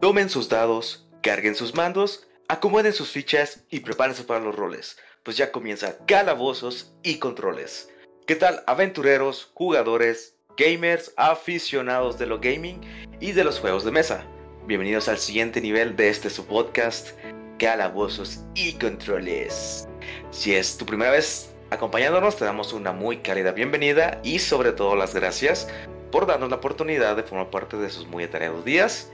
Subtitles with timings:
[0.00, 5.36] Tomen sus dados, carguen sus mandos, acomoden sus fichas y prepárense para los roles, pues
[5.36, 7.90] ya comienza Calabozos y Controles.
[8.26, 12.80] ¿Qué tal aventureros, jugadores, gamers, aficionados de lo gaming
[13.20, 14.24] y de los juegos de mesa?
[14.66, 17.10] Bienvenidos al siguiente nivel de este su podcast,
[17.58, 19.86] Calabozos y Controles.
[20.30, 24.96] Si es tu primera vez acompañándonos, te damos una muy cálida bienvenida y sobre todo
[24.96, 25.68] las gracias
[26.10, 29.10] por darnos la oportunidad de formar parte de sus muy atareados días.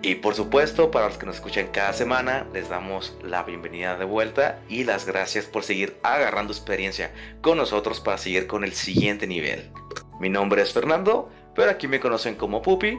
[0.00, 4.04] Y por supuesto, para los que nos escuchan cada semana, les damos la bienvenida de
[4.04, 9.26] vuelta y las gracias por seguir agarrando experiencia con nosotros para seguir con el siguiente
[9.26, 9.72] nivel.
[10.20, 12.96] Mi nombre es Fernando, pero aquí me conocen como Pupi,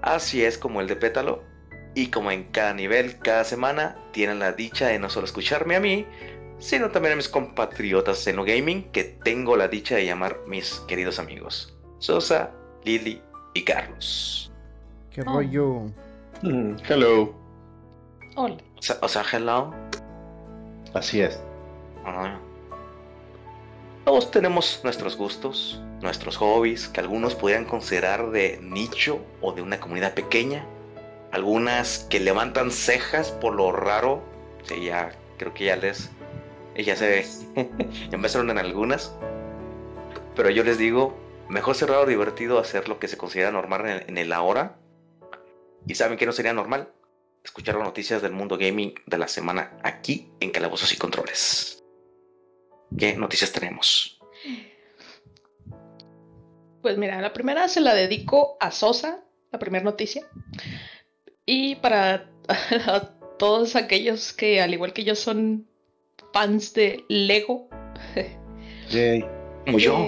[0.00, 1.42] así es como el de Pétalo.
[1.94, 5.80] Y como en cada nivel, cada semana, tienen la dicha de no solo escucharme a
[5.80, 6.06] mí,
[6.58, 10.76] sino también a mis compatriotas en lo gaming que tengo la dicha de llamar mis
[10.88, 11.76] queridos amigos.
[11.98, 12.52] Sosa,
[12.84, 13.20] Lili
[13.52, 14.50] y Carlos.
[15.10, 15.88] ¿Qué rollo?
[16.42, 17.32] Mm, hello.
[18.34, 18.56] Hola.
[18.76, 19.72] O sea, o sea, hello.
[20.92, 21.40] Así es.
[22.04, 22.36] Ah.
[24.04, 29.78] Todos tenemos nuestros gustos, nuestros hobbies, que algunos podrían considerar de nicho o de una
[29.78, 30.66] comunidad pequeña.
[31.30, 34.20] Algunas que levantan cejas por lo raro.
[34.64, 36.10] Sí, ya creo que ya les.
[36.76, 37.24] Ya se.
[37.54, 37.66] ya
[38.10, 39.16] empezaron en algunas.
[40.34, 41.16] Pero yo les digo,
[41.48, 44.32] mejor ser raro o divertido hacer lo que se considera normal en el, en el
[44.32, 44.81] ahora.
[45.86, 46.92] Y saben que no sería normal
[47.44, 51.82] escuchar las noticias del mundo gaming de la semana aquí en Calabozos y Controles.
[52.96, 54.20] ¿Qué noticias tenemos?
[56.82, 60.26] Pues mira, la primera se la dedico a Sosa, la primera noticia.
[61.46, 63.00] Y para a
[63.38, 65.66] todos aquellos que, al igual que yo, son
[66.32, 67.68] fans de Lego.
[68.90, 69.24] Yay.
[69.64, 70.06] Como yo.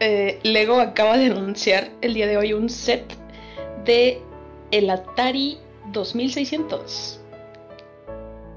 [0.00, 3.17] eh, Lego acaba de anunciar el día de hoy un set
[3.88, 4.20] de
[4.70, 5.58] el Atari
[5.92, 7.20] 2600.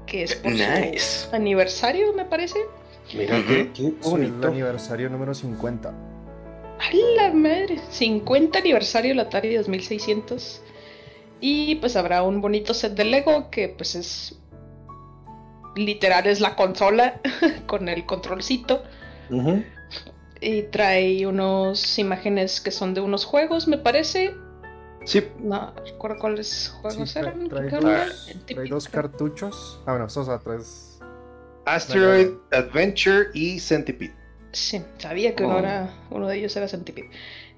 [0.06, 1.26] Que es por Nice.
[1.28, 2.58] su aniversario, me parece.
[3.14, 4.48] Mira qué, qué Sí, el bonito.
[4.48, 5.88] aniversario número 50.
[5.88, 7.80] ¡A la madre!
[7.90, 10.62] 50 aniversario del Atari 2600.
[11.40, 14.38] Y pues habrá un bonito set de Lego que pues es...
[15.74, 17.20] Literal es la consola
[17.66, 18.82] con el controlcito.
[20.40, 24.34] Y trae unas imágenes que son de unos juegos, me parece.
[25.04, 27.48] Sí, No recuerdo cuáles juegos Sí, eran.
[27.48, 29.80] trae dos- Trae dos cartuchos.
[29.86, 31.00] Ah, bueno, Sosa, traes.
[31.64, 34.14] Asteroid Adventure y Centipede.
[34.52, 35.58] Sí, sabía que uno, Oh.
[35.60, 37.10] era, uno de ellos era Centipede.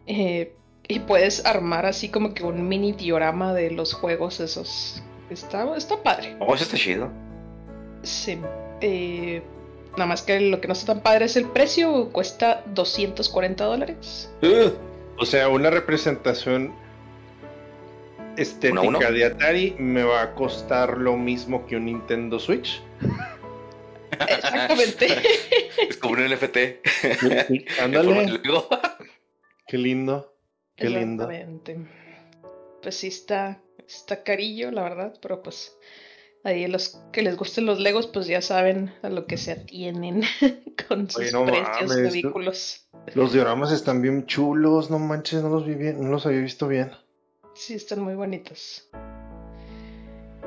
[0.07, 0.55] Eh,
[0.87, 5.03] y puedes armar así como que un mini diorama de los juegos esos.
[5.31, 6.37] Está, está padre.
[6.41, 7.11] Oh, eso está chido.
[8.03, 8.39] Sí.
[8.83, 9.43] Eh,
[9.93, 12.11] nada más que lo que no está tan padre es el precio.
[12.13, 14.31] Cuesta 240 dólares.
[15.19, 16.75] O sea, una representación
[18.37, 19.13] estética ¿Uno uno?
[19.13, 22.83] de Atari me va a costar lo mismo que un Nintendo Switch.
[24.29, 25.09] Exactamente.
[25.89, 26.57] Es como un NFT.
[27.83, 28.41] Ándale,
[29.67, 30.35] qué lindo,
[30.77, 31.29] qué lindo.
[31.31, 31.79] Exactamente.
[32.81, 35.77] Pues sí está, está carillo, la verdad, pero pues
[36.45, 40.23] ahí los que les gusten los Legos, pues ya saben a lo que se atienen
[40.89, 42.89] con sus Oye, no precios mames, ridículos.
[43.15, 46.69] Los dioramas están bien chulos, no manches, no los vi bien, no los había visto
[46.69, 46.93] bien.
[47.55, 48.89] Sí, están muy bonitos.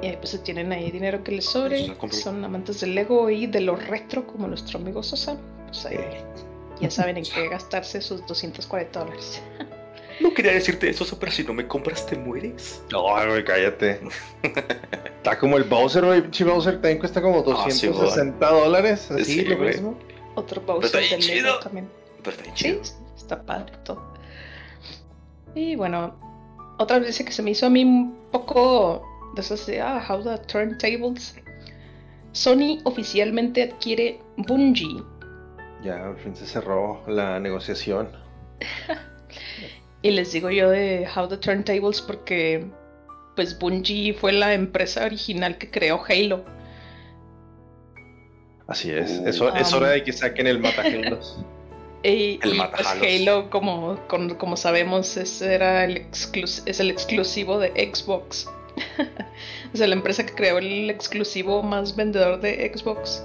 [0.02, 1.88] Y ahí pues se tienen ahí dinero que les sobre.
[2.12, 5.38] Son amantes del Lego y de lo retro como nuestro amigo Sosa.
[5.66, 5.98] Pues ahí
[6.80, 9.42] ya saben en qué gastarse sus 240 dólares.
[10.22, 12.84] no quería decirte eso, pero si no me compras, te mueres.
[12.92, 14.00] No, güey, cállate.
[15.18, 16.22] Está como el Bowser, güey.
[16.22, 19.10] Pinche Bowser también cuesta como Ah, sí, 260 dólares.
[19.10, 19.98] Así, Sí, lo mismo.
[20.36, 21.90] Otro Bowser del Lego también.
[22.24, 22.82] Pero está Sí, chido.
[23.16, 24.14] está padre todo.
[25.56, 26.16] Y bueno,
[26.78, 29.04] otra vez que se me hizo a mí un poco
[29.36, 31.36] de esas de ah, how the turntables.
[32.32, 35.04] Sony oficialmente adquiere Bungie.
[35.84, 38.10] Ya, al fin se cerró la negociación.
[40.04, 42.66] Y les digo yo de How the Turntables porque
[43.36, 46.46] pues Bungie fue la empresa original que creó Halo.
[48.68, 49.20] Así es.
[49.20, 49.28] Uh.
[49.28, 49.78] Es Um.
[49.78, 51.44] hora de que saquen el Matagelos.
[52.10, 52.88] Y, El y, pues.
[52.88, 54.00] Halo, como,
[54.38, 58.48] como sabemos, ese era el exclus- es el exclusivo de Xbox.
[59.74, 63.24] o sea, la empresa que creó el exclusivo más vendedor de Xbox.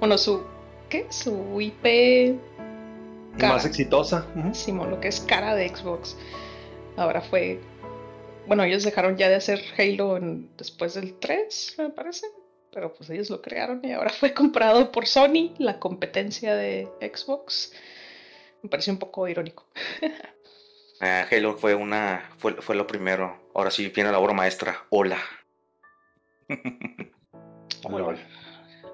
[0.00, 0.42] Bueno, su.
[0.88, 1.06] ¿Qué?
[1.10, 2.36] Su IP.
[3.38, 3.54] cara.
[3.54, 4.26] Más exitosa.
[4.36, 4.54] Ujú.
[4.54, 6.16] Simón, lo que es cara de Xbox.
[6.96, 7.60] Ahora fue.
[8.46, 12.26] Bueno, ellos dejaron ya de hacer Halo en- después del 3, me parece.
[12.74, 17.72] Pero pues ellos lo crearon y ahora fue comprado por Sony, la competencia de Xbox.
[18.62, 19.64] Me pareció un poco irónico.
[21.00, 24.84] Ah, Halo fue una fue, fue lo primero Ahora sí viene la obra maestra.
[24.90, 25.18] Hola.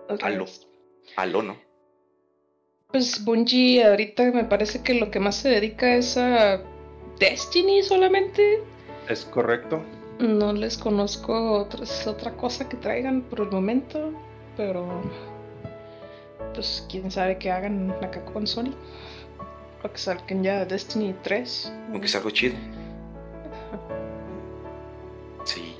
[0.08, 0.46] Otra Aló.
[1.16, 1.58] Aló, ¿no?
[2.88, 6.60] Pues Bungie ahorita me parece que lo que más se dedica es a
[7.18, 8.62] Destiny solamente.
[9.08, 9.82] Es correcto.
[10.20, 14.12] No les conozco otras, otra cosa que traigan por el momento,
[14.56, 14.87] pero
[16.55, 18.75] pues quién sabe qué hagan acá con Sony.
[19.82, 21.72] O que salgan ya Destiny 3.
[21.93, 22.55] Aunque es algo chido.
[25.44, 25.75] Sí.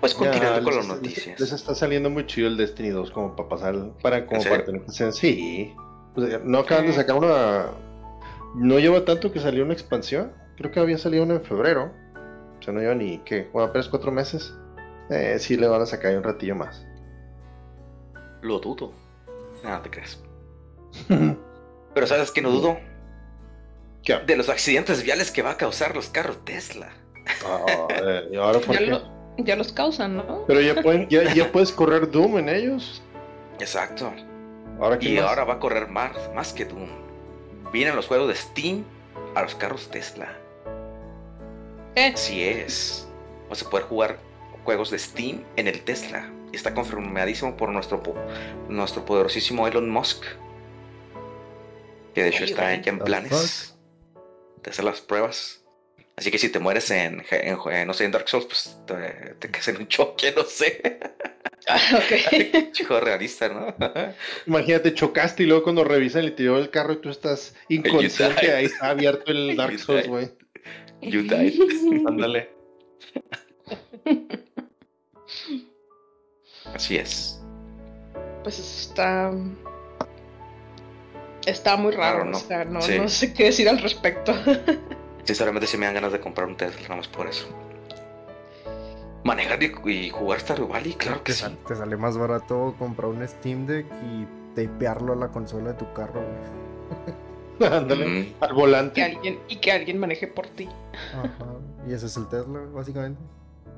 [0.00, 1.38] Pues continuando Ya, con las noticias.
[1.38, 4.64] Les, está saliendo muy chido el Destiny 2 como para pasar, para como ¿En para
[4.64, 5.72] tener que Sí.
[6.14, 7.66] Pues, eh, no acaban de sacar una.
[8.56, 10.32] No lleva tanto que salió una expansión.
[10.56, 11.92] Creo que había salido una en febrero.
[12.66, 14.52] Sea, no lleva ni qué, bueno, apenas cuatro meses.
[15.08, 16.84] Eh, sí le van a sacar un ratillo más.
[18.42, 18.92] Lo dudo.
[19.62, 20.20] Nada te crees.
[21.94, 22.76] Pero ¿sabes qué no dudo?
[24.02, 24.18] ¿Qué?
[24.26, 26.88] De los accidentes viales que va a causar los carros Tesla.
[27.90, 28.86] Eh, ¿y ahora por Ya, qué?
[28.86, 30.44] lo- ya los causan, ¿no?
[30.48, 33.00] Pero ya, pueden, ya, ya puedes correr Doom en ellos.
[33.60, 34.12] Exacto.
[34.80, 35.24] Ahora Y más?
[35.24, 36.88] ahora va a correr más, más que Doom.
[37.72, 38.84] Vienen los juegos de Steam
[39.36, 40.28] a los carros Tesla.
[41.96, 43.08] Eh, Así es.
[43.48, 44.18] Vas a poder jugar
[44.64, 46.30] juegos de Steam en el Tesla.
[46.52, 48.14] Y está confirmadísimo por nuestro, po-
[48.68, 50.24] nuestro poderosísimo Elon Musk.
[52.14, 53.76] Que de hecho Ay, está ya en planes
[54.62, 55.62] de hacer las pruebas.
[56.16, 59.34] Así que si te mueres en, en- en, no sé, en Dark Souls, pues te,
[59.38, 60.98] te caes en un choque, no sé.
[61.94, 62.70] ok.
[62.72, 63.74] Chico realista, ¿no?
[64.46, 68.64] Imagínate, chocaste y luego cuando revisan el interior del carro y tú estás inconsciente, ahí
[68.66, 70.30] está abierto el Dark Souls, güey.
[71.02, 71.54] You died.
[72.06, 72.50] Ándale.
[76.74, 77.40] Así es.
[78.42, 79.32] Pues está.
[81.46, 82.36] Está muy raro, ¿no?
[82.36, 82.98] o sea, no, Sí.
[82.98, 84.32] no sé qué decir al respecto.
[85.24, 87.46] Sinceramente, sí me dan ganas de comprar un Tesla, nada más por eso.
[89.24, 91.40] Manejar y, y jugar Stardew Valley, claro que te, sí.
[91.42, 95.78] sal- te sale más barato comprar un Steam Deck y tapearlo a la consola de
[95.78, 97.16] tu carro, güey.
[97.70, 98.06] Ándale.
[98.06, 99.02] Mm, Al que volante.
[99.02, 100.68] alguien, y que alguien maneje por ti.
[101.14, 101.54] Ajá.
[101.88, 103.20] Y ese es el Tesla, básicamente.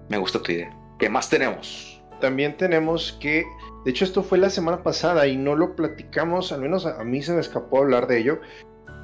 [0.09, 0.75] me gusta tu idea.
[0.99, 2.01] ¿Qué más tenemos?
[2.21, 3.45] También tenemos que,
[3.85, 7.05] de hecho esto fue la semana pasada y no lo platicamos, al menos a, a
[7.05, 8.41] mí se me escapó hablar de ello,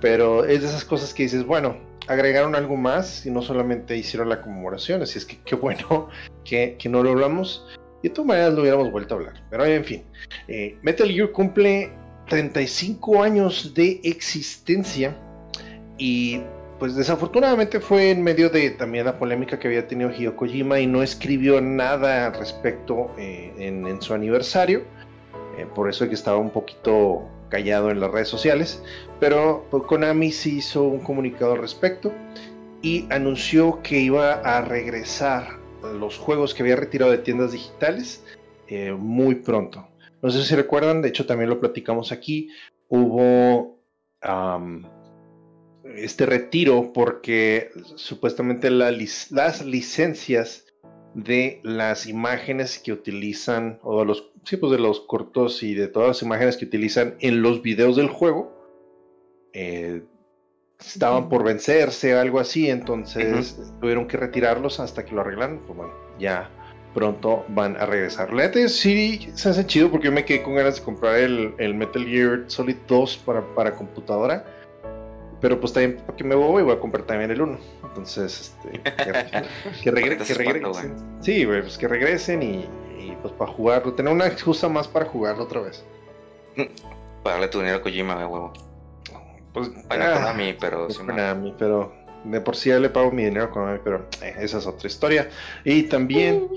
[0.00, 1.76] pero es de esas cosas que dices, bueno,
[2.08, 6.08] agregaron algo más y no solamente hicieron la conmemoración, así es que qué bueno
[6.44, 7.64] que, que no lo hablamos.
[8.02, 9.34] Y de todas maneras lo hubiéramos vuelto a hablar.
[9.48, 10.02] Pero en fin,
[10.48, 11.90] eh, Metal Gear cumple
[12.28, 15.16] 35 años de existencia
[15.98, 16.40] y
[16.78, 20.86] pues desafortunadamente fue en medio de también la polémica que había tenido Hideo Kojima y
[20.86, 24.82] no escribió nada al respecto eh, en, su aniversario.
[25.56, 28.82] Eh, por eso es que estaba un poquito callado en las redes sociales.
[29.20, 32.12] Pero pues, Konami sí hizo un comunicado al respecto
[32.82, 35.58] y anunció que iba a regresar
[35.98, 38.22] los juegos que había retirado de tiendas digitales
[38.68, 39.86] eh, muy pronto.
[40.24, 42.48] No sé si recuerdan, de hecho también lo platicamos aquí.
[42.88, 43.78] Hubo
[45.96, 50.64] este retiro porque supuestamente la lic- las licencias
[51.14, 55.86] de las imágenes que utilizan o de los sí, pues de los cortos y de
[55.88, 58.50] todas las imágenes que utilizan en los videos del juego
[59.52, 60.02] eh,
[60.80, 65.76] estaban por vencerse o algo así entonces tuvieron que retirarlos hasta que lo arreglan pues
[65.76, 66.50] bueno ya
[66.94, 68.32] pronto van a regresar.
[68.32, 71.54] La neta sí se hace chido porque yo me quedé con ganas de comprar el,
[71.58, 74.44] el Metal Gear Solid 2 para, para computadora.
[75.40, 77.58] Pero pues también para que me voy voy a comprar también el 1
[77.94, 78.80] entonces este,
[79.82, 83.94] que, regresen sí güey, pues que regresen y, y, pues para jugarlo.
[83.94, 85.84] Tener una excusa más para jugarlo otra vez.
[87.22, 88.52] Para darle tu dinero a Kojima, de huevo.
[89.52, 91.06] pues Bueno, ah, Konami, pero de sí, no.
[91.06, 91.92] Konami, pero
[92.24, 94.88] de por sí ya le pago mi dinero a Konami, pero eh, esa es otra
[94.88, 95.28] historia.
[95.64, 96.48] Y también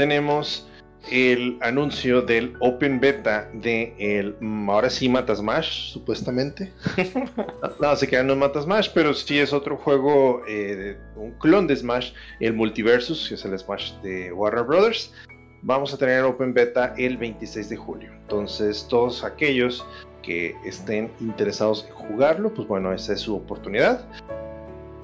[0.00, 0.66] tenemos
[1.10, 6.72] el anuncio del Open Beta de el mm, ahora sí Mata Smash, supuestamente.
[7.80, 11.66] no, se queda no es Mata Smash, pero sí es otro juego, eh, un clon
[11.66, 15.12] de Smash, el Multiversus, que es el Smash de Warner Brothers.
[15.60, 18.10] Vamos a tener Open Beta el 26 de julio.
[18.22, 19.84] Entonces, todos aquellos
[20.22, 24.02] que estén interesados en jugarlo, pues bueno, esa es su oportunidad.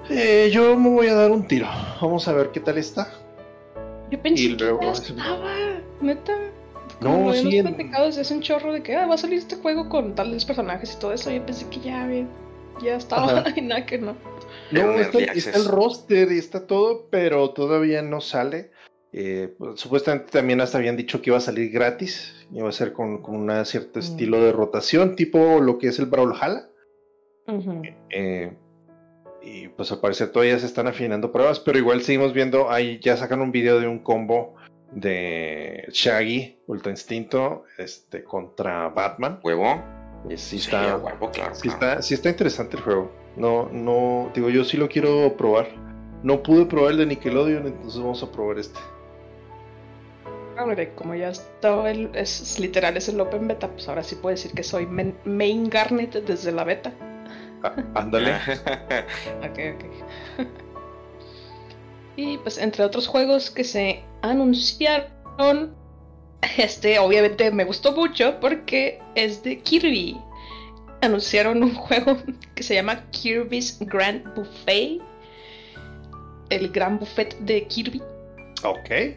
[0.08, 1.66] Eh, yo me voy a dar un tiro.
[2.00, 3.12] Vamos a ver qué tal está.
[4.10, 5.54] Yo pensé Y luego- que ya estaba,
[6.00, 6.32] neta.
[7.00, 9.18] No, Como sí, hemos en- platicado desde hace un chorro de que ah, va a
[9.18, 11.30] salir este juego con tales personajes y todo eso.
[11.30, 12.28] Yo pensé que ya, bien,
[12.82, 13.44] ya estaba Ajá.
[13.56, 14.16] y nada que no.
[14.72, 18.70] No, está, el roster y está todo, pero todavía no sale.
[19.12, 22.32] Eh, pues, supuestamente también hasta habían dicho que iba a salir gratis.
[22.52, 24.02] Iba a ser con, con un cierto Mm.
[24.02, 26.68] estilo de rotación, tipo lo que es el Brawlhalla.
[27.48, 27.82] Ujú.
[28.10, 28.52] Eh,
[29.46, 33.16] y pues al parecer todavía se están afinando pruebas, pero igual seguimos viendo, ahí ya
[33.16, 34.56] sacan un video de un combo
[34.90, 39.38] de Shaggy, Ultra Instinto, este, contra Batman.
[39.44, 39.80] ¿Huevo?
[40.28, 41.74] Y sí está, huevo, claro, sí claro.
[41.74, 43.12] está, sí está interesante el juego.
[43.36, 45.68] No, no, digo, yo sí lo quiero probar.
[46.22, 48.80] No pude probar el de Nickelodeon, entonces vamos a probar este.
[50.58, 54.34] Hombre, como ya estaba el, es, literal, es el Open Beta, pues ahora sí puedo
[54.34, 56.92] decir que soy men- main Garnet desde la beta.
[57.62, 58.34] Ah, ándale.
[59.42, 60.46] Ok, ok.
[62.16, 65.74] y pues entre otros juegos que se anunciaron,
[66.58, 70.18] este obviamente me gustó mucho porque es de Kirby.
[71.00, 72.16] Anunciaron un juego
[72.54, 75.00] que se llama Kirby's Grand Buffet.
[76.48, 78.00] El gran buffet de Kirby.
[78.62, 79.16] ok.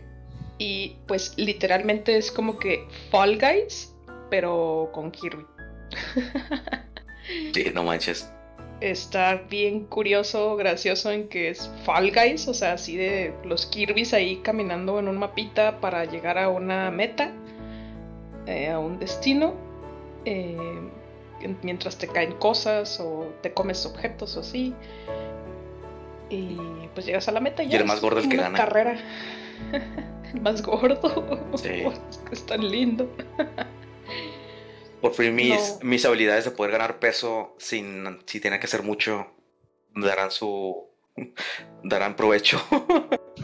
[0.58, 3.96] Y pues literalmente es como que Fall Guys,
[4.30, 5.46] pero con Kirby.
[7.54, 8.32] Sí, no manches.
[8.82, 14.14] Está bien curioso, gracioso en que es Fall Guys, o sea, así de los Kirby's
[14.14, 17.32] ahí caminando en un mapita para llegar a una meta,
[18.48, 19.54] eh, a un destino,
[20.24, 20.56] eh,
[21.42, 24.74] en- mientras te caen cosas o te comes objetos o así.
[26.30, 26.58] Y
[26.94, 28.42] pues llegas a la meta y, Y ya el más es gordo el como que
[28.42, 28.58] gana.
[28.58, 28.98] carrera.
[30.34, 31.40] el más gordo.
[31.56, 31.68] Sí.
[32.10, 33.10] es que es tan lindo.
[35.02, 35.90] Por fin mis, No.
[35.90, 39.28] mis habilidades de poder ganar peso sin si tiene que hacer mucho
[39.96, 40.88] darán su
[41.84, 42.60] darán provecho.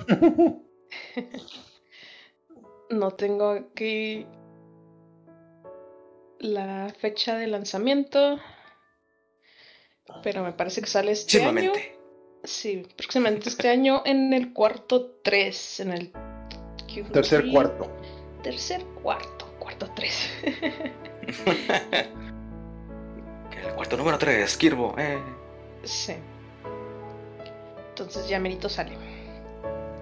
[2.89, 4.27] No tengo aquí
[6.39, 8.39] la fecha de lanzamiento,
[10.21, 11.71] pero me parece que sale este año.
[12.43, 17.11] Sí, próximamente este año en el cuarto 3, en el Q3.
[17.11, 17.91] Tercer cuarto.
[18.43, 20.29] Tercer cuarto, cuarto 3.
[23.67, 24.95] El cuarto número 3, Kirbo.
[24.97, 25.17] Eh.
[25.83, 26.13] sí.
[27.89, 28.97] Entonces ya merito sale.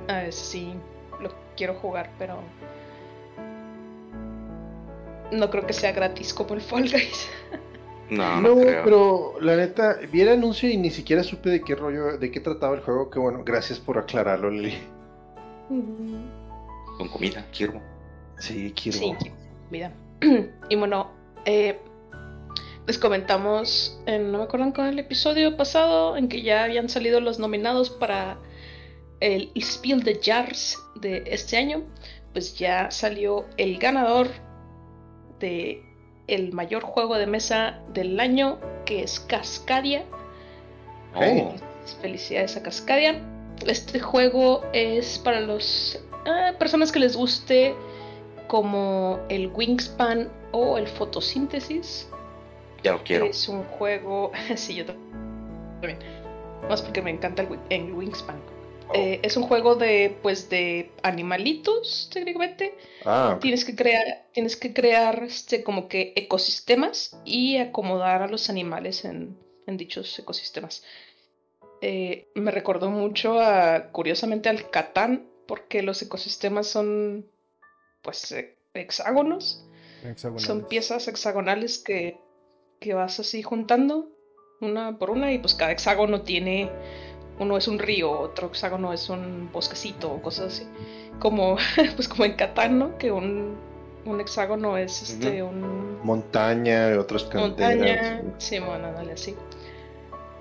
[0.08, 0.74] A ver si
[1.22, 2.40] lo quiero jugar, pero
[5.32, 7.30] no creo que sea gratis como el Fall Guys.
[8.10, 8.84] No, no, No, creo.
[8.84, 12.42] pero la neta, vi el anuncio y ni siquiera supe de qué rollo, de qué
[12.42, 13.10] trataba el juego.
[13.10, 14.78] Que bueno, gracias por aclararlo, Lili.
[15.70, 17.82] Con comida, Kirbo.
[18.38, 18.98] Sí, quiero.
[19.00, 19.16] Sí,
[19.72, 19.92] vida.
[20.70, 21.12] y bueno,
[21.46, 21.80] eh,
[22.88, 27.20] les comentamos, en, no me acuerdo con el episodio pasado, en que ya habían salido
[27.20, 28.38] los nominados para
[29.20, 31.84] el Spiel de Jars de este año.
[32.34, 34.28] Pues ya salió el ganador
[35.40, 35.84] de
[36.28, 40.04] el mayor juego de mesa del año, que es Cascadia.
[41.16, 41.54] Oh,
[42.02, 43.22] Felicidades a Cascadia.
[43.68, 47.76] Este juego es para los ah, personas que les guste
[48.54, 52.08] como el Wingspan o el fotosíntesis.
[52.84, 53.26] ya lo quiero.
[53.26, 54.32] Es un juego.
[54.56, 55.98] sí, yo también.
[56.70, 58.40] Más porque me encanta el, wi- el Wingspan.
[58.90, 58.92] Oh.
[58.94, 62.76] Eh, es un juego de pues de animalitos, técnicamente.
[63.06, 68.52] Ah, Tienes que crear, tienes que crear este como que ecosistemas y acomodar a los
[68.52, 70.84] animales en, en dichos ecosistemas.
[71.82, 77.26] Eh, me recordó mucho a, curiosamente, al Catán, porque los ecosistemas son
[78.04, 79.66] pues eh, hexágonos.
[80.36, 82.20] Son piezas hexagonales que,
[82.80, 84.10] que vas así juntando
[84.60, 86.70] una por una y pues cada hexágono tiene,
[87.40, 90.68] uno es un río, otro hexágono es un bosquecito o cosas así.
[91.20, 91.58] Como,
[91.96, 92.98] pues como en Catán, ¿no?
[92.98, 93.56] Que un,
[94.06, 97.78] un hexágono es este, un montaña y otras canteras.
[97.78, 98.22] montaña.
[98.38, 99.36] Sí, bueno, dale así.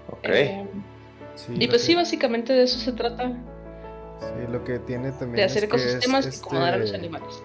[0.08, 0.24] Ok.
[0.24, 0.66] Eh,
[1.34, 3.32] Sí, y pues sí, básicamente de eso se trata,
[4.20, 6.86] Sí, lo que tiene también de hacer es que es ecosistemas y acomodar a los
[6.86, 7.42] este- animales.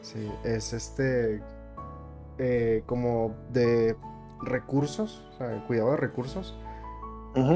[0.00, 1.42] Sí, es este
[2.38, 3.96] eh, como de
[4.42, 6.58] recursos, o sea, cuidado de recursos.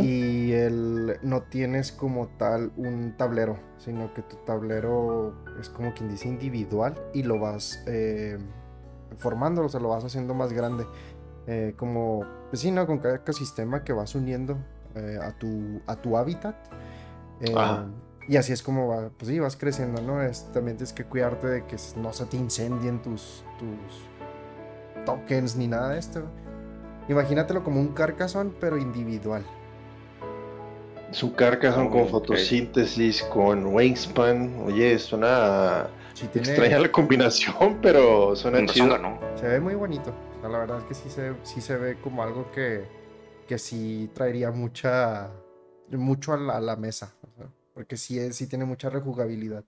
[0.00, 6.08] Y el, no tienes como tal un tablero, sino que tu tablero es como quien
[6.08, 8.38] dice individual y lo vas eh,
[9.16, 10.86] formando, o sea, lo vas haciendo más grande.
[11.48, 12.86] Eh, como, pues sí, ¿no?
[12.86, 14.56] Con cada ecosistema que vas uniendo
[14.94, 16.54] eh, a, tu, a tu hábitat.
[17.40, 17.54] Eh.
[18.28, 20.22] Y así es como va, pues sí, vas creciendo, ¿no?
[20.22, 25.66] Es, también tienes que cuidarte de que no se te incendien tus, tus tokens ni
[25.66, 26.22] nada de esto.
[27.08, 29.44] Imagínatelo como un carcasón, pero individual.
[31.10, 34.62] Su Carcassonne Oh, con fotosíntesis, con Wingspan.
[34.66, 38.88] Oye, suena Sí, tiene, extraña la combinación, pero suena Un chido.
[38.88, 39.18] ganó.
[39.36, 40.14] Se ve muy bonito.
[40.38, 42.84] O sea, la verdad es que sí se, sí se ve como algo que,
[43.46, 45.30] que sí traería mucha
[45.90, 47.12] mucho a la, a la mesa.
[47.22, 49.64] o sea, porque sí, es, sí tiene mucha rejugabilidad.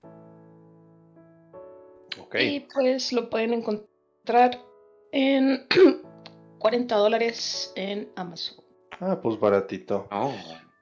[2.39, 4.61] Y pues lo pueden encontrar
[5.13, 5.67] en
[6.59, 8.65] 40 dólares en Amazon.
[9.01, 10.09] Ah, pues baratito.
[10.11, 10.33] Oh.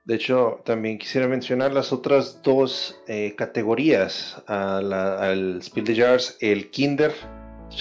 [0.05, 5.97] De hecho, también quisiera mencionar las otras dos eh, categorías a la- al Spiel de
[5.97, 7.13] Jars, el Kinder,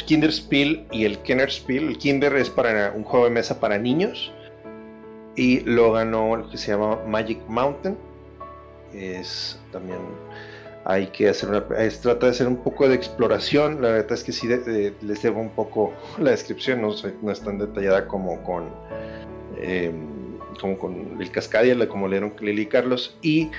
[0.05, 1.87] Kinder Spiel y el Kenner Spiel.
[1.89, 4.31] El Kinder es para un juego de mesa para niños
[5.35, 7.97] y lo ganó lo que se llama Magic Mountain.
[8.93, 9.99] Es también
[10.83, 13.81] hay que hacer una, es- trata de hacer un poco de exploración.
[13.81, 16.89] La verdad es que sí de- de- les debo un poco la descripción, no,
[17.21, 18.65] no es tan detallada como con
[19.61, 20.07] em,
[20.59, 23.49] como con el Cascadia, como leyeron Lili y Carlos, y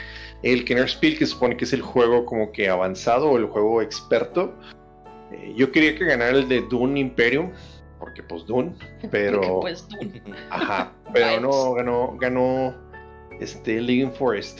[0.43, 3.47] el Kenner Spiel, que se supone que es el juego como que avanzado o el
[3.47, 4.53] juego experto.
[5.33, 7.51] Eh, yo quería que ganara el de Dune Imperium,
[8.01, 8.73] porque pues Dune,
[9.11, 9.61] pero...
[9.61, 10.23] Pues, Dune.
[10.51, 12.75] Ajá, pero no, ganó, ganó
[13.41, 14.59] este Living Forest,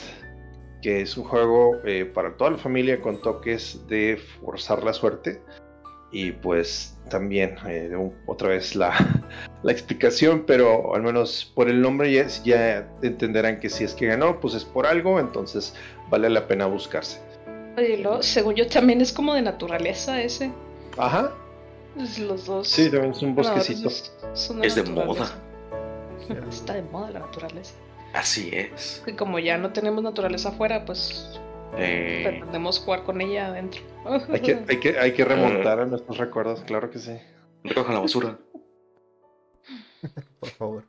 [0.83, 5.41] que es un juego eh, para toda la familia con toques de forzar la suerte.
[6.11, 8.91] Y pues también, eh, un- otra vez la,
[9.63, 14.05] la explicación, pero al menos por el nombre ya, ya entenderán que si es que
[14.07, 15.73] ganó, pues es por algo, entonces
[16.11, 17.19] vale la pena buscarse.
[17.77, 20.51] Oye, lo- según yo también es como de naturaleza ese.
[20.97, 21.31] Ajá,
[21.97, 22.67] Es Los dos.
[22.67, 23.89] sí, también es un bosquecito.
[24.61, 25.31] Es de moda.
[26.49, 27.73] Está de moda la naturaleza.
[28.13, 29.03] Así es.
[29.07, 31.39] Y como ya no tenemos naturaleza afuera, pues
[31.77, 33.81] Eh, pretendemos jugar con ella adentro.
[34.31, 37.17] Hay que, hay, que, hay que remontar a nuestros recuerdos, claro que sí.
[37.63, 38.37] recojan la basura.
[40.39, 40.83] Por favor.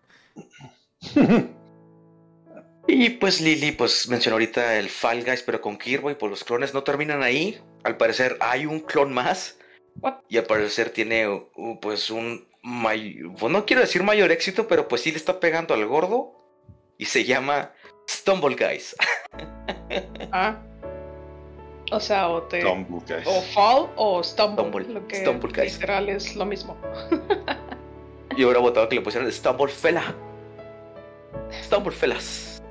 [2.86, 6.74] Y pues Lili, pues mencionó ahorita el Fall Guys, pero con Kirby, pues los clones
[6.74, 7.58] no terminan ahí.
[7.82, 9.58] Al parecer hay un clon más.
[10.00, 10.16] What?
[10.28, 14.86] Y al parecer tiene uh, pues un may- pues, no quiero decir mayor éxito, pero
[14.88, 16.43] pues sí le está pegando al gordo.
[16.98, 17.70] Y se llama
[18.08, 18.94] Stumble Guys.
[20.32, 20.56] Ah.
[21.92, 22.60] O sea, o te.
[22.62, 23.26] Tumble, guys.
[23.26, 24.62] O fall o stumble.
[24.64, 25.74] Stumble, Lo que stumble, guys.
[25.74, 26.76] literal es lo mismo.
[28.36, 30.14] Y hubiera votado que le pusieran Stumble Fella.
[31.64, 32.62] Stumble Fellas.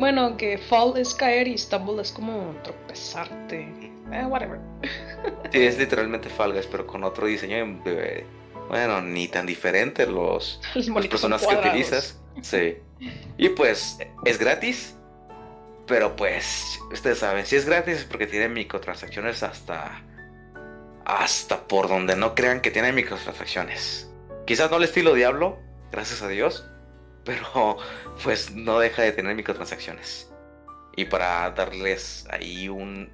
[0.00, 3.68] Bueno, que fall es caer y stumble es como tropezarte.
[4.12, 4.58] Eh, whatever.
[5.52, 8.24] Sí, es literalmente Fall Guys, pero con otro diseño de-
[8.68, 12.20] bueno, ni tan diferente los, Los las personas que utilizas.
[12.42, 12.78] Sí.
[13.36, 14.96] Y pues es gratis.
[15.86, 20.02] Pero pues, ustedes saben, si es gratis es porque tiene microtransacciones hasta.
[21.04, 24.10] Hasta por donde no crean que tiene microtransacciones.
[24.44, 25.60] Quizás no el estilo Diablo,
[25.92, 26.66] gracias a Dios.
[27.24, 27.76] Pero
[28.24, 30.32] pues no deja de tener microtransacciones.
[30.96, 33.12] Y para darles ahí un.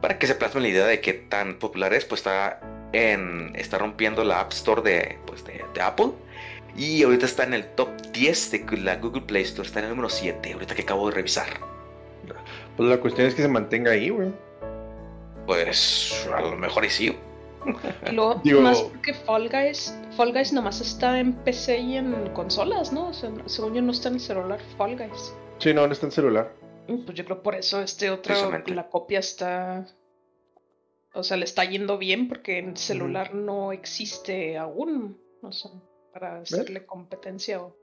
[0.00, 2.60] Para que se plasme la idea de qué tan popular es, pues está
[2.92, 3.52] en.
[3.56, 6.10] está rompiendo la App Store de, pues, de, de Apple.
[6.76, 9.90] Y ahorita está en el top 10 de la Google Play Store, está en el
[9.90, 11.46] número 7, ahorita que acabo de revisar.
[12.76, 14.32] Pues la cuestión es que se mantenga ahí, güey.
[15.46, 17.16] Pues a lo mejor y sí.
[18.10, 22.30] Y luego, Digo- más porque Fall Guys, Fall Guys nomás está en PC y en
[22.32, 23.08] consolas, ¿no?
[23.08, 25.34] O sea, según yo no está en el celular Fall Guys.
[25.58, 26.52] Sí, no, no está en celular.
[26.88, 28.34] Y Pues yo creo por eso este otro,
[28.66, 29.86] la copia está...
[31.14, 35.18] O sea, le está yendo bien porque en celular no existe aún.
[35.42, 35.70] O sea,
[36.12, 37.76] para hacerle competencia o...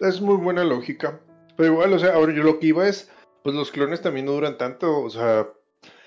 [0.00, 1.20] Es muy buena lógica.
[1.56, 3.10] Pero igual, o sea, ahora yo lo que iba es,
[3.42, 5.00] pues los clones también no duran tanto.
[5.00, 5.48] O sea,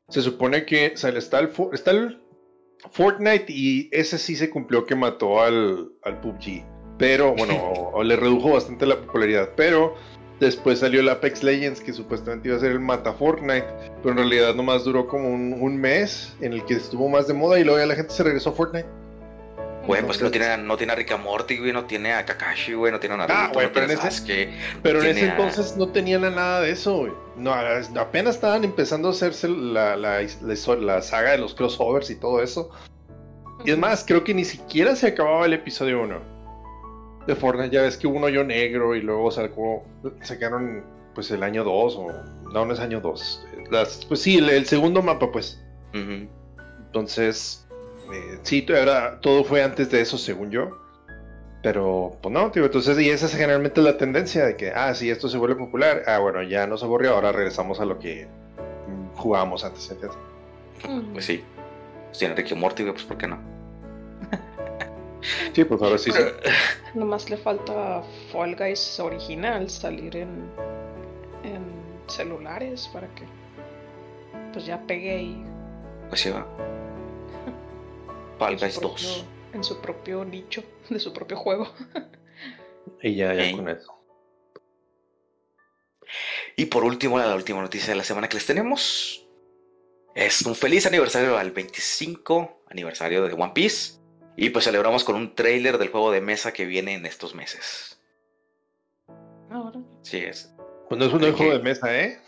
[0.09, 2.21] se supone que o sea, está, el, está el
[2.91, 6.65] Fortnite y ese sí se cumplió que mató al, al PUBG.
[6.97, 9.51] Pero, bueno, o, o le redujo bastante la popularidad.
[9.55, 9.95] Pero
[10.39, 13.65] después salió el Apex Legends, que supuestamente iba a ser el mata Fortnite.
[14.01, 17.33] Pero en realidad nomás duró como un, un mes en el que estuvo más de
[17.33, 18.87] moda y luego ya la gente se regresó a Fortnite.
[19.87, 22.13] Güey, pues que no tiene, a- no tiene a Rick and Morty, güey, no tiene
[22.13, 24.49] a Kakashi, güey, no tiene a Naruto, Ah, güey, no pero en ese- Sasuke.
[24.83, 27.11] Pero en Tiene ese a- entonces no tenían a nada de eso, güey.
[27.37, 27.53] No,
[27.99, 32.43] apenas estaban empezando a hacerse la, la, la- la saga de los crossovers y todo
[32.43, 32.69] eso.
[33.65, 36.38] Y es más, creo que ni siquiera se acababa el episodio 1
[37.33, 37.73] de Fortnite.
[37.73, 39.83] Ya ves que hubo un hoyo negro y luego sacó,
[40.21, 42.07] sacaron pues el año 2 o...
[42.53, 43.47] No, no es año 2.
[43.71, 45.61] Las, pues sí, el, el segundo mapa pues.
[45.93, 47.67] Entonces,
[48.13, 50.77] eh, sí, era, todo fue antes de eso, según yo.
[51.61, 55.09] Pero, pues no, tío, entonces, y esa es generalmente la tendencia de que, ah, sí,
[55.09, 56.03] esto se vuelve popular.
[56.07, 58.27] Ah, bueno, ya nos aburrió, ahora regresamos a lo que
[59.15, 60.17] jugábamos antes, ¿entiendes?
[61.13, 61.43] Pues sí.
[62.07, 63.58] Pues Rick and Morty, pues ¿por qué no?
[65.53, 66.11] Sí, pues ahora sí.
[66.11, 66.19] sí.
[66.95, 68.01] Nomás le falta
[68.31, 70.49] Fall Guys original salir en,
[71.43, 71.63] en
[72.07, 73.23] celulares para que
[74.53, 75.43] pues ya pegue y
[76.07, 76.47] Pues sí, va.
[78.37, 79.25] Fall en su Guys propio- 2.
[79.53, 81.67] en su propio nicho de su propio juego.
[83.01, 83.93] Y ya, ya con eso.
[86.57, 89.25] Y por último, la última noticia de la semana que les tenemos
[90.15, 93.98] es un feliz aniversario al 25 aniversario de One Piece.
[94.35, 97.99] Y pues celebramos con un trailer del juego de mesa que viene en estos meses.
[99.49, 99.79] Ahora.
[100.03, 100.53] Sí, es.
[100.87, 102.19] Pues no es un juego de mesa, ¿eh?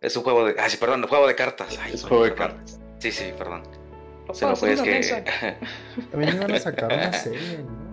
[0.00, 0.56] Es un juego de.
[0.58, 1.78] Ah, sí, perdón, un juego de cartas.
[1.80, 2.56] Ay, Es juego de perdón.
[2.56, 2.80] cartas.
[2.98, 3.62] Sí, sí, perdón.
[4.26, 5.56] Lo Se me puedo fue, es que.
[6.10, 7.88] También iban a sacar una serie, ¿no?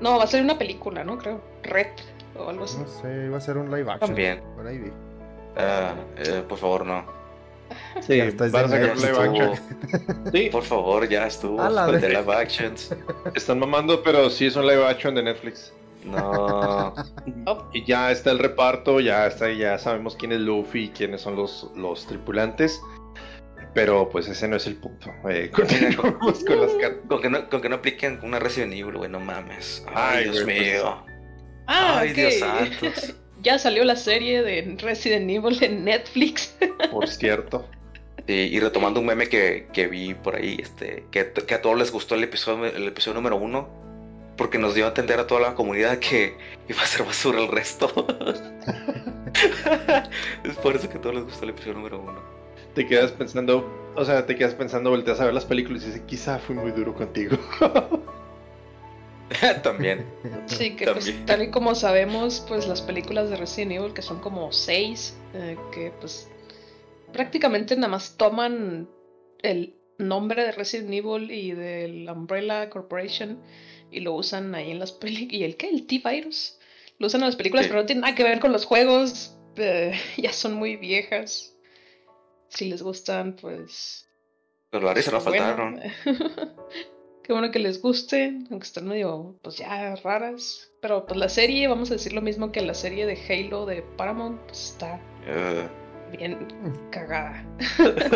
[0.00, 1.18] No, va a ser una película, ¿no?
[1.18, 1.40] Creo.
[1.62, 1.88] Red
[2.36, 2.78] o algo así.
[2.78, 4.00] No sé, iba a ser un live action.
[4.10, 4.42] También.
[4.56, 4.92] Por ahí vi.
[5.56, 7.17] Ah, eh, por favor, no.
[8.00, 9.20] Sí, van a sacar live estuvo.
[9.20, 10.32] action.
[10.32, 11.60] Sí, Por favor, ya estuvo.
[11.60, 12.02] A la de vez.
[12.10, 12.94] live actions.
[13.34, 15.72] están mamando, pero sí es un live action de Netflix.
[16.04, 16.94] No.
[17.46, 21.22] Oh, Y ya está el reparto, ya está, ya sabemos quién es Luffy y quiénes
[21.22, 22.80] son los, los tripulantes.
[23.74, 25.10] Pero pues ese no es el punto.
[25.28, 27.00] Eh, continuamos con las cartas.
[27.08, 29.84] Con que, no, con que no apliquen una Resident Evil, güey, no mames.
[29.94, 31.04] Ay, Ay, Dios güey, pues, mío.
[31.66, 32.12] Ah, Ay.
[32.12, 33.14] Dios santos.
[33.42, 36.56] ya salió la serie de Resident Evil en Netflix.
[36.90, 37.66] Por cierto.
[38.28, 41.78] Sí, y retomando un meme que, que vi por ahí, este, que, que a todos
[41.78, 43.70] les gustó el episodio, el episodio número uno,
[44.36, 46.36] porque nos dio a entender a toda la comunidad que
[46.68, 47.90] iba a ser basura el resto.
[50.44, 52.20] es por eso que a todos les gustó el episodio número uno.
[52.74, 56.02] Te quedas pensando, o sea, te quedas pensando, volteas a ver las películas y dices,
[56.06, 57.38] quizá fui muy duro contigo.
[59.62, 60.04] También.
[60.44, 61.16] Sí, que También.
[61.16, 65.16] pues tal y como sabemos, pues las películas de Resident Evil, que son como seis,
[65.32, 66.28] eh, que pues
[67.12, 68.88] prácticamente nada más toman
[69.42, 73.40] el nombre de Resident Evil y del Umbrella Corporation
[73.90, 75.32] y lo usan ahí en las películas.
[75.40, 75.68] ¿Y el qué?
[75.68, 76.58] ¿El T-Virus?
[76.98, 77.68] Lo usan en las películas, Sí.
[77.70, 79.34] pero no tiene nada que ver con los juegos.
[79.56, 81.54] eh, ya son muy viejas.
[82.48, 84.08] Si les gustan, pues
[84.70, 85.80] Pero la risa no Bueno, faltaron.
[87.24, 90.70] Qué bueno que les guste, aunque están medio, pues ya raras.
[90.80, 93.82] Pero pues la serie, vamos a decir lo mismo que la serie de Halo de
[93.82, 95.68] Paramount, pues está Eh,
[96.16, 96.38] bien
[96.90, 97.44] cagada.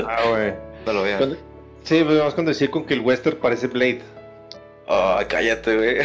[0.08, 0.52] ah, güey.
[0.86, 1.18] no lo vean.
[1.18, 1.36] Cuando-
[1.84, 4.02] Sí, pues vamos con decir con que el western parece Blade.
[4.86, 5.96] Ay, cállate, güey.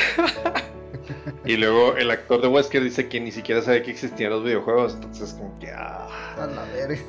[1.45, 4.95] Y luego el actor de Wesker dice que ni siquiera sabía que existían los videojuegos.
[4.95, 6.99] Entonces, como que, ah, A la verga.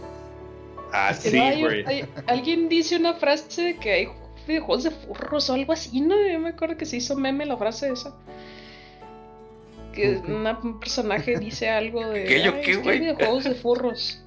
[0.93, 1.85] ah sí, güey.
[2.27, 4.09] alguien dice una frase que hay
[4.47, 6.15] videojuegos de furros o algo así, ¿no?
[6.31, 8.15] Yo me acuerdo que se hizo meme la frase esa.
[9.93, 12.25] Que una- un personaje dice algo de.
[12.25, 14.23] ¿Qué, yo "Ay, qué, güey?" hay videojuegos de furros.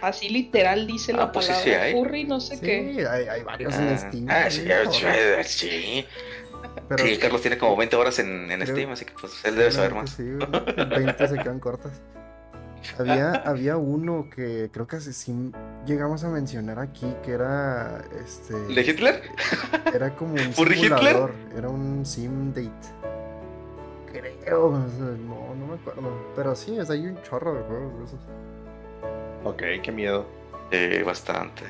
[0.00, 1.92] Así literal dice la Ah, pues sí, palabra sí hay.
[1.92, 3.06] furry, no sé Sí, qué.
[3.10, 4.26] hay, hay varios en Ah, Steam.
[4.28, 4.50] ah,
[5.44, 6.06] sí.
[6.88, 9.56] Pero Sí, Carlos tiene como 20 horas en, en Creo- Steam, así que pues él
[9.56, 10.10] debe saber más.
[10.10, 11.92] Sí, güey, 20 se quedan cortas.
[12.98, 15.52] Había, había uno que creo que sí
[15.86, 19.22] llegamos a mencionar aquí que era este ¿De Hitler?
[19.94, 20.98] era como un ¿Furry Hitler?
[20.98, 22.70] simulador, era un sim date.
[24.12, 26.12] Creo, no, no me acuerdo.
[26.36, 28.20] Pero sí, o sea, hay un chorro de juegos de esos.
[29.44, 30.26] Ok, qué miedo.
[30.70, 31.62] Sí, bastante.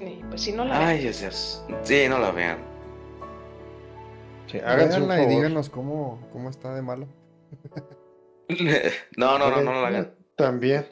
[0.00, 1.64] Y pues si no la Ay, Dios, Dios.
[1.82, 2.58] Sí, no la vean.
[4.46, 5.28] Sí, Véanla y favor.
[5.28, 7.06] díganos cómo, cómo está de malo.
[9.16, 10.14] No, no, no, no lo hagan.
[10.36, 10.86] También.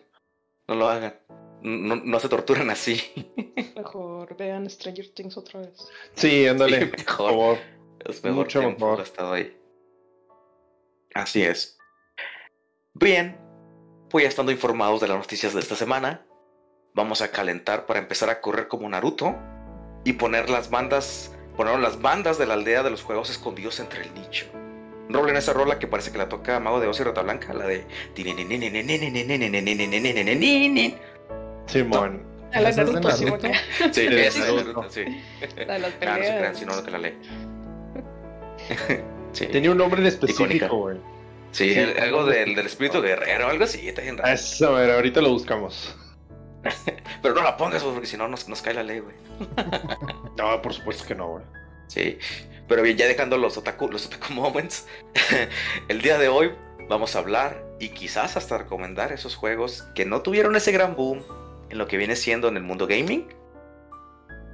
[0.66, 1.14] No lo hagan.
[1.60, 2.98] No, no se torturan así.
[3.76, 5.90] Mejor vean Stranger Things otra vez.
[6.14, 6.80] Sí, ándale.
[6.80, 7.30] Sí, por mejor.
[7.30, 7.58] favor.
[8.06, 8.98] Es mejor Mucho tiempo mejor.
[9.00, 9.54] gastado ahí.
[11.12, 11.76] Así es.
[12.94, 13.36] Bien,
[14.10, 16.26] pues ya estando informados de las noticias de esta semana,
[16.94, 19.36] vamos a calentar para empezar a correr como Naruto
[20.04, 24.02] y poner las bandas, poner las bandas de la aldea de los juegos escondidos entre
[24.02, 24.46] el nicho.
[25.08, 27.66] Rolen esa rola que parece que la toca Mago de Oz y Rata Blanca, la
[27.66, 27.86] de
[31.66, 32.22] Simón.
[32.52, 33.24] A la ¿Esa es de Naruto, sí,
[33.92, 34.64] Sí, de esa es Naruto.
[34.64, 35.04] Naruto, sí.
[35.66, 37.14] la de las Ah, no se crean, la lee.
[39.32, 39.46] Sí.
[39.46, 40.98] Tenía un nombre en específico, güey.
[41.52, 44.32] Sí, Sí, el- algo del, del espíritu guerrero, algo así, está bien raro.
[44.32, 45.94] Eso, a ver, ahorita lo buscamos.
[47.22, 49.16] Pero no la pongas, porque si no nos, nos cae la ley, güey.
[50.36, 51.44] No, por supuesto que no, güey.
[51.88, 52.18] Sí.
[52.68, 54.86] Pero bien, ya dejando los otaku, los otaku moments,
[55.88, 56.52] el día de hoy
[56.88, 61.22] vamos a hablar y quizás hasta recomendar esos juegos que no tuvieron ese gran boom
[61.68, 63.26] en lo que viene siendo en el mundo gaming.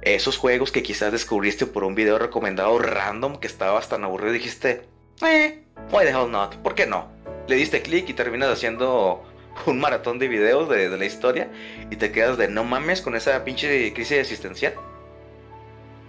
[0.01, 4.37] Esos juegos que quizás descubriste por un video recomendado random que estabas tan aburrido y
[4.37, 4.87] dijiste,
[5.25, 6.55] eh, why the hell not?
[6.57, 7.07] ¿Por qué no?
[7.47, 9.23] Le diste clic y terminas haciendo
[9.65, 11.49] un maratón de videos de, de la historia
[11.89, 14.73] y te quedas de no mames con esa pinche crisis existencial.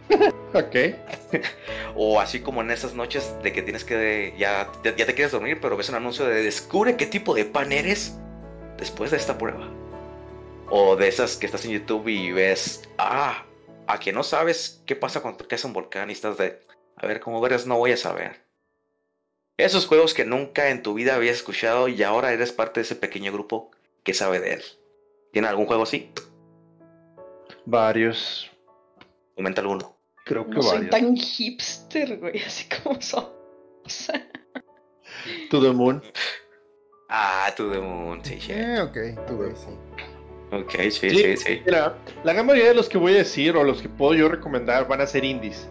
[0.54, 0.76] Ok.
[1.94, 5.33] O así como en esas noches de que tienes que ya, ya, ya te quieres
[5.33, 8.16] dormir, pero ves un anuncio de descubre qué tipo de pan eres
[8.78, 9.68] después de esta prueba.
[10.70, 13.44] O de esas que estás en YouTube y ves, ah,
[13.87, 16.61] a que no sabes qué pasa cuando caes en un volcán y estás de,
[16.96, 18.47] a ver, como verás, no voy a saber.
[19.59, 22.94] Esos juegos que nunca en tu vida habías escuchado y ahora eres parte de ese
[22.97, 23.71] pequeño grupo
[24.05, 24.62] que sabe de él.
[25.33, 26.11] ¿Tiene algún juego así?
[27.66, 28.51] Varios.
[29.35, 29.97] Comenta alguno.
[30.25, 30.90] Creo que No soy varios.
[30.90, 33.25] tan hipster, güey, así como son.
[33.85, 34.27] O sea,
[35.51, 36.03] To the Moon.
[37.09, 38.53] Ah, To the Moon, sí, sí.
[38.53, 39.47] Eh, ok, Tuve.
[39.49, 39.68] ok, sí.
[40.51, 41.62] Ok, sí, sí, sí.
[41.64, 44.29] Mira, la gran mayoría de los que voy a decir o los que puedo yo
[44.29, 45.68] recomendar van a ser indies.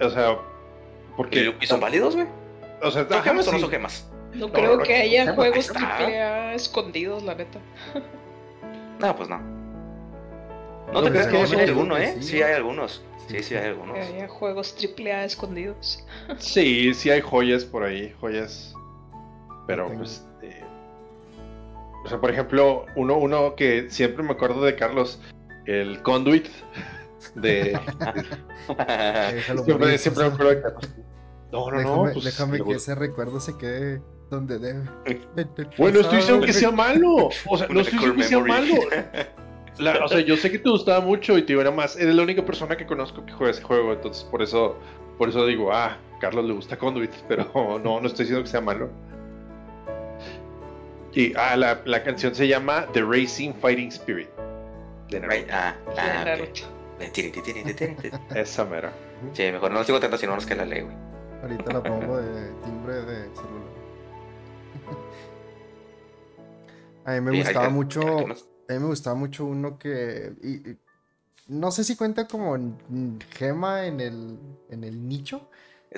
[0.00, 0.38] O sea,
[1.16, 1.54] porque.
[1.60, 2.26] ¿Y son válidos, güey?
[2.82, 4.08] O sea, ¿Son ajá, gemas o no son gemas?
[4.34, 5.70] No No, creo no, que haya no, juegos.
[5.74, 7.58] AAA escondidos, la neta.
[9.00, 9.38] No, pues no.
[9.38, 12.04] No No, te creas pues que no, no, sí hay no, algunos, sí.
[12.04, 12.16] ¿eh?
[12.22, 13.02] Sí hay algunos.
[13.28, 13.94] Sí, Sí, hay algunos.
[13.94, 16.04] Que haya juegos AAA escondidos.
[16.38, 18.74] Sí, sí hay joyas por ahí, joyas.
[19.66, 20.26] Pero pues.
[20.42, 20.64] eh,
[22.04, 25.20] o sea, por ejemplo, uno, uno que siempre me acuerdo de Carlos,
[25.66, 26.46] el Conduit.
[27.34, 27.78] De.
[29.64, 30.88] Siempre, siempre me acuerdo de Carlos.
[31.52, 32.12] No, no, Déjame, no.
[32.12, 34.82] pues, déjame me que ese recuerdo se quede donde debe.
[35.78, 37.30] Bueno, estoy diciendo que sea malo.
[37.46, 38.74] O sea, no estoy diciendo que sea malo.
[39.78, 41.96] La- o sea, yo sé que te gustaba mucho y te iba más.
[41.96, 44.76] Eres la única persona que conozco que juega ese juego, entonces por eso,
[45.16, 48.60] por eso digo, ah, Carlos le gusta Conduit, pero no, no estoy diciendo que sea
[48.60, 48.90] malo.
[51.14, 54.28] Y ah, la, la canción se llama The Racing Fighting Spirit.
[55.10, 55.36] De Naruto.
[55.36, 56.24] Right, ah, ah, ok.
[56.24, 56.60] Naruto.
[57.12, 58.18] Tiri, tiri, tiri, tiri, tiri.
[58.34, 58.92] Esa mera.
[59.32, 60.96] Sí, mejor no les digo tanto, sino los que la leo, güey.
[61.42, 63.78] Ahorita la pongo de timbre de celular.
[67.04, 68.00] A mí me Sí, gustaba que- mucho.
[68.18, 70.32] A mí me gustaba mucho uno que.
[70.42, 70.78] y- y-
[71.48, 72.58] no sé si cuenta como
[73.30, 75.48] gema en el, en el nicho.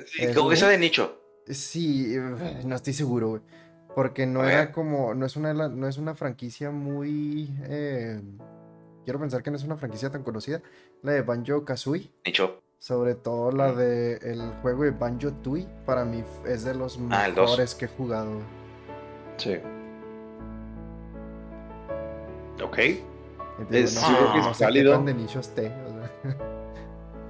[0.07, 1.21] Sí, ¿Es Como que sea de nicho.
[1.49, 3.43] Sí, eh, no estoy seguro, güey.
[3.97, 5.15] Porque no era como.
[5.15, 7.51] No es una, no es una franquicia muy.
[7.65, 8.21] eh,
[9.05, 10.63] quiero pensar que no es una franquicia tan conocida.
[11.03, 12.13] La de Banjo Kazooie.
[12.25, 12.63] Nicho.
[12.81, 15.67] Sobre todo la de el juego de Banjo Tooie.
[15.85, 18.31] Para mí es de los Ah, mejores que he jugado.
[19.37, 19.59] Sí.
[22.63, 22.77] Ok.
[23.69, 24.93] Te Es- sí, creo que no es sé qué válido.
[24.95, 26.11] tan de nicho esté, o sea.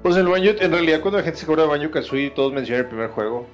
[0.03, 2.85] Pues el Banjo, en realidad cuando la gente se acuerda de Banjo Kazooie, todos mencionan
[2.85, 3.45] el primer juego.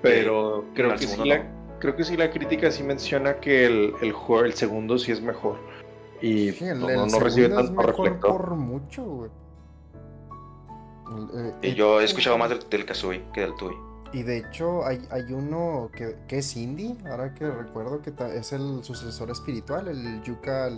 [0.00, 1.42] Pero creo que sí la,
[1.78, 5.20] creo que sí la crítica sí menciona que el, el juego, el segundo sí es
[5.20, 5.56] mejor.
[6.22, 8.30] Y Sí, el, no, el no- no recibe segundo es tanto mejor reflector.
[8.32, 9.30] por mucho, güey.
[11.34, 13.74] Eh, Y eh, yo he escuchado más del, del Kazooie que del Tui.
[14.12, 18.32] Y de hecho hay, hay uno que, que es indie, ahora que recuerdo que ta-
[18.32, 20.68] es el sucesor espiritual, el Yuka.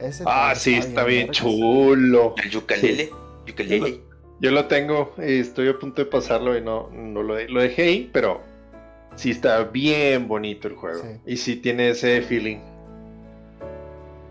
[0.00, 2.34] Ese Ah, sí, está bien chulo.
[2.42, 3.10] El Yukalele.
[3.46, 4.00] Yukalele.
[4.40, 7.82] Yo lo tengo y estoy a punto de pasarlo y no, no lo, lo dejé
[7.82, 8.40] ahí, pero
[9.14, 11.02] sí está bien bonito el juego.
[11.02, 11.20] Sí.
[11.26, 12.58] Y sí tiene ese feeling.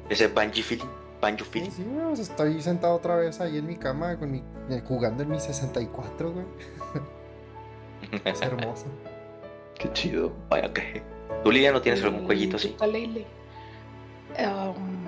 [0.09, 0.85] Ese Banji feeling.
[1.21, 1.69] Banjo Sí, feeling.
[1.71, 5.29] sí, güey, estoy sentado otra vez ahí en mi cama con mi, eh, jugando en
[5.29, 6.45] mi 64, güey.
[8.25, 8.87] Es hermoso.
[9.77, 10.33] Qué chido.
[10.49, 11.03] Vaya que.
[11.43, 12.73] ¿Tú, Lidia, no tienes algún jueguito así?
[12.75, 13.25] ukulele.
[14.39, 15.05] Um,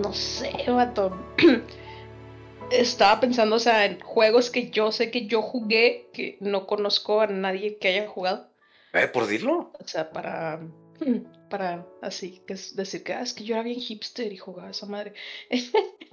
[0.00, 1.14] no sé, vato.
[2.70, 7.20] Estaba pensando, o sea, en juegos que yo sé que yo jugué, que no conozco
[7.20, 8.48] a nadie que haya jugado.
[8.94, 9.70] Eh, por decirlo.
[9.78, 10.60] O sea, para.
[11.50, 14.70] Para así, que es decir que, ah, es que yo era bien hipster y jugaba
[14.70, 15.12] esa madre.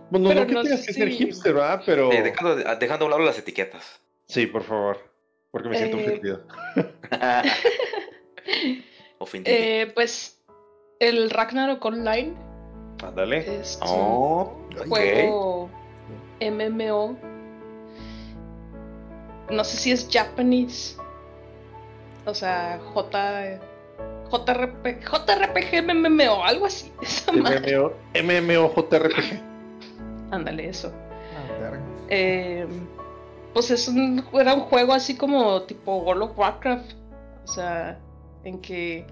[0.10, 1.82] Bueno, Pero no que no tengas que ser hipster, ¿verdad?
[1.86, 2.12] Pero.
[2.12, 4.02] Eh, dejando, de- dejando a un lado las etiquetas.
[4.28, 4.98] Sí, por favor.
[5.52, 6.48] Porque me siento Eh, ofendido.
[9.20, 9.58] Ofendido.
[9.58, 10.42] Eh, pues
[11.00, 12.34] el Ragnarok Online
[13.04, 13.60] Ándale.
[13.62, 15.70] es oh, un juego
[16.42, 17.18] MMO.
[19.50, 20.96] No sé si es Japanese.
[22.26, 23.60] O sea, J.
[24.32, 26.92] JRP, JRPG MMO, algo así.
[27.02, 27.32] Esa.
[27.32, 29.42] MMO, MMOJRPG.
[30.32, 30.92] Ándale, eso.
[31.36, 31.78] Ah.
[32.10, 32.68] Eh,
[33.54, 36.92] pues es un, era un juego así como tipo World of Warcraft.
[37.46, 38.00] O sea,
[38.44, 39.06] en que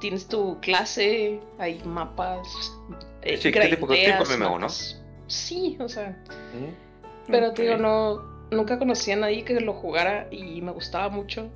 [0.00, 2.48] tienes tu clase, hay mapas.
[3.22, 4.48] eh, Sí, ¿qué tipo- tipo MMO, no?
[4.58, 5.00] mapas.
[5.28, 6.10] Sí, o sea.
[6.54, 7.30] ¿Mm?
[7.30, 8.16] Pero te digo, no,
[8.50, 11.48] nunca conocí a nadie que lo jugara y me gustaba mucho.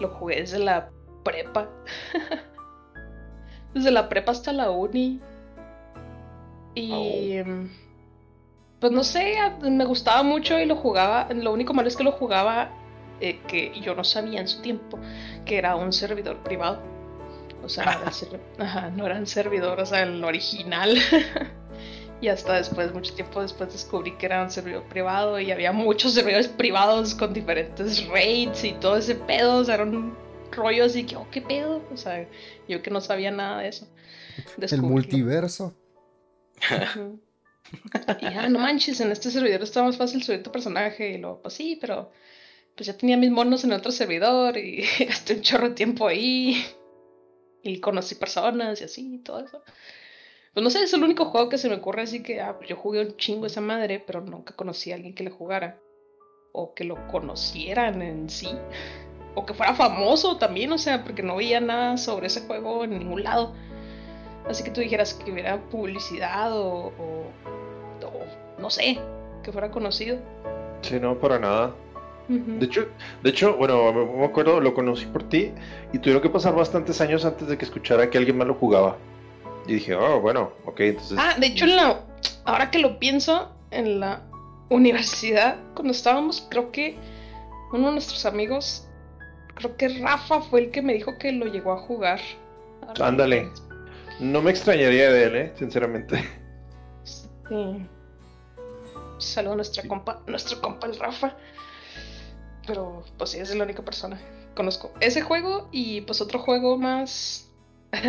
[0.00, 0.90] Lo jugué desde la
[1.24, 1.68] prepa.
[3.74, 5.20] desde la prepa hasta la uni.
[6.74, 7.32] Y...
[7.32, 7.70] em,
[8.80, 11.28] Pues no sé, me gustaba mucho y lo jugaba.
[11.34, 12.70] Lo único malo es que lo jugaba
[13.20, 14.98] eh, que yo no sabía en su tiempo
[15.46, 16.78] que era un servidor privado.
[17.64, 20.96] O sea, no era, el serv- ajá, no era un servidor, o sea, el original.
[22.20, 26.14] Y hasta después, mucho tiempo después, descubrí que era un servidor privado y había muchos
[26.14, 29.58] servidores privados con diferentes raids y todo ese pedo.
[29.58, 30.16] O sea, era un
[30.50, 31.82] rollo así que, oh, qué pedo.
[31.92, 32.26] O sea,
[32.68, 33.86] yo que no sabía nada de eso.
[34.60, 35.74] El multiverso.
[38.20, 41.12] Y ah, no manches, en este servidor está más fácil subir tu personaje.
[41.12, 42.12] Y luego, pues sí, pero
[42.76, 46.64] pues ya tenía mis monos en otro servidor y gasté un chorro de tiempo ahí.
[47.62, 49.62] Y conocí personas y así y todo eso.
[50.56, 52.68] Pues no sé, es el único juego que se me ocurre así que ah, pues
[52.70, 55.82] yo jugué un chingo esa madre, pero nunca conocí a alguien que le jugara.
[56.52, 58.64] o que lo conocieran en sí,
[59.34, 62.98] o que fuera famoso también, o sea, porque no veía nada sobre ese juego en
[62.98, 63.54] ningún lado.
[64.46, 67.34] Así que tú dijeras que hubiera publicidad o, o,
[68.02, 68.26] o
[68.58, 69.08] no sé,
[69.42, 70.24] que fuera conocido.
[70.82, 71.76] Sí, no, para nada.
[72.28, 72.86] De hecho,
[73.22, 75.54] de hecho, bueno, me me acuerdo, lo conocí por ti
[75.92, 78.98] y tuvieron que pasar bastantes años antes de que escuchara que alguien más lo jugaba.
[79.66, 81.18] Y dije, oh, bueno, ok, entonces.
[81.20, 82.00] Ah, de hecho, en la,
[82.44, 84.22] ahora que lo pienso, en la
[84.70, 86.96] universidad, cuando estábamos, creo que
[87.72, 88.88] uno de nuestros amigos,
[89.54, 92.20] creo que Rafa fue el que me dijo que lo llegó a jugar.
[93.00, 93.50] Ándale.
[94.20, 96.24] No me extrañaría de él, eh, sinceramente.
[97.04, 97.86] Sí.
[99.18, 101.36] Saludo a nuestra compa, nuestro compa el Rafa.
[102.66, 104.92] Pero pues sí, es la única persona que conozco.
[105.00, 107.45] Ese juego y pues otro juego más,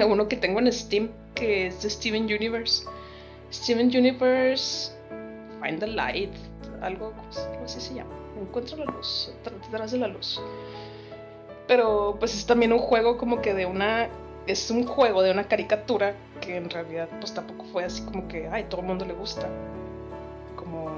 [0.07, 2.85] uno que tengo en Steam, que es de Steven Universe.
[3.51, 4.91] Steven Universe,
[5.61, 6.33] Find the Light,
[6.81, 8.11] algo algo así se llama.
[8.39, 10.41] Encuentro la luz, detrás de la luz.
[11.67, 14.09] Pero pues es también un juego como que de una...
[14.45, 18.47] Es un juego de una caricatura que en realidad pues tampoco fue así como que,
[18.47, 19.49] ay, todo el mundo le gusta.
[20.55, 20.89] Como,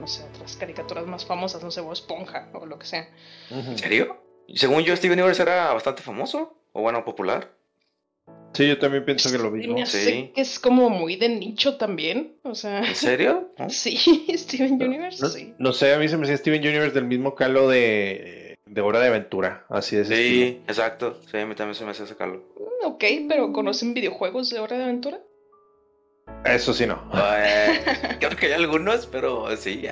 [0.00, 3.08] no sé, otras caricaturas más famosas, no sé, Bob Esponja o lo que sea.
[3.50, 4.16] ¿En serio?
[4.54, 7.57] Según yo, Steven Universe era bastante famoso, o bueno, popular.
[8.58, 9.74] Sí, yo también pienso que lo mismo.
[9.74, 10.32] me hace sí.
[10.34, 12.32] que es como muy de nicho también.
[12.42, 13.50] O sea, ¿En serio?
[13.68, 13.96] Sí,
[14.36, 15.54] Steven Universe, No, sí.
[15.58, 18.98] no sé, a mí se me hacía Steven Universe del mismo calo de, de Hora
[18.98, 20.46] de Aventura, así ese estilo.
[20.46, 21.20] Sí, exacto.
[21.30, 22.38] Sí, a mí también se me hace sacarlo.
[22.56, 25.20] Mm, Ok, pero ¿conocen videojuegos de Hora de Aventura?
[26.44, 27.00] Eso sí no.
[27.14, 27.80] Eh,
[28.20, 29.84] creo que hay algunos, pero sí.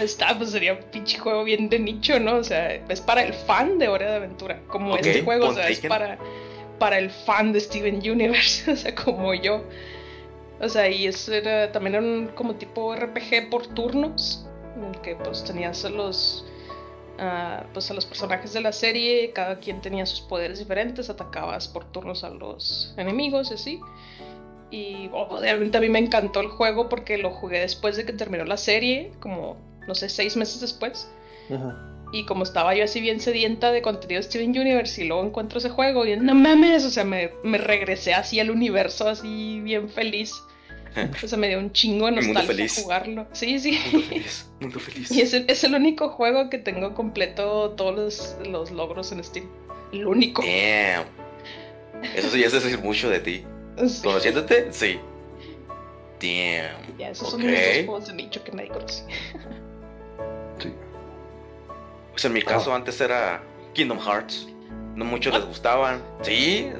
[0.00, 2.36] Está, pues sería un pinche juego bien de nicho, ¿no?
[2.36, 4.62] O sea, es para el fan de Hora de Aventura.
[4.68, 6.18] Como Ok, este juego, o sea, es para,
[6.80, 9.62] para el fan de Steven Universe, o sea, como yo.
[10.60, 14.44] O sea, y eso era también era un como tipo RPG por turnos,
[14.76, 16.44] en el que pues tenías a los
[17.20, 21.68] ah, pues a los personajes de la serie, cada quien tenía sus poderes diferentes, atacabas
[21.68, 23.80] por turnos a los enemigos y así.
[24.72, 28.44] Y obviamente a mí me encantó el juego porque lo jugué después de que terminó
[28.44, 31.10] la serie, como no sé, seis meses después.
[31.48, 31.72] Ujú.
[32.12, 35.58] Y como estaba yo así bien sedienta de contenido de Steven Universe y luego encuentro
[35.58, 39.88] ese juego y no mames, o sea, me, me regresé así al universo así bien
[39.88, 40.42] feliz.
[41.22, 42.82] O sea, me dio un chingo de mundo nostalgia feliz.
[42.82, 43.28] jugarlo.
[43.32, 43.78] Sí, sí.
[43.92, 44.46] Mundo feliz.
[44.58, 45.10] Mundo feliz.
[45.12, 49.22] Y es el, es el único juego que tengo completo todos los, los logros en
[49.22, 49.46] Steam.
[49.92, 50.42] El único.
[50.42, 51.04] Damn.
[52.16, 53.44] Eso sí es decir mucho de ti.
[53.86, 54.02] Sí.
[54.02, 54.98] Conociéndote, sí.
[56.20, 56.98] Damn.
[56.98, 57.46] Ya, esos son Ok.
[57.48, 59.04] los juegos de nicho que nadie conoce.
[62.20, 64.46] Pues en mi caso antes era Kingdom Hearts.
[64.94, 66.02] No muchos les gustaban.
[66.20, 66.70] Sí.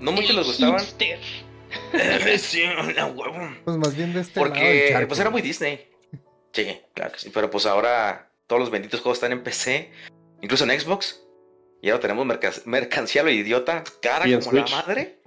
[0.00, 0.84] No muchos les gustaban.
[2.38, 3.56] sí, a huevo.
[3.64, 5.88] Pues más bien de este lado del Porque pues era muy Disney.
[6.52, 7.30] Sí, claro que sí.
[7.32, 9.90] Pero pues ahora todos los benditos juegos están en PC.
[10.42, 11.22] Incluso en Xbox.
[11.80, 13.82] Y ahora tenemos merca- mercancía lo idiota.
[14.02, 15.20] Cara como la madre.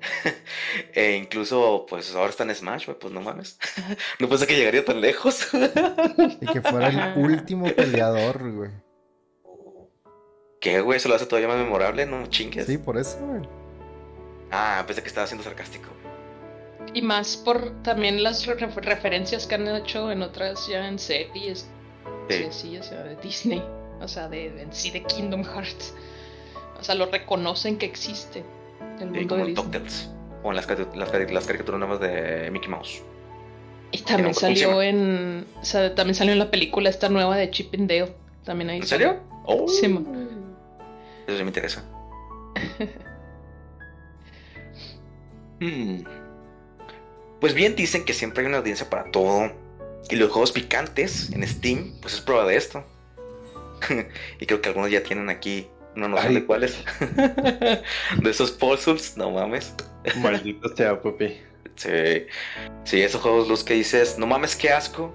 [0.94, 2.98] e incluso pues ahora está en Smash, güey.
[2.98, 3.56] Pues no mames.
[4.18, 5.46] no pensé que llegaría tan lejos.
[6.40, 8.85] Y que fuera el último peleador, güey.
[10.60, 10.96] ¿Qué, güey?
[10.96, 12.06] Eso lo hace todavía más memorable.
[12.06, 12.66] No chingues.
[12.66, 13.42] Sí, por eso, güey.
[14.50, 15.88] Ah, pensé que estaba siendo sarcástico.
[16.94, 21.68] Y más por también las re- referencias que han hecho en otras ya en series.
[22.28, 22.36] Sí.
[22.36, 23.62] Sí, sí, o sea, de Disney.
[24.00, 25.94] O sea, de, de- en sí de Kingdom Hearts.
[26.80, 28.44] O sea, lo reconocen que existe.
[28.98, 29.54] El Sí, mundo como de en Disney.
[29.64, 30.10] DuckTales.
[30.42, 33.02] O en las, las, las caricaturas nuevas de Mickey Mouse.
[33.92, 35.46] Y también salió en.
[35.60, 38.12] O sea, también salió en la película esta nueva de Chip and Dale.
[38.44, 39.08] También ahí ¿En salió.
[39.08, 39.22] serio?
[39.44, 39.86] Oh, Sí.
[41.26, 41.84] Eso sí me interesa.
[45.58, 46.04] Hmm.
[47.40, 49.50] Pues bien dicen que siempre hay una audiencia para todo.
[50.10, 52.84] Y los juegos picantes en Steam, pues es prueba de esto.
[54.40, 56.34] y creo que algunos ya tienen aquí una noción Ay.
[56.34, 56.84] de cuáles.
[58.22, 59.74] de esos puzzles, no mames.
[60.16, 61.40] Maldito sea, papi.
[61.74, 62.26] Sí,
[62.84, 65.14] sí, esos juegos los que dices, no mames, qué asco.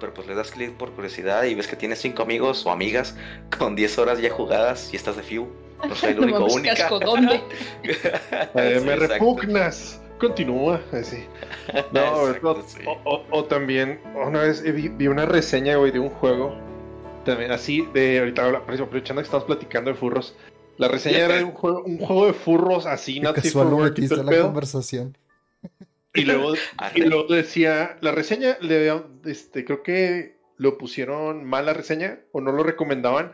[0.00, 3.14] Pero pues le das clic por curiosidad y ves que tienes cinco amigos o amigas
[3.58, 5.46] con 10 horas ya jugadas y estás de few.
[5.86, 6.72] No soy el No único qué única.
[6.72, 7.40] asco, ¿dónde?
[7.82, 9.06] Eh, Sí, me exacto.
[9.14, 10.00] repugnas.
[10.18, 11.24] Continúa, así.
[11.92, 12.78] No, Exacto, o, sí.
[12.86, 16.54] o- o- o también, una vez vi, vi una reseña, güey, de un juego.
[17.24, 20.34] También así, de ahorita habla- aprovechando que estamos platicando de furros.
[20.78, 24.24] La reseña era de un juego, un juego de furros así, Qué casual metiste la
[24.24, 24.44] pedo.
[24.44, 25.16] conversación.
[26.14, 26.54] Y luego,
[26.94, 28.92] y luego decía, la reseña, le
[29.24, 33.32] este, creo que lo pusieron mal la reseña o no lo recomendaban.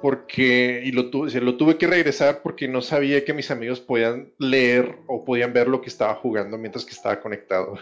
[0.00, 4.32] Porque, y lo, tuve, lo tuve que regresar porque no sabía que mis amigos podían
[4.38, 7.78] leer o podían ver lo que estaba jugando mientras que estaba conectado.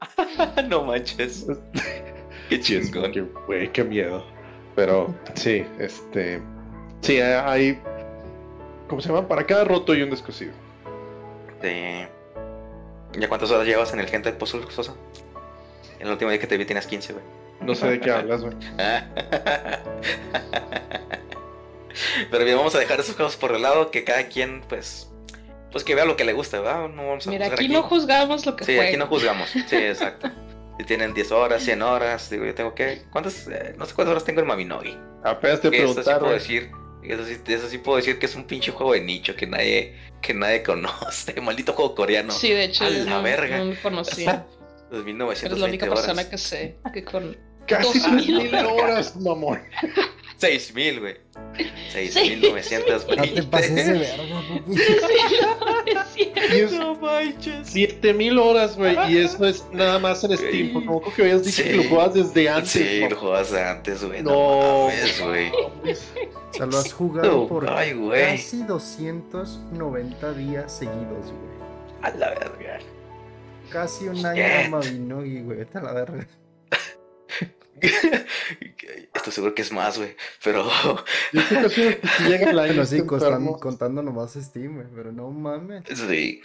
[0.68, 1.46] no manches.
[2.48, 3.12] Qué Sí, chingón.
[3.12, 4.24] como que, qué miedo.
[4.74, 6.40] Pero sí, este.
[7.00, 7.78] Sí, hay.
[8.88, 9.26] ¿Cómo se llama?
[9.26, 10.52] Para cada roto hay un descosido.
[11.62, 12.06] Sí.
[13.18, 14.94] ¿Ya cuántas horas llevas en el gente del Puzzle Sosa?
[15.98, 17.24] El último día que te vi tenías 15, güey.
[17.60, 18.54] No sé de qué hablas, güey.
[22.30, 25.10] Pero bien, vamos a dejar esos juegos por el lado, que cada quien, pues,
[25.72, 26.88] pues que vea lo que le gusta, ¿verdad?
[26.90, 29.48] No vamos a Mira, juzgar aquí no juzgamos lo que Sí, aquí no juzgamos.
[29.50, 30.30] Sí, exacto.
[30.78, 33.04] Si tienen 10 horas, 100 horas, digo, yo tengo que...
[33.10, 33.48] ¿Cuántas?
[33.48, 34.98] eh, no sé cuántas horas tengo en Mavinogi.
[35.24, 36.20] Apenas te sí preguntaron.
[36.20, 36.70] puedo decir.
[37.08, 39.94] Eso sí, eso sí puedo decir que es un pinche juego de nicho que nadie,
[40.20, 41.40] que nadie conoce.
[41.40, 42.32] Maldito juego coreano.
[42.32, 43.58] Sí, de hecho, A la no, verga.
[43.58, 44.46] no conocía.
[44.90, 46.00] Eres 1920 la única horas.
[46.00, 47.36] persona que sé que con
[47.66, 49.60] Casi Dos mil 3000 horas, mamón.
[50.38, 51.16] 6000, güey.
[51.92, 52.08] Sí.
[52.08, 53.16] 6920.
[53.16, 54.74] No te pases de verga, papi.
[56.52, 57.68] Es No manches.
[57.68, 58.96] 7000 horas, güey.
[59.12, 60.72] Y eso es nada más en Steam.
[60.72, 61.68] Porque como que habías dicho Sí.
[61.70, 62.70] que lo jugabas desde antes.
[62.70, 64.22] Sí, lo jugabas antes, güey.
[64.22, 65.50] No, No, mames, güey.
[65.50, 68.36] O sea, lo has jugado por Ay, güey.
[68.36, 71.56] casi 290 días seguidos, güey.
[72.02, 72.78] A la verga.
[73.70, 74.62] Casi un año Shit.
[74.64, 75.58] de Mavinogi, güey.
[75.58, 76.26] Vete a la verga.
[79.14, 80.16] Estoy seguro que es más, güey.
[80.42, 80.64] Pero.
[81.32, 82.68] Yo creo que llega el año.
[82.68, 83.58] Bueno, sí, enfermo.
[83.58, 84.86] contando nomás Steam, güey.
[84.94, 85.84] Pero no mames.
[85.94, 86.40] Sí.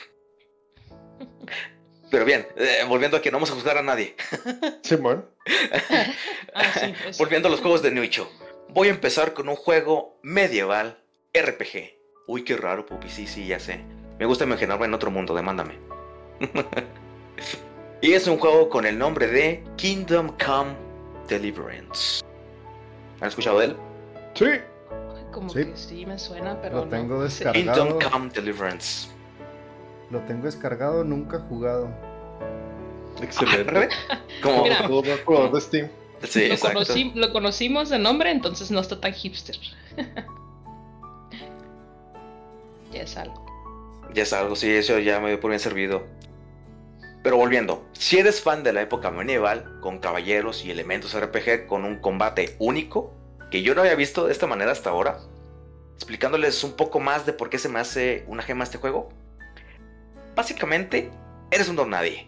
[2.09, 4.15] Pero bien, eh, volviendo a que no vamos a juzgar a nadie.
[4.83, 5.25] Simón.
[6.53, 7.17] Ah, sí, pues.
[7.17, 8.29] Volviendo a los juegos de Nicho.
[8.69, 11.01] Voy a empezar con un juego medieval
[11.33, 11.97] RPG.
[12.27, 13.09] Uy, qué raro, Pupi.
[13.09, 13.81] Sí, sí, ya sé.
[14.19, 15.79] Me gusta imaginarme en otro mundo, demándame.
[18.01, 20.75] y es un juego con el nombre de Kingdom Come
[21.31, 22.21] Deliverance.
[23.21, 23.77] ¿Han escuchado de él?
[24.35, 24.45] Sí.
[25.31, 25.63] Como Sí.
[25.65, 26.91] que sí me suena, pero Lo no.
[26.91, 27.87] tengo descargado.
[27.87, 29.07] Kingdom Come Deliverance.
[30.09, 31.89] Lo tengo descargado, nunca jugado.
[33.21, 33.87] Excelente.
[34.43, 34.65] Como.
[34.87, 35.89] Todo buen jugador de Steam.
[36.23, 39.55] sí, lo, conocí- lo conocimos de nombre, entonces no está tan hipster.
[42.91, 43.45] ya es algo.
[44.13, 46.03] Ya es algo, sí, eso ya me dio por bien servido.
[47.23, 51.85] Pero volviendo, si eres fan de la época medieval, con caballeros y elementos RPG con
[51.85, 53.13] un combate único,
[53.51, 55.19] que yo no había visto de esta manera hasta ahora,
[55.95, 59.09] explicándoles un poco más de por qué se me hace una gema este juego,
[60.35, 61.11] básicamente
[61.51, 62.27] eres un don nadie.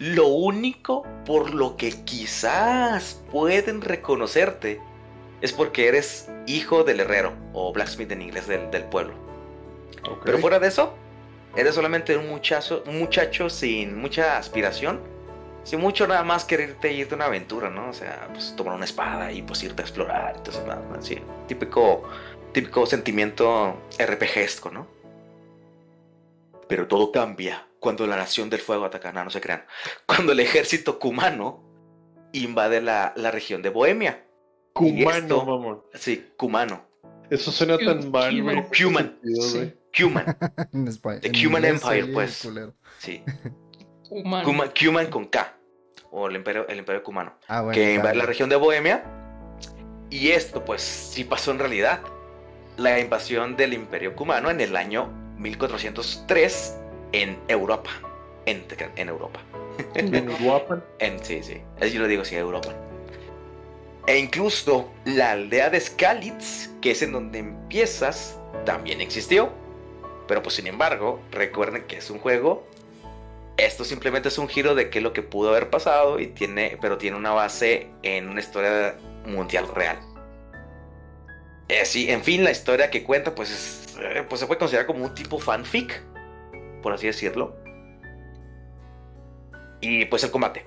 [0.00, 4.80] Lo único por lo que quizás pueden reconocerte
[5.42, 9.14] es porque eres hijo del herrero, o blacksmith en inglés del, del pueblo.
[10.24, 10.94] Pero fuera de eso,
[11.56, 15.00] eres solamente un muchacho, un muchacho sin mucha aspiración,
[15.62, 17.88] sin mucho nada más quererte irte a una aventura, ¿no?
[17.88, 22.02] O sea, pues tomar una espada y pues irte a explorar, entonces nada, así, típico,
[22.52, 24.86] típico sentimiento RPGesco, ¿no?
[26.68, 29.64] Pero todo cambia cuando la nación del fuego ataca, no, no se crean,
[30.06, 31.62] cuando el ejército cumano
[32.32, 34.24] invade la, la región de Bohemia.
[34.72, 35.82] Cumano, esto- mamón.
[35.94, 36.84] Sí, cumano,
[37.30, 38.64] Eso suena tan mal, güey.
[38.82, 39.18] Cuman.
[39.22, 39.74] Cuman.
[39.96, 40.36] Cuman,
[40.72, 41.20] En español.
[41.20, 42.42] The Cuman Empire, pues.
[42.42, 42.74] culero.
[42.98, 43.22] sí.
[44.08, 45.56] Cuman, Cuman con K,
[46.10, 47.74] o el imperio, el imperio cumano, Ah, bueno.
[47.74, 48.18] que invade claro.
[48.18, 49.02] la región de Bohemia.
[50.10, 52.00] Y esto, pues, sí pasó en realidad.
[52.76, 55.06] La invasión del imperio cumano en el año
[55.38, 56.76] 1403
[57.12, 57.90] en Europa.
[58.46, 58.64] En,
[58.96, 59.40] en Europa.
[59.94, 60.84] En Uruapan.
[60.98, 61.60] En, sí, sí.
[61.80, 62.72] Así yo lo digo, sí, Europa.
[64.06, 69.50] E incluso la aldea de Skalitz, que es en donde empiezas, también existió.
[70.26, 72.66] Pero pues sin embargo, recuerden que es un juego.
[73.56, 76.76] Esto simplemente es un giro de qué es lo que pudo haber pasado y tiene,
[76.80, 78.96] pero tiene una base en una historia
[79.26, 79.98] mundial real.
[81.68, 84.86] Eh, sí, en fin, la historia que cuenta, pues, es, eh, pues se puede considerar
[84.86, 86.02] como un tipo fanfic,
[86.82, 87.56] por así decirlo.
[89.80, 90.66] Y pues el combate,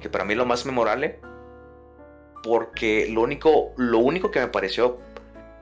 [0.00, 1.20] que para mí es lo más memorable,
[2.42, 4.98] porque lo único, lo único que me pareció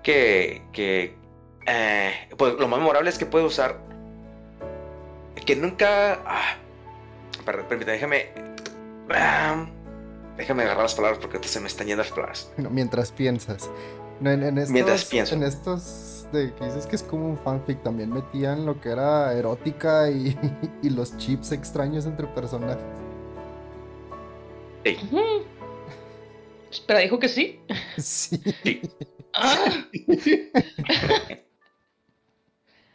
[0.02, 1.14] que, que
[1.66, 3.78] eh, pues lo más memorable es que puede usar,
[5.46, 6.56] que nunca, ah,
[7.44, 8.26] per- permítame, déjame,
[9.10, 9.66] ah,
[10.36, 12.52] déjame agarrar las palabras porque se me están yendo las palabras.
[12.56, 13.68] No, mientras piensas.
[14.20, 15.34] No, en, en estos, Mientras pienso.
[15.34, 19.32] En estos de que dices que es como un fanfic, también metían lo que era
[19.34, 20.38] erótica y,
[20.82, 22.82] y los chips extraños entre personajes.
[24.84, 25.20] Ujú.
[26.70, 27.60] Espera, dijo que sí.
[27.98, 28.40] Sí.
[29.34, 29.86] Ah,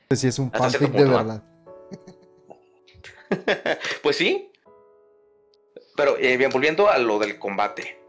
[0.08, 1.44] Pues sí, es un fanfic de verdad.
[4.04, 4.52] pues sí.
[5.96, 8.00] Pero eh, bien, volviendo a lo del combate.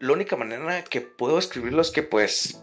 [0.00, 2.62] La única manera que puedo escribirlo es que pues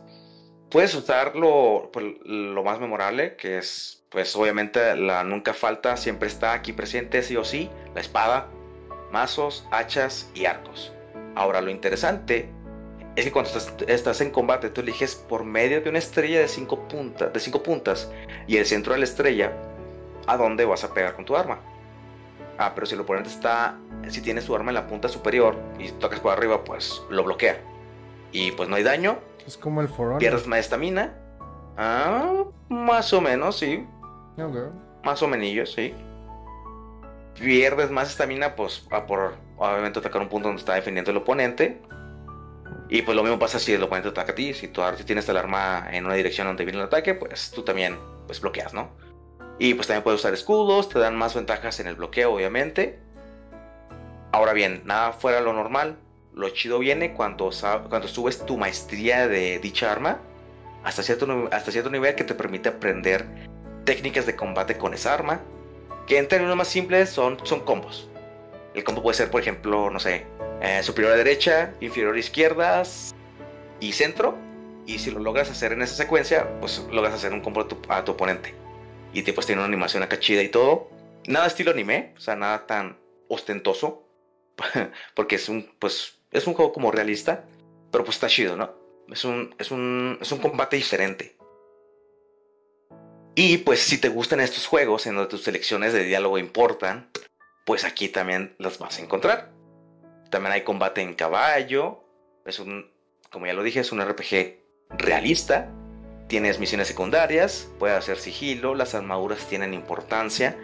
[0.69, 6.27] puedes usar lo, pues, lo más memorable, que es pues obviamente la nunca falta, siempre
[6.27, 8.49] está aquí presente sí o sí, la espada,
[9.11, 10.91] mazos, hachas y arcos.
[11.35, 12.49] Ahora, lo interesante
[13.15, 13.51] es que cuando
[13.87, 17.61] estás, en combate, tú eliges por medio de una estrella de 5 puntas, de cinco
[17.61, 18.09] puntas
[18.47, 19.51] y el centro de la estrella
[20.27, 21.59] a dónde vas a pegar con tu arma.
[22.57, 23.75] Ah, pero si el oponente está,
[24.07, 27.57] si tiene su arma en la punta superior y tocas por arriba, pues lo bloquea.
[28.31, 29.19] Y pues no hay daño.
[29.45, 31.13] Es como el For Pierdes más estamina.
[31.77, 33.85] Ah, más o menos, sí.
[35.03, 35.93] Más o menos, sí.
[37.35, 41.81] Pierdes más estamina, pues a por obviamente atacar un punto donde está defendiendo el oponente.
[42.91, 44.53] Y pues lo mismo pasa si el oponente ataca a ti.
[44.53, 47.97] Si tú tienes el arma en una dirección donde viene el ataque, pues tú también
[48.27, 48.91] pues bloqueas, ¿no?
[49.59, 52.99] Y pues también puedes usar escudos, te dan más ventajas en el bloqueo, obviamente.
[54.33, 55.99] Ahora bien, nada fuera de lo normal.
[56.33, 57.49] Lo chido viene cuando,
[57.87, 60.19] cuando subes tu maestría de dicha arma
[60.83, 63.25] hasta cierto, hasta cierto nivel que te permite aprender
[63.85, 65.39] técnicas de combate con esa arma.
[66.07, 68.10] Que en términos más simples son, son combos.
[68.73, 70.25] El combo puede ser, por ejemplo, no sé,
[70.61, 72.83] eh, superior a derecha, inferior a izquierda
[73.79, 74.37] y centro.
[74.85, 78.11] Y si lo logras hacer en esa secuencia, pues logras hacer un combo a tu,
[78.11, 78.53] oponente.
[79.13, 80.89] Y pues tiene una animación acá chida y todo.
[81.27, 82.97] Nada estilo anime, o sea, nada tan
[83.27, 84.07] ostentoso.
[85.15, 87.45] porque es un, pues, es un juego como realista.
[87.91, 88.71] Pero pues está chido, ¿no?
[89.11, 91.35] Es un, es un, es un combate diferente.
[93.35, 97.09] Y pues si te gustan estos juegos en donde tus selecciones de diálogo importan,
[97.65, 99.51] pues aquí también las vas a encontrar.
[100.29, 102.03] También hay combate en caballo.
[102.45, 102.89] Es un,
[103.29, 104.57] como ya lo dije, es un RPG
[104.97, 105.69] realista.
[106.27, 110.57] Tienes misiones secundarias, puedes hacer sigilo, las armaduras tienen importancia.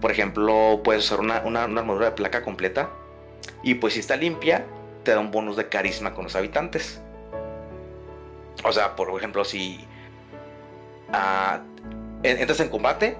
[0.00, 2.90] Por ejemplo, puedes usar una, armadura de placa completa.
[3.62, 4.66] Y pues si está limpia,
[5.02, 7.00] te da un bonus de carisma con los habitantes.
[8.64, 9.84] O sea, por ejemplo, si
[11.12, 11.62] ah,
[12.22, 13.16] entras en combate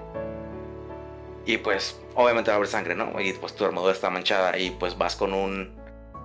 [1.45, 3.19] y pues obviamente va a haber sangre, ¿no?
[3.19, 5.75] Y pues tu armadura está manchada y pues vas con un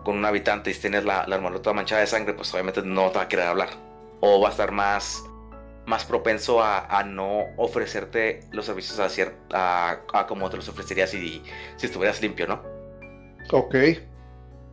[0.04, 3.18] con un habitante y tienes la, armadura toda manchada de sangre, pues obviamente no te
[3.18, 3.68] va a querer hablar.
[4.20, 5.22] O va a estar más,
[5.86, 8.98] más propenso a, no ofrecerte los servicios
[9.52, 11.42] a, a, como te los ofrecería si,
[11.76, 12.62] si estuvieras limpio, ¿no?
[13.52, 13.74] Ok.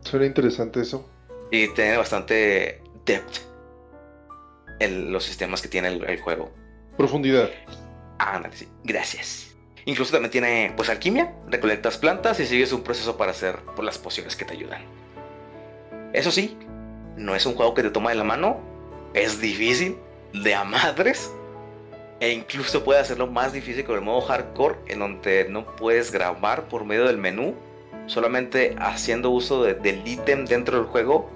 [0.00, 1.08] Suena interesante eso.
[1.50, 3.48] Y tiene bastante depth
[4.80, 6.52] en los sistemas que tiene el, juego.
[6.96, 7.50] Profundidad.
[8.18, 8.68] Ándale, sí.
[8.84, 9.47] Gracias.
[9.88, 13.96] Incluso también tiene pues alquimia, recolectas plantas y sigues un proceso para hacer pues, las
[13.96, 14.82] pociones que te ayudan.
[16.12, 16.58] Eso sí,
[17.16, 18.60] no es un juego que te toma de la mano,
[19.14, 19.96] es difícil,
[20.34, 21.32] de a madres,
[22.20, 26.68] e incluso puede hacerlo más difícil con el modo hardcore, en donde no puedes grabar
[26.68, 27.54] por medio del menú,
[28.04, 31.30] solamente haciendo uso del ítem dentro del juego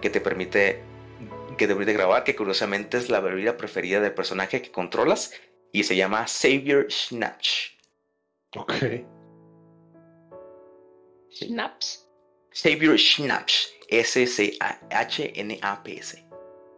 [0.00, 0.82] que te permite
[1.56, 5.34] que te permite grabar, que curiosamente es la bebida preferida del personaje que controlas
[5.70, 7.71] y se llama Savior Snatch.
[8.56, 8.72] Ok.
[11.30, 12.08] Snaps.
[12.52, 13.72] Savior Schnapps.
[13.88, 14.58] S-C-H-N-A-P-S.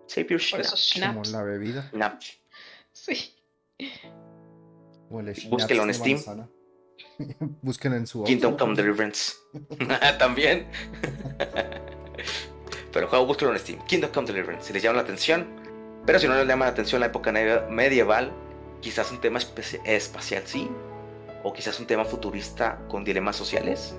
[0.06, 0.92] Savior Schnapps.
[1.00, 1.88] Como la bebida.
[1.90, 2.38] Schnapps.
[2.92, 3.34] Sí.
[5.50, 6.20] Búsquenlo en Steam.
[7.62, 9.34] Busquen en su Kingdom Come Deliverance.
[10.18, 10.66] También.
[12.92, 13.84] Pero juego búsquenlo en Steam.
[13.86, 14.66] Kingdom Come Deliverance.
[14.66, 15.46] Si les llama la atención.
[16.06, 17.32] Pero si no les llama la atención la época
[17.70, 18.32] medieval,
[18.80, 19.38] quizás un tema
[19.84, 20.68] espacial sí.
[21.45, 23.95] O quizás un tema futurista con dilemas sociales.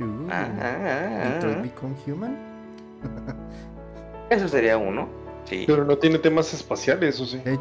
[0.00, 2.36] Uh, ah, ah, ah, Become Human.
[4.28, 5.08] Eso sería uno.
[5.44, 5.64] Sí.
[5.66, 7.40] Pero no tiene temas espaciales, ¿o sí?
[7.44, 7.58] Eh,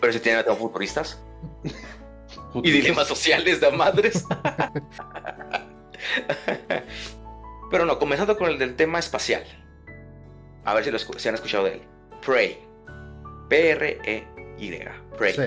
[0.00, 1.20] Pero sí tiene temas futuristas.
[2.62, 4.24] y dilemas sociales de madres.
[7.70, 9.44] Pero no, comenzando con el del tema espacial.
[10.64, 11.82] A ver si, lo, han escuchado de él.
[12.24, 12.58] Prey.
[13.48, 14.84] P-R-E-Y.
[15.16, 15.32] Prey.
[15.32, 15.42] Sí.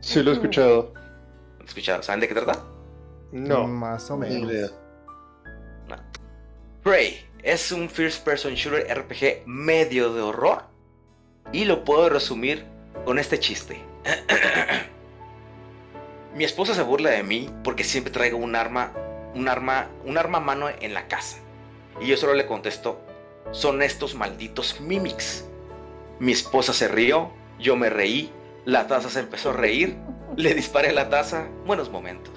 [0.00, 0.92] Sí, lo he escuchado.
[1.66, 2.02] ¿Lo he escuchado?
[2.04, 2.62] ¿Saben de qué trata?
[3.32, 3.66] No.
[3.66, 4.72] Más o menos.
[6.84, 10.62] Prey es un first person shooter RPG medio de horror.
[11.52, 12.64] Y lo puedo resumir
[13.04, 13.82] con este chiste.
[16.36, 18.92] Mi esposa se burla de mí porque siempre traigo un arma,
[19.34, 21.38] un arma, un arma a mano en la casa.
[22.00, 23.00] Y yo solo le contesto,
[23.50, 25.44] son estos malditos mimics.
[26.20, 28.30] Mi esposa se rió, yo me reí,
[28.64, 29.96] la taza se empezó a reír,
[30.36, 32.34] le disparé la taza, buenos momentos.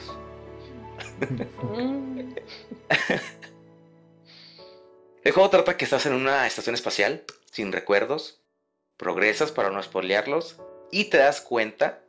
[5.23, 8.41] El juego trata que estás en una estación espacial, sin recuerdos,
[8.97, 10.57] progresas para no spoilearlos,
[10.91, 12.01] y te das cuenta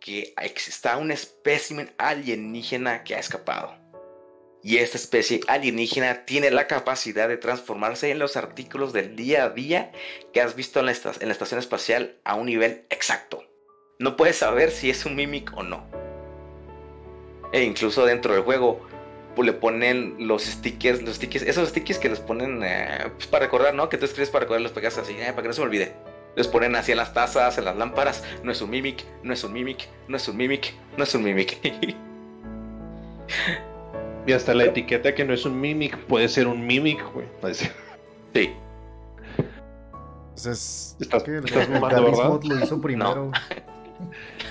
[0.00, 3.74] que está un espécimen alienígena que ha escapado.
[4.62, 9.50] Y esta especie alienígena tiene la capacidad de transformarse en los artículos del día a
[9.50, 9.92] día
[10.32, 13.44] que has visto en la, en la estación espacial a un nivel exacto.
[13.98, 15.84] No puedes saber si es un mimic o no.
[17.52, 18.80] E incluso dentro del juego
[19.36, 23.44] pues, le ponen los stickers, los stickers, esos stickers que les ponen eh, pues, para
[23.46, 23.88] recordar, ¿no?
[23.88, 25.92] Que tú escribes para recordar, los pegas así, eh, para que no se me olvide.
[26.36, 28.24] Les ponen así en las tazas, en las lámparas.
[28.42, 31.22] No es un mimic, no es un mimic, no es un mimic, no es un
[31.22, 31.58] mimic.
[34.26, 37.26] y hasta la etiqueta que no es un mimic puede ser un mimic, güey.
[38.34, 38.52] Sí.
[40.30, 41.36] Entonces, Estás- ¿qué?
[41.36, 42.28] el, estás el mamando, Galice ¿verdad?
[42.32, 43.30] Mod lo hizo primero.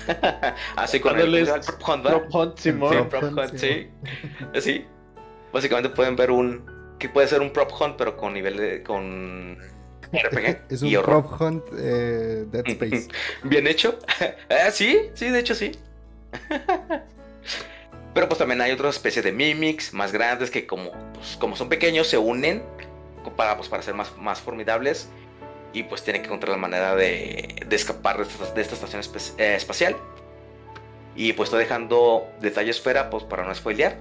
[0.76, 2.22] así con el, prop hunt, ¿verdad?
[2.22, 2.58] Prop Hunt.
[2.58, 3.58] Sí, Prop prop hunt,
[4.60, 4.86] sí.
[5.52, 6.96] Básicamente pueden ver un.
[7.00, 8.84] Que puede ser un prop hunt, pero con nivel de.
[8.84, 9.58] con.
[10.12, 10.66] RPG.
[10.70, 13.08] Es un prop hunt eh, Dead Space.
[13.44, 13.98] Bien hecho.
[14.50, 15.72] Ah, sí, sí, de hecho sí.
[18.14, 21.68] Pero pues también hay otras especies de mimics más grandes que como, pues, como son
[21.68, 22.62] pequeños se unen
[23.36, 25.10] para, pues, para ser más, más formidables
[25.74, 29.02] y pues tienen que encontrar la manera de, de escapar de esta, de esta estación
[29.02, 29.96] espe- eh, espacial.
[31.16, 33.98] Y pues estoy dejando detalles fuera pues para no spoilear.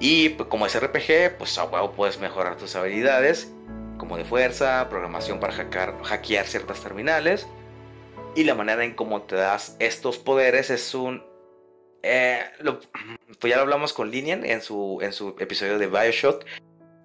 [0.00, 3.52] Y pues, como es RPG, pues a huevo puedes mejorar tus habilidades
[3.98, 7.46] como de fuerza, programación para hackear, hackear ciertas terminales.
[8.36, 11.24] Y la manera en cómo te das estos poderes es un...
[12.02, 12.78] eh, lo-
[13.40, 16.44] pues ya lo hablamos con Linian en su, en su episodio de Bioshock.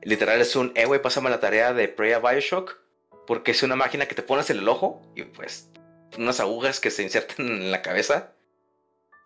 [0.04, 2.78] Literal es un, eh, güey, pásame la tarea de Prey a Bioshock.
[3.26, 5.70] Porque es una máquina que te pones en el ojo y pues
[6.18, 8.34] unas agujas que se insertan en la cabeza.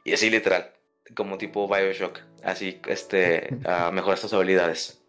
[0.03, 0.73] Y así literal,
[1.15, 2.19] como tipo Bioshock.
[2.43, 5.01] Así, este, ah, mejoras tus habilidades.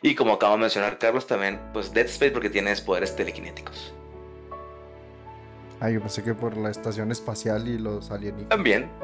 [0.00, 3.94] Y como acabo de mencionar Carlos, también, pues Dead Space porque tienes poderes telequinéticos.
[5.80, 8.48] Ah, yo pensé que por la estación espacial y los alienígenas.
[8.48, 8.90] También.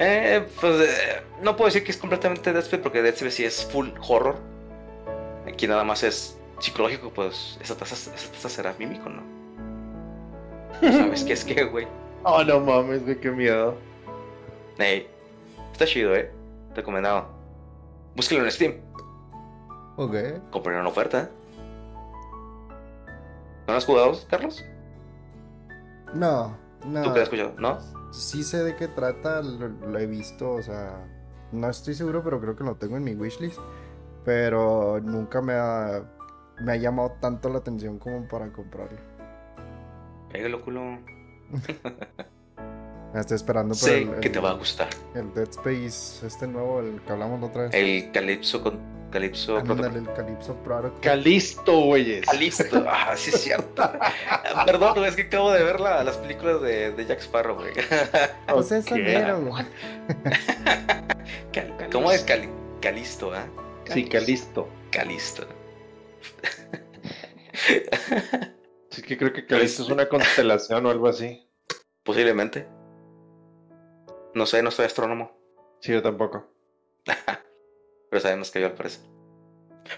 [0.00, 3.44] Eh, pues eh, no puedo decir que es completamente Dead Space porque Dead Space sí
[3.44, 4.38] es full horror.
[5.44, 9.22] Aquí nada más es psicológico, pues esa taza, esa taza será mímico, ¿no?
[10.82, 11.86] No ¿Sabes qué es qué, güey?
[12.24, 13.76] Oh, no mames, güey, qué miedo.
[14.76, 15.08] Ey,
[15.72, 16.30] está chido, eh.
[16.74, 17.28] Recomendado.
[18.16, 18.74] Búsquelo en Steam.
[19.96, 20.14] Ok.
[20.50, 21.30] Compré una oferta.
[23.66, 24.64] ¿No lo has jugado, Carlos?
[26.12, 27.02] No, no.
[27.02, 27.54] ¿Tú qué has escuchado?
[27.56, 27.78] ¿No?
[28.12, 31.06] Sí sé de qué trata, lo, lo he visto, o sea,
[31.52, 33.60] no estoy seguro, pero creo que lo tengo en mi wishlist.
[34.24, 36.02] Pero nunca me ha,
[36.60, 38.98] me ha llamado tanto la atención como para comprarlo.
[40.32, 40.82] Pégalo, culo.
[43.14, 44.88] Me estoy esperando por Sé el, que te va a gustar.
[45.14, 47.70] el Dead Space, este nuevo, el que hablamos la otra vez.
[47.74, 48.78] El Calypso con
[49.10, 49.64] Calypso el
[50.14, 51.00] Calypso Product.
[51.02, 52.26] Calisto, güeyes.
[52.26, 52.84] Calisto.
[52.86, 53.90] Ah, sí es cierto.
[54.66, 57.72] Perdón, güey, es que acabo de ver la- las películas de, de Jack Sparrow, güey.
[58.52, 59.00] Pues eso Ok.
[59.00, 59.64] mero, güey.
[61.52, 62.50] Cal- ¿Cómo es Cali-
[62.82, 63.46] Calisto, ah?
[63.86, 64.68] Sí, Calisto.
[64.90, 65.46] Calisto.
[68.90, 71.46] Sí, que creo que Calisto es una constelación o algo así.
[72.02, 72.66] Posiblemente.
[74.34, 75.36] No sé, no soy astrónomo.
[75.80, 76.46] Sí, yo tampoco.
[78.10, 79.04] Pero sabemos que yo al parecer.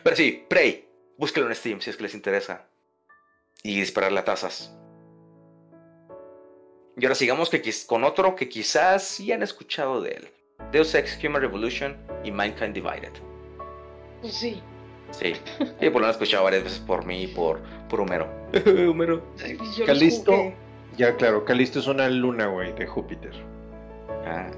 [0.03, 0.89] Pero sí, Prey.
[1.17, 2.67] Búsquelo en Steam si es que les interesa.
[3.63, 4.75] Y dispararle a tazas.
[6.97, 10.29] Y ahora sigamos que, con otro que quizás sí han escuchado de él.
[10.73, 13.13] Deus Ex Human Revolution y Mankind Divided.
[14.21, 14.35] Pues
[15.13, 15.35] sí.
[15.35, 15.65] Sí.
[15.81, 18.29] Y por lo han escuchado varias veces por mí y por, por Homero.
[18.91, 19.23] Homero.
[19.77, 20.33] Yo Calisto.
[20.97, 23.33] Ya, claro, Calisto es una luna, güey, de Júpiter.
[24.27, 24.51] Ah,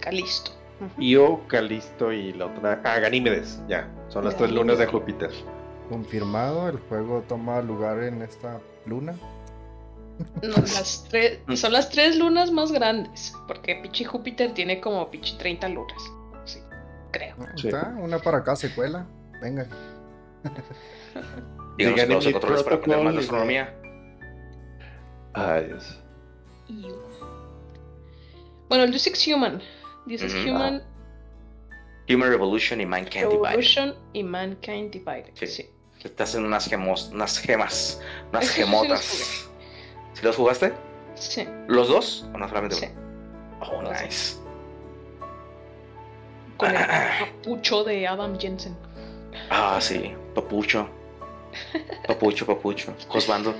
[0.00, 0.52] Calisto.
[0.98, 2.80] Io, Calisto y la otra.
[2.84, 3.88] Ah, Ganímedes, ya.
[4.08, 5.30] Son las tres lunas de Júpiter.
[5.88, 9.14] Confirmado, el juego toma lugar en esta luna.
[10.42, 13.32] No, las tres, son las tres lunas más grandes.
[13.46, 16.02] Porque Pichi Júpiter tiene como Pichi 30 lunas.
[16.44, 16.60] Sí,
[17.12, 17.36] creo.
[17.40, 17.68] Ah, Sí.
[17.68, 19.06] Está, una para acá, secuela.
[19.42, 19.66] Venga.
[21.76, 23.74] díganos que en mi controles para aprender más de protocolo, astronomía.
[25.34, 25.98] Ay, Dios.
[26.68, 26.96] Iu.
[28.68, 29.60] Bueno, el Deus Ex Human.
[30.06, 30.50] Deus Ex Ujú.
[30.50, 30.82] Human,
[32.08, 33.42] Human Revolution y Mankind Divided.
[33.50, 35.32] Revolution y Mankind Divided.
[35.34, 35.46] Sí.
[35.46, 35.68] Sí.
[36.08, 39.48] Te hacen unas gemos, unas gemas, unas Esos sí los gemotas.
[40.14, 40.72] ¿Sí los jugaste?
[41.14, 41.46] Sí.
[41.68, 42.26] ¿Los dos?
[42.34, 42.86] ¿O no solamente Sí.
[42.90, 43.60] uno?
[43.60, 44.36] Oh, Los nice.
[46.56, 46.76] Con el
[47.18, 48.76] capucho de Adam Jensen.
[49.50, 50.14] Ah, sí.
[50.34, 50.88] Papucho.
[52.06, 52.94] Papucho, papucho.
[53.08, 53.54] Josbando.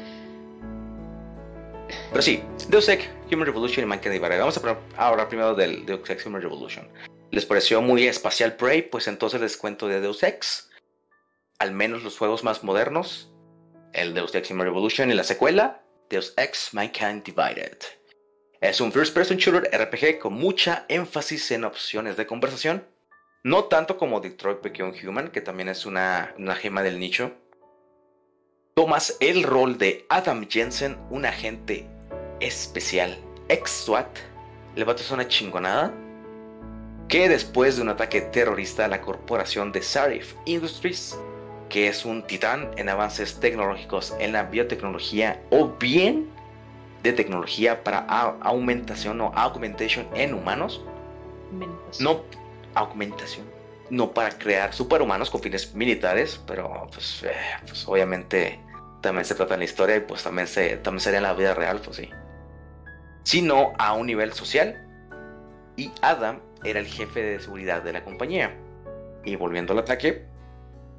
[2.10, 4.38] Pero sí, Deus Ex, Human Revolution y Mankind Divided.
[4.38, 4.60] Vamos
[4.96, 6.88] a hablar primero del Deus Ex Human Revolution.
[7.30, 8.82] ¿Les pareció muy espacial Prey?
[8.82, 10.70] Pues entonces les cuento de Deus Ex.
[11.58, 13.32] Al menos los juegos más modernos.
[13.92, 17.78] El Deus Ex Human Revolution y la secuela, Deus Ex Mankind Divided.
[18.60, 22.86] Es un first person shooter RPG con mucha énfasis en opciones de conversación.
[23.44, 27.32] No tanto como Detroit Become Human, que también es una, una gema del nicho.
[28.74, 31.88] Tomas el rol de Adam Jensen, un agente
[32.38, 33.18] especial,
[33.48, 34.16] ex SWAT.
[34.76, 35.92] El vato es una chingonada.
[37.08, 41.18] que después de un ataque terrorista a la corporación de Sarif Industries,
[41.68, 46.30] que es un titán en avances tecnológicos en la biotecnología o bien
[47.02, 50.80] de tecnología para aumentación o augmentation en humanos,
[51.98, 52.22] no
[52.74, 53.46] augmentación,
[53.90, 57.32] no para crear superhumanos con fines militares, pero pues, eh,
[57.66, 58.60] pues obviamente
[59.00, 61.54] también se trata en la historia y pues también, se, también sería en la vida
[61.54, 62.10] real, pues sí.
[63.24, 64.88] Sino a un nivel social.
[65.76, 68.56] Y Adam era el jefe de seguridad de la compañía.
[69.24, 70.26] Y volviendo al ataque,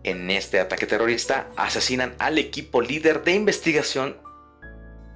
[0.03, 4.17] en este ataque terrorista asesinan al equipo líder de investigación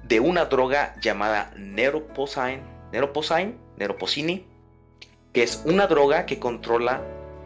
[0.02, 2.62] de una droga llamada Neuroposini,
[5.38, 7.00] que es una droga que controla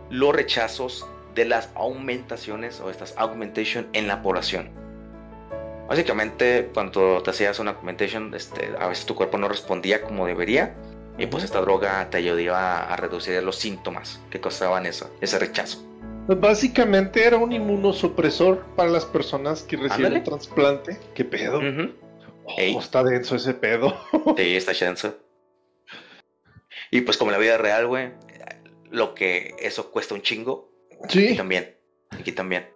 [0.09, 4.71] los rechazos de las aumentaciones o estas augmentation en la población.
[5.91, 10.75] Básicamente, cuando te hacías una augmentation, este, a veces tu cuerpo no respondía como debería.
[11.19, 15.87] Y pues esta droga te ayudaba a reducir los síntomas que causaban eso, ese rechazo.
[16.27, 20.99] Pues básicamente era un inmunosupresor para las personas que reciben el trasplante.
[21.15, 21.61] ¿Qué pedo?
[22.47, 23.95] Oh, está denso ese pedo.
[24.39, 25.15] sí, está denso.
[26.93, 28.13] Y pues como en la vida real, güey,
[28.91, 30.71] lo que eso cuesta un chingo.
[31.09, 31.27] Sí.
[31.27, 31.77] Aquí también.
[32.11, 32.69] Aquí también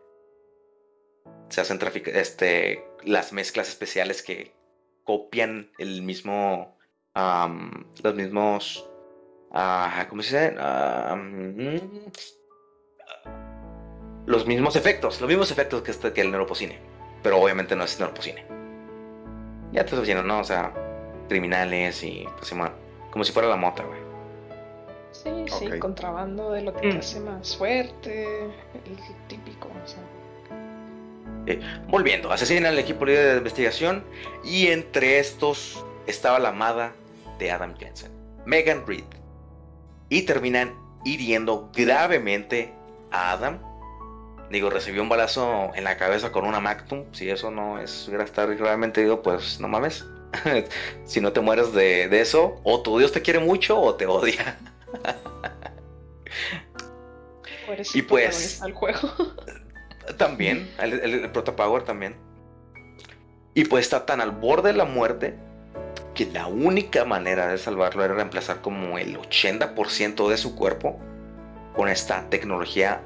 [1.48, 4.54] se hacen este, las mezclas especiales que
[5.04, 6.76] copian el mismo,
[7.14, 8.88] los mismos,
[9.50, 10.56] uh, ¿cómo se dice?
[14.26, 16.80] los mismos efectos, los mismos efectos que, este, que el neuropocine,
[17.22, 18.44] pero obviamente no es neuropocine.
[19.72, 20.40] Ya te estoy diciendo, ¿no?
[20.40, 20.72] O sea,
[21.28, 22.52] criminales y, pues,
[23.12, 24.05] como si fuera la mota, güey.
[25.26, 26.98] Sí, sí, contrabando de lo que te mm.
[26.98, 28.96] hace más fuerte, el
[29.28, 30.02] típico, o sea.
[31.46, 34.04] Eh, volviendo, asesinan al equipo líder de investigación
[34.44, 36.92] y entre estos estaba la amada
[37.38, 38.10] de Adam Jensen,
[38.44, 39.04] Megan Reed,
[40.08, 40.74] y terminan
[41.04, 42.72] hiriendo gravemente
[43.10, 43.60] a Adam.
[44.50, 47.04] Digo, recibió un balazo en la cabeza con una Mactum.
[47.12, 50.04] Si eso no es estar gravemente herido, pues no mames.
[51.04, 54.58] si no te mueres de, eso, o tu Dios te quiere mucho o te odia.
[57.94, 58.62] Y pues.
[58.62, 59.10] Al juego.
[60.18, 62.14] También, el, el, Protopower también.
[63.54, 65.34] Y pues está tan al borde de la muerte
[66.14, 71.00] que la única manera de salvarlo era reemplazar como el 80% de su cuerpo
[71.74, 73.00] con esta tecnología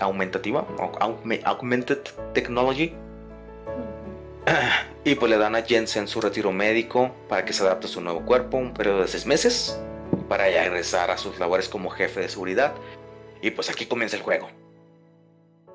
[0.00, 0.66] aumentativa,
[1.44, 1.98] augmented
[2.32, 2.94] technology.
[5.04, 8.00] Y pues le dan a Jensen su retiro médico para que se adapte a su
[8.00, 9.78] nuevo cuerpo, un periodo de seis meses,
[10.28, 12.74] para regresar a sus labores como jefe de seguridad.
[13.42, 14.48] Y pues aquí comienza el juego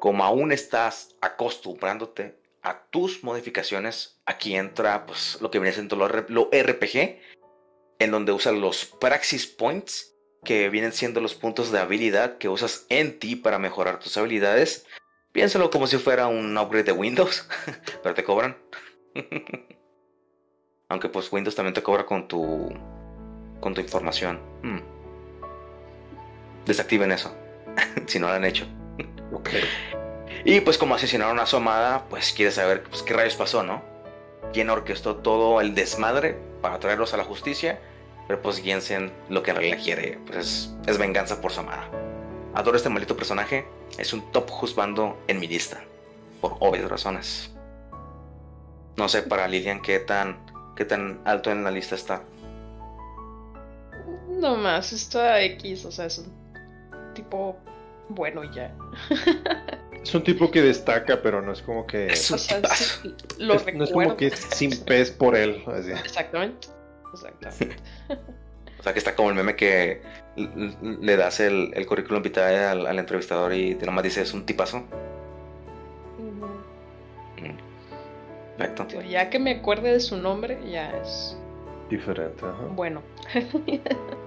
[0.03, 6.09] como aún estás acostumbrándote a tus modificaciones, aquí entra pues, lo que viene siendo lo,
[6.09, 7.21] RPG,
[7.99, 12.85] en donde usas los Praxis Points, que vienen siendo los puntos de habilidad que usas
[12.89, 14.85] en ti para mejorar tus habilidades.
[15.31, 17.47] Piénsalo como si fuera un upgrade de Windows,
[18.03, 18.57] pero te cobran.
[20.89, 22.73] Aunque pues Windows también te cobra con tu
[23.63, 24.41] con tu información.
[24.61, 24.79] Hmm.
[26.65, 27.33] Desactiven eso,
[28.07, 28.67] si no lo han hecho.
[30.43, 33.81] Y pues como asesinaron a su amada, pues quiere saber pues, qué rayos pasó, ¿no?
[34.51, 37.79] ¿Quién orquestó todo el desmadre para traerlos a la justicia?
[38.27, 41.89] Pero pues Jensen lo que en realidad quiere pues es, venganza por su amada.
[42.53, 43.65] Adoro este maldito personaje,
[43.97, 45.81] es un top juzgando en mi lista,
[46.41, 47.49] por obvias razones.
[48.97, 50.37] No sé para Lilian qué tan,
[50.75, 52.23] qué tan alto en la lista está.
[54.43, 57.55] No más, está X, o sea, es un tipo
[58.09, 58.75] bueno ya.
[60.03, 62.07] Es un tipo que destaca, pero no es como que.
[62.07, 62.29] Es
[63.39, 65.63] no es como que sin pez por él.
[66.03, 66.67] Exactamente.
[67.13, 67.77] Exactamente.
[68.79, 70.01] o sea, que está como el meme que
[70.35, 74.83] le das el, el currículum vitae al, entrevistador y te nomás dice es un tipazo.
[78.57, 79.01] Perfecto.
[79.03, 81.37] Ya que me acuerde de su nombre, ya es.
[81.89, 82.63] Diferente, ajá.
[82.71, 83.01] Bueno.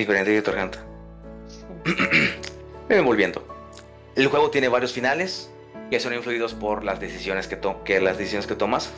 [0.00, 0.78] Diferente.
[2.88, 3.46] Me volviendo.
[4.16, 5.50] El juego tiene varios finales
[5.90, 8.90] que son influidos por las decisiones que, que, las decisiones que tomas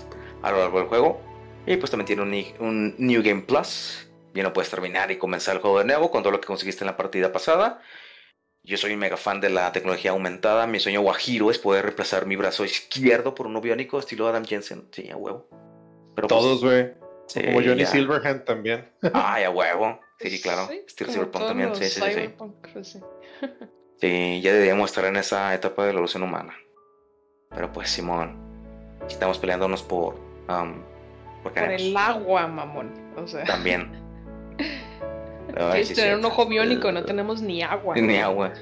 [0.43, 1.21] a lo largo del juego.
[1.67, 4.09] Y pues también tiene un, New Game Plus.
[4.33, 6.85] Ya no puedes terminar y comenzar el juego de nuevo con todo lo que conseguiste
[6.85, 7.83] en la partida pasada.
[8.63, 10.69] Yo soy un mega fan de la tecnología aumentada.
[10.69, 14.87] Mi sueño guajiro es poder reemplazar mi brazo izquierdo por uno biónico estilo Adam Jensen.
[14.93, 15.49] Sí, a huevo.
[16.15, 17.02] Pero pues, Todos, güey.
[17.35, 18.89] Como Johnny Silverhand también.
[19.13, 20.01] Ay, a huevo.
[20.19, 20.69] Sí, claro.
[20.71, 21.75] Estilo Cyberpunk también.
[21.75, 22.01] Sí, sí,
[22.83, 23.01] sí.
[24.01, 26.55] Sí, ya deberíamos estar en esa etapa de la evolución humana.
[27.51, 28.37] Pero pues, Simón,
[29.09, 30.17] estamos peleándonos por.
[30.47, 32.93] por, el agua, mamón.
[33.17, 33.45] O sea.
[33.45, 33.91] También.
[35.57, 37.97] Ay, sí, tener un ojo biónico, no tenemos ni agua.
[37.97, 38.53] Ni agua.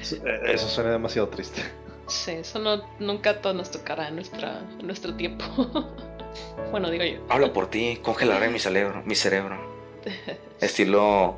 [0.00, 1.62] Eso, eh, eso suena demasiado triste.
[2.08, 5.44] Sí, eso no, nunca todo nos tocará en, nuestra, en nuestro tiempo.
[6.70, 7.20] bueno, digo yo.
[7.28, 9.56] Habla por ti, congelaré mi cerebro, mi cerebro.
[10.60, 11.36] Estilo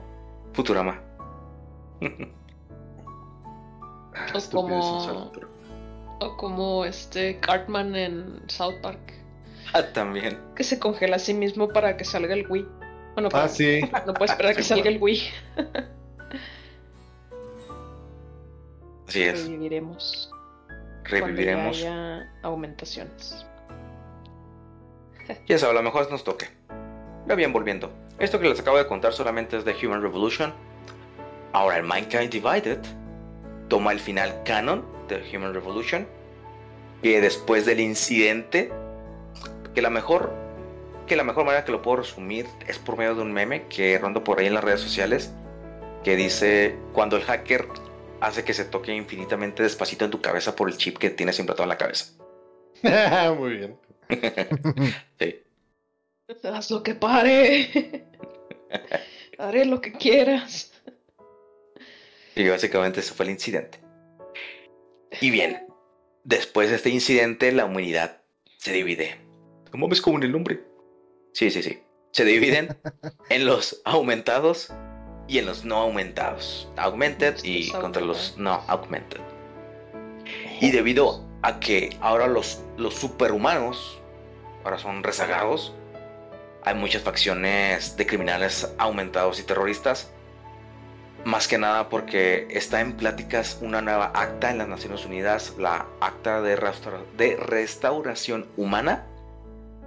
[0.53, 1.01] Futurama.
[4.33, 5.33] O Estupidez como-
[6.21, 8.99] O como este Cartman en South Park,
[9.73, 10.39] Ah, también.
[10.55, 12.67] que se congela a sí mismo para que salga el Wii.
[13.15, 13.81] Bueno, para- Ah, sí.
[14.07, 14.97] no puede esperar a que Sí, salga bueno.
[14.97, 15.23] el Wii.
[19.09, 19.43] Así es.
[19.45, 20.30] Reviviremos.
[21.11, 21.81] Reviviremos.
[21.81, 23.47] Cuando ya haya aumentaciones.
[25.47, 26.49] Ya sabe, a lo mejor nos toque.
[27.29, 27.93] Ya bien, volviendo.
[28.19, 30.53] Esto que les acabo de contar solamente es de Human Revolution.
[31.53, 32.79] Ahora el Mankind Divided
[33.69, 36.09] toma el final canon de Human Revolution.
[37.03, 38.71] Que después del incidente,
[39.75, 40.33] que la mejor,
[41.07, 43.99] que la mejor manera que lo puedo resumir es por medio de un meme que
[43.99, 45.33] ronda por ahí en las redes sociales.
[46.03, 47.69] Que dice cuando el hacker
[48.21, 51.65] hace que se toque infinitamente despacito en tu cabeza por el chip que tienes implantado
[51.65, 52.13] en la cabeza.
[53.37, 53.79] Muy bien.
[55.19, 55.43] Sí.
[56.45, 58.07] Haz lo que pare.
[59.39, 60.73] Haré lo que quieras.
[62.35, 63.81] Y básicamente ese fue el incidente.
[65.21, 65.67] Y bien,
[66.25, 68.23] después de este incidente, la humanidad
[68.59, 69.21] se divide.
[69.71, 70.61] ¿Cómo ves como en el nombre?
[71.33, 71.81] Sí, sí, sí.
[72.13, 72.77] Se dividen
[73.29, 74.73] en los aumentados
[75.31, 76.69] y en los no aumentados.
[76.77, 79.21] Augmented y contra los no augmented.
[80.61, 84.01] Y debido a que ahora los, los superhumanos
[84.65, 85.73] ahora son rezagados,
[86.65, 90.11] hay muchas facciones de criminales aumentados y terroristas.
[91.25, 95.87] Más que nada porque está en pláticas una nueva acta en las Naciones Unidas, la
[96.01, 96.57] Acta de
[97.37, 99.07] Restauración Humana,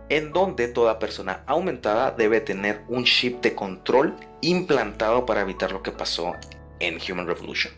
[0.10, 5.82] en donde toda persona aumentada debe tener un chip de control implantado para evitar lo
[5.82, 6.34] que pasó
[6.80, 7.74] en Human Revolution.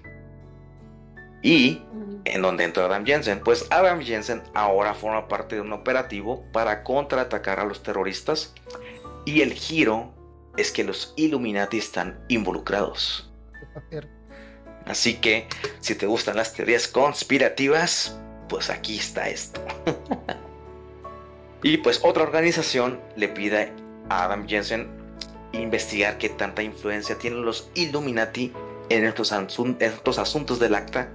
[1.41, 1.81] Y
[2.25, 3.39] en donde entra Adam Jensen.
[3.39, 8.53] Pues Adam Jensen ahora forma parte de un operativo para contraatacar a los terroristas.
[9.25, 10.11] Y el giro
[10.57, 13.31] es que los Illuminati están involucrados.
[14.85, 15.47] Así que
[15.79, 18.19] si te gustan las teorías conspirativas,
[18.49, 19.61] pues aquí está esto.
[21.63, 23.71] y pues otra organización le pide
[24.09, 24.89] a Adam Jensen
[25.53, 28.51] investigar qué tanta influencia tienen los Illuminati
[28.89, 31.09] en estos, asun- en estos asuntos del acta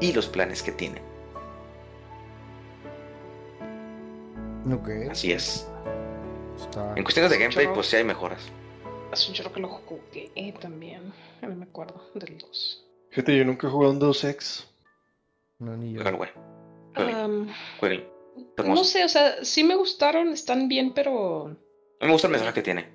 [0.00, 1.02] y los planes que tienen.
[4.72, 4.88] Ok.
[5.10, 5.66] Así es.
[6.60, 6.92] Está...
[6.96, 8.40] En cuestiones de gameplay, pues sí hay mejoras.
[9.12, 10.30] Hace un chorro que lo jugué
[10.60, 11.12] también.
[11.42, 12.84] No me acuerdo del 2.
[13.10, 14.66] Fíjate, yo nunca he jugado un Deus Ex.
[15.58, 16.02] No, ni yo.
[16.02, 16.20] Jueguen,
[16.98, 18.04] Um, jueguen.
[18.36, 21.46] Está no sé, o sea, sí me gustaron, están bien, pero.
[21.46, 22.88] A mí me gusta el mensaje que tiene.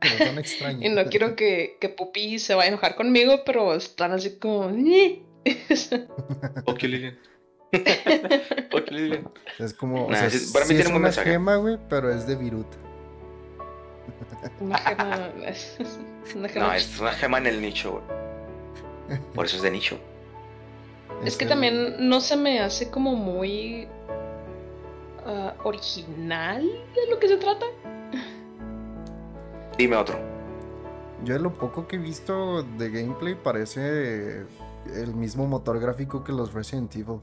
[0.00, 0.82] Pero son extraños.
[0.84, 4.70] Y no quiero que, que Pupi se vaya a enojar conmigo, pero están así como.
[6.66, 7.18] Ok, Lilian.
[8.72, 9.28] ok, Lilian.
[9.58, 10.06] Es como.
[10.06, 11.30] o sea, para mí sí tiene es un una mensaje.
[11.30, 12.66] gema, güey, pero es de Virut.
[14.60, 15.32] Una gema.
[16.34, 18.02] Una gema No, es una gema en el nicho,
[19.08, 19.20] güey.
[19.34, 19.98] Por eso es de nicho.
[21.24, 23.88] Es que el- también no se me hace como muy
[25.30, 27.66] ah, original de lo que se trata.
[29.78, 30.18] Dime otro.
[31.24, 34.44] Yo de lo poco que he visto de gameplay parece
[34.94, 37.20] el mismo motor gráfico que los Resident Evil.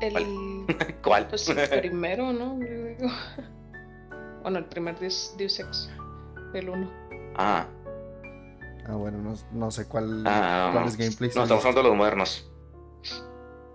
[0.00, 0.66] El,
[1.02, 1.26] ¿Cuál?
[1.30, 2.58] pues, el primero, ¿no?
[2.58, 3.08] Yo digo.
[4.42, 5.88] Bueno, el primer Deus, Deus Ex,
[6.52, 6.90] el 1.
[7.36, 7.64] ah,
[8.88, 10.72] Ah, bueno, no, no sé cuál, ah, no.
[10.80, 11.36] cuáles gameplays.
[11.36, 12.50] No, estamos hablando de los modernos.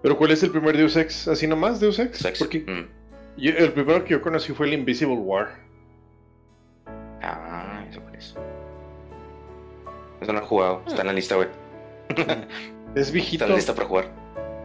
[0.07, 1.27] ¿Pero cuál es el primer Deus Ex?
[1.27, 2.19] ¿Así nomás, Deus Ex?
[2.19, 2.39] Sex.
[2.39, 3.41] Porque Mm.
[3.41, 5.49] yo- el primero que yo conocí fue el Invisible War.
[7.21, 8.39] Ah, eso por eso.
[10.21, 10.81] Eso no he jugado.
[10.87, 11.49] Está en la lista, güey.
[12.95, 13.43] Es viejito.
[13.43, 14.09] Está en la lista para jugar.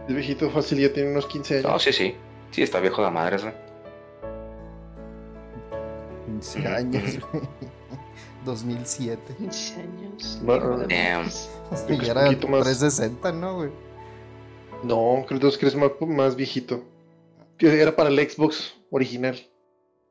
[0.07, 1.69] Es viejito fácil, ya tiene unos 15 años.
[1.69, 2.15] No, sí, sí.
[2.51, 3.53] Sí, está viejo de madres, güey.
[6.27, 7.43] 15 años, güey.
[8.45, 9.21] 2007.
[9.39, 10.39] 15 años.
[10.41, 11.25] Bueno, damn.
[11.27, 11.45] es
[12.07, 12.63] era poquito más.
[12.63, 13.69] 360, ¿no, güey?
[14.83, 16.83] No, creo que es más, más viejito.
[17.57, 19.39] Que era para el Xbox original.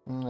[0.05, 0.27] Mm.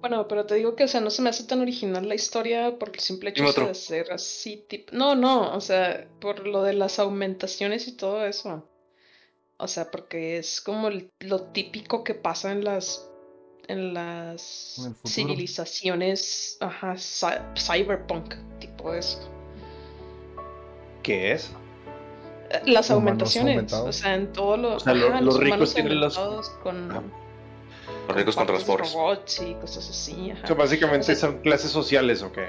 [0.00, 2.78] Bueno, pero te digo que, o sea, no se me hace tan original la historia
[2.78, 4.94] por el simple hecho de ser así, tipo.
[4.94, 8.64] No, no, o sea, por lo de las aumentaciones y todo eso.
[9.56, 13.04] O sea, porque es como el- lo típico que pasa en las
[13.66, 19.18] en las En civilizaciones, ajá, cy- cyberpunk, tipo eso.
[21.02, 21.50] ¿Qué es?
[22.66, 26.00] Las aumentaciones, o sea, en todos los, O sea, lo- ajá, los ricos tienen
[26.62, 27.02] con Ah.
[28.08, 28.92] Los ricos de pobres.
[28.94, 30.30] robots y cosas así.
[30.30, 30.40] ajá.
[30.44, 32.48] O sea, básicamente O sea- son clases sociales, ¿o qué?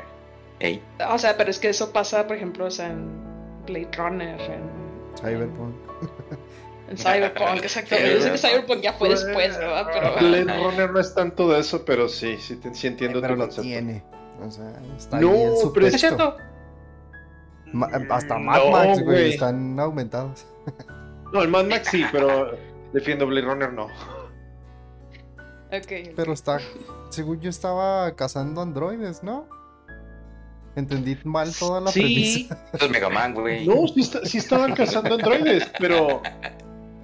[0.60, 3.10] Ey, O sea, pero es que eso pasa, por ejemplo, o sea, en
[3.66, 4.62] Blade Runner, en,
[5.20, 5.76] Cyberpunk.
[6.90, 7.96] en Cyberpunk, exacto.
[7.96, 8.82] Sí, Yo sé que Cyberpunk.
[8.82, 9.88] Ya fue después, ¿verdad?
[9.94, 13.22] Pero Blade Runner no es tanto de eso, pero sí, sí, te- sí entiendo Eh,
[13.22, 13.62] pero tu lo concepto.
[13.68, 14.04] tiene.
[14.46, 15.32] O sea, está No,
[15.74, 16.38] pero es cierto.
[17.74, 20.46] Ma- hasta Mad No, Max, güey, están aumentados.
[21.32, 22.58] No, el Mad Max sí, pero
[22.92, 23.86] defiendo Blade Runner no.
[25.72, 26.14] Ok.
[26.16, 26.58] Pero está,
[27.10, 29.46] según yo estaba cazando androides, ¿no?
[30.76, 32.68] Entendí mal toda la Sí, premisa.
[32.74, 33.68] es Mega Man, güey.
[33.68, 36.22] no, sí, está- sí estaban cazando androides, pero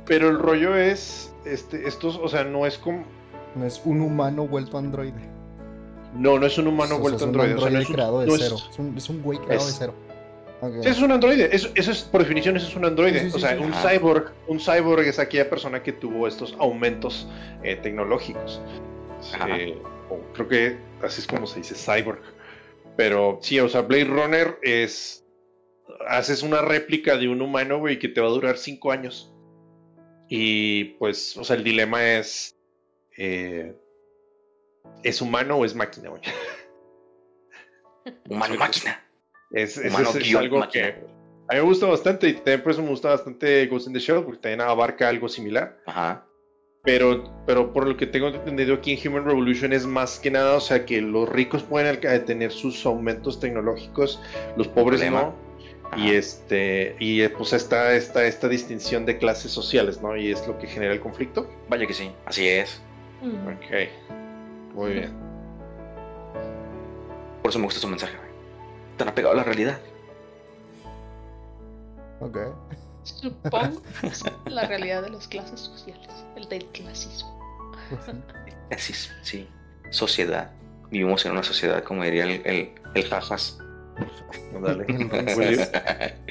[0.07, 3.03] pero el rollo es este estos, o sea, no es como
[3.55, 5.29] No es un humano vuelto androide.
[6.15, 7.83] no, no es un humano O sea, vuelto es un androide, o sea, no androide
[7.83, 8.55] es un, creado de no cero.
[8.71, 9.93] Es un, es un güey creado de cero.
[10.65, 10.83] Ok.
[10.83, 13.35] Sí, es un androide, eso, eso es por definición eso es un androide, Sí, sí,
[13.35, 13.63] o sea, sí, sí.
[13.63, 17.27] un cyborg, un cyborg es aquella persona que tuvo estos aumentos
[17.63, 18.61] eh, tecnológicos.
[19.49, 19.77] Eh,
[20.33, 22.21] creo que así es como se dice cyborg.
[22.97, 25.23] Pero sí, o sea, Blade Runner es
[26.07, 29.31] haces una réplica de un humano, güey, que te va a durar cinco años.
[30.29, 32.55] Y pues, o sea, el dilema es
[33.17, 33.75] eh,
[35.03, 36.21] ¿es humano o es máquina, güey?
[38.29, 39.04] Humano máquina.
[39.55, 40.85] Es, es- Humano es- es guion algo máquina.
[40.93, 41.15] que
[41.47, 43.99] a mí me gusta bastante y también por eso me gusta bastante Ghost in the
[43.99, 45.77] Shell porque también abarca algo similar.
[45.87, 46.25] Ajá.
[46.83, 50.55] Pero, pero por lo que tengo entendido aquí en Human Revolution es más que nada,
[50.55, 54.21] o sea, que los ricos pueden alca- tener sus aumentos tecnológicos,
[54.55, 55.21] los pobres Problema.
[55.21, 55.45] no.
[55.91, 55.97] Ajá.
[55.99, 60.15] Y este, y eh, pues está esta, esta distinción de clases sociales, ¿no?
[60.17, 61.49] Y es lo que genera el conflicto.
[61.69, 62.81] Vaya que sí, así es.
[63.21, 63.47] Mm.
[63.47, 64.73] Ok.
[64.75, 65.11] Muy bien.
[67.41, 68.13] Por eso me gusta su mensaje.
[68.97, 69.79] Tan apegado a la realidad.
[72.19, 72.37] Ok.
[73.03, 73.81] Supongo
[74.45, 77.39] la realidad de las clases sociales, el del clasismo.
[77.89, 78.11] Pues sí.
[78.71, 79.47] Así es, sí.
[79.91, 80.51] Sociedad.
[80.89, 83.59] Vivimos en una sociedad, como diría el, el, el jajas.
[84.61, 84.85] Dale.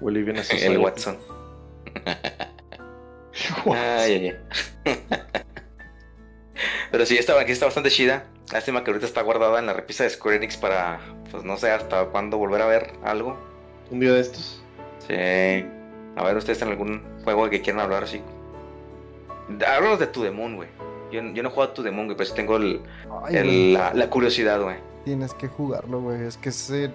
[0.00, 0.78] Bien a el.
[0.78, 1.18] Watson.
[3.66, 4.36] Ay, ay,
[4.84, 4.96] ay.
[6.90, 8.24] Pero sí, esta aquí está bastante chida.
[8.52, 10.98] Lástima que ahorita está guardada en la repisa de Square Enix para,
[11.30, 13.36] pues no sé hasta cuándo volver a ver algo.
[13.90, 14.62] Un día de estos.
[15.06, 15.14] Sí.
[16.16, 18.20] A ver, ustedes tienen algún juego que quieran hablar así.
[19.66, 20.68] Háblanos de To The Moon, güey.
[21.12, 22.80] Yo, yo no he jugado a To The Moon, güey, pero sí tengo el,
[23.24, 24.76] Ay, el- güey, la, la curiosidad, güey.
[25.04, 26.22] Tienes que jugarlo, güey.
[26.24, 26.90] Es que ese.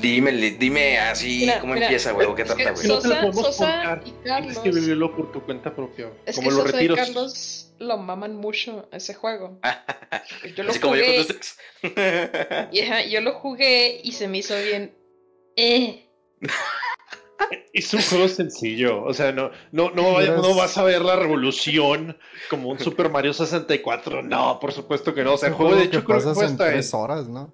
[0.00, 2.86] Dime, dime así Mira, cómo mira, empieza, güey, qué trata, güey.
[2.88, 4.74] no te lo Sosa- podemos Sosa contar, y tienes que Carlos.
[4.74, 6.10] vivirlo por tu cuenta propia.
[6.26, 6.98] Es como que los Sosa y retiros.
[6.98, 9.58] Carlos lo maman mucho ese juego.
[10.56, 11.58] Yo lo Así como yo con jugué, ustedes.
[12.72, 14.94] y, ajá, yo lo jugué y se me hizo bien.
[15.56, 16.08] Eh.
[17.72, 22.16] Es un juego sencillo, o sea, no, no, no, no vas a ver la revolución
[22.48, 25.74] como un Super Mario 64, no, por supuesto que no, o sea, el un juego
[25.76, 27.52] de hecho creo que pasas en- tres horas, ¿no?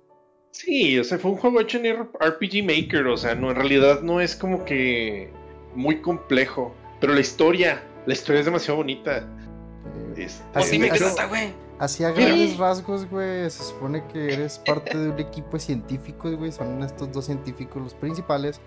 [0.51, 4.03] Sí, o sea, fue un juego hecho en RPG Maker, o sea, no, en realidad
[4.03, 5.30] no es como que
[5.74, 9.18] muy complejo, pero la historia, la historia es demasiado bonita.
[9.18, 10.92] Eh, Pues Así dime es.
[10.94, 11.53] qué trata, güey.
[11.78, 16.34] Así a grandes rasgos, güey, se supone que eres parte de un equipo de científicos,
[16.36, 16.53] güey.
[16.53, 18.61] Son estos dos científicos los principales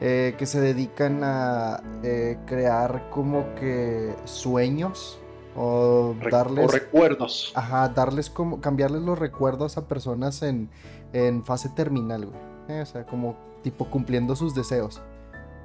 [0.00, 5.18] eh, que se dedican a eh, crear como que sueños
[5.56, 7.52] o darles, o recuerdos.
[7.56, 10.68] ajá, darles como, cambiarles los recuerdos a personas en,
[11.14, 12.38] en fase terminal, güey.
[12.68, 15.00] Eh, o sea, como tipo cumpliendo sus deseos.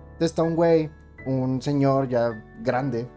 [0.03, 0.89] Entonces está un güey,
[1.25, 2.31] un señor ya
[2.61, 3.09] grande,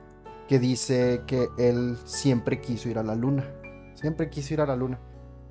[0.49, 3.45] que dice que él siempre quiso ir a la luna.
[3.95, 4.99] Siempre quiso ir a la luna.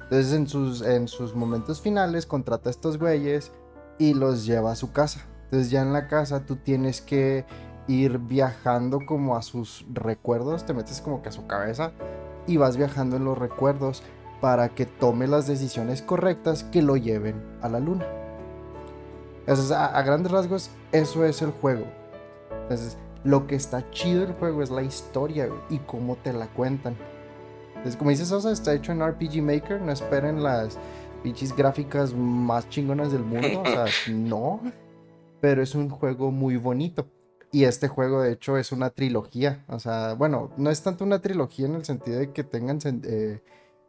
[0.01, 3.51] Entonces en sus, en sus momentos finales contrata a estos güeyes
[3.97, 5.25] y los lleva a su casa.
[5.45, 7.45] Entonces ya en la casa tú tienes que
[7.87, 11.91] ir viajando como a sus recuerdos, te metes como que a su cabeza
[12.47, 14.03] y vas viajando en los recuerdos
[14.41, 18.05] para que tome las decisiones correctas que lo lleven a la luna.
[19.41, 21.85] Entonces, a, a grandes rasgos, eso es el juego.
[22.63, 26.95] Entonces, lo que está chido del juego es la historia y cómo te la cuentan.
[27.69, 29.81] Entonces, como dices, Sosa, está hecho en RPG Maker.
[29.81, 30.77] No esperen las
[31.23, 33.61] pinches gráficas más chingonas del mundo.
[33.61, 34.61] O sea, no.
[35.39, 37.07] Pero es un juego muy bonito.
[37.51, 39.65] Y este juego, de hecho, es una trilogía.
[39.67, 43.41] O sea, bueno, no es tanto una trilogía en el sentido de que tengan eh,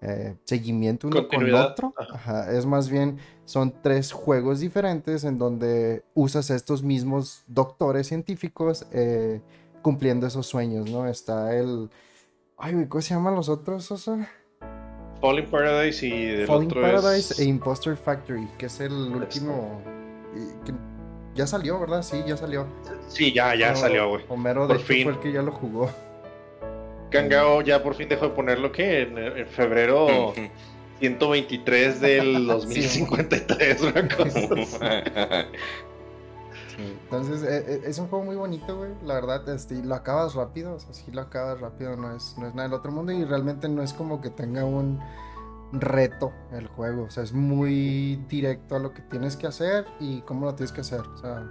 [0.03, 1.70] eh, seguimiento uno con Continuidad.
[1.70, 1.94] otro.
[1.96, 2.53] Ajá.
[2.53, 8.86] Es más bien, son tres juegos diferentes en donde usas a estos mismos doctores científicos
[8.92, 9.40] eh,
[9.80, 11.07] cumpliendo esos sueños, ¿no?
[11.07, 11.88] Está el...
[12.59, 14.28] Ay, güey, ¿cómo se llaman los otros, Sosa?
[15.20, 17.38] Falling Paradise y el Falling otro Paradise es...
[17.38, 19.80] e Imposter Factory, que es el último...
[20.34, 20.72] y que
[21.34, 22.03] ya salió, ¿verdad?
[22.03, 22.66] Sí, ya salió.
[23.09, 24.24] Sí, ya, ya Pero salió, güey.
[24.28, 25.05] Homero, Por de hecho, fin.
[25.05, 25.88] fue el que ya lo jugó.
[27.12, 30.48] Kangao ya por fin dejó de ponerlo que en, en febrero Ujú.
[31.00, 34.40] 123 del 2053, una cosa
[36.78, 38.90] Entonces, eh, eh, es un juego muy bonito, güey.
[39.04, 40.74] La verdad, este, y lo acabas rápido.
[40.74, 41.96] O sea, sí lo acabas rápido.
[41.96, 43.12] No es, no es nada del otro mundo.
[43.12, 44.98] Y realmente no es como que tenga un
[45.72, 47.04] reto el juego.
[47.04, 50.72] O sea, es muy directo a lo que tienes que hacer y cómo lo tienes
[50.72, 51.00] que hacer.
[51.00, 51.46] O sea,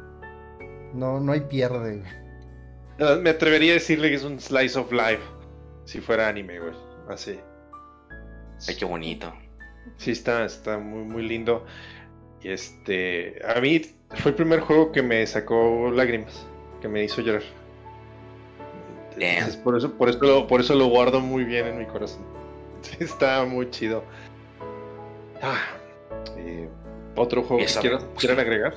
[0.93, 2.12] no, no hay pierde, güey.
[2.97, 5.22] No, Me atrevería a decirle que es un slice of life.
[5.86, 6.73] Si fuera anime, güey.
[7.09, 7.39] Así.
[8.67, 9.34] Ay, qué bonito.
[9.97, 11.65] Sí, está, está muy, muy lindo.
[12.41, 13.41] Y este.
[13.45, 16.45] A mí fue el primer juego que me sacó lágrimas.
[16.82, 17.43] Que me hizo llorar.
[19.17, 22.23] Entonces, por eso, por eso lo, por eso lo guardo muy bien en mi corazón.
[22.82, 24.03] Sí, está muy chido.
[25.43, 25.59] Ah,
[26.38, 26.67] eh,
[27.15, 28.73] otro juego que Esa- quieran, quieran agregar.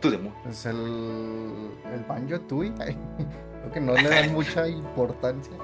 [0.00, 2.72] Tú de mu- Es el, el Banjo Tui.
[3.60, 5.52] Creo que no le dan mucha importancia.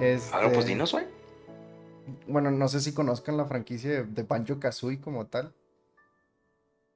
[0.00, 1.06] Este, Ahora pues dinos, güey.
[2.28, 5.52] Bueno, no sé si conozcan la franquicia de, de Banjo Kazooie como tal.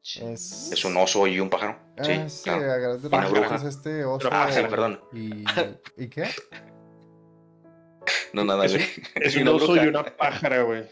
[0.04, 1.76] Es, Es un oso y un pájaro.
[2.00, 2.92] Sí, Ah, sí, claro.
[2.92, 3.56] a una bruja.
[3.56, 4.28] es este oso.
[4.30, 5.00] Ah, sí, perdón.
[5.12, 5.44] Y,
[5.96, 6.28] ¿Y qué?
[8.32, 8.90] No, nada, Es un- güey.
[9.16, 9.84] Es Y un una oso bruja.
[9.84, 10.88] y una pájara, güey.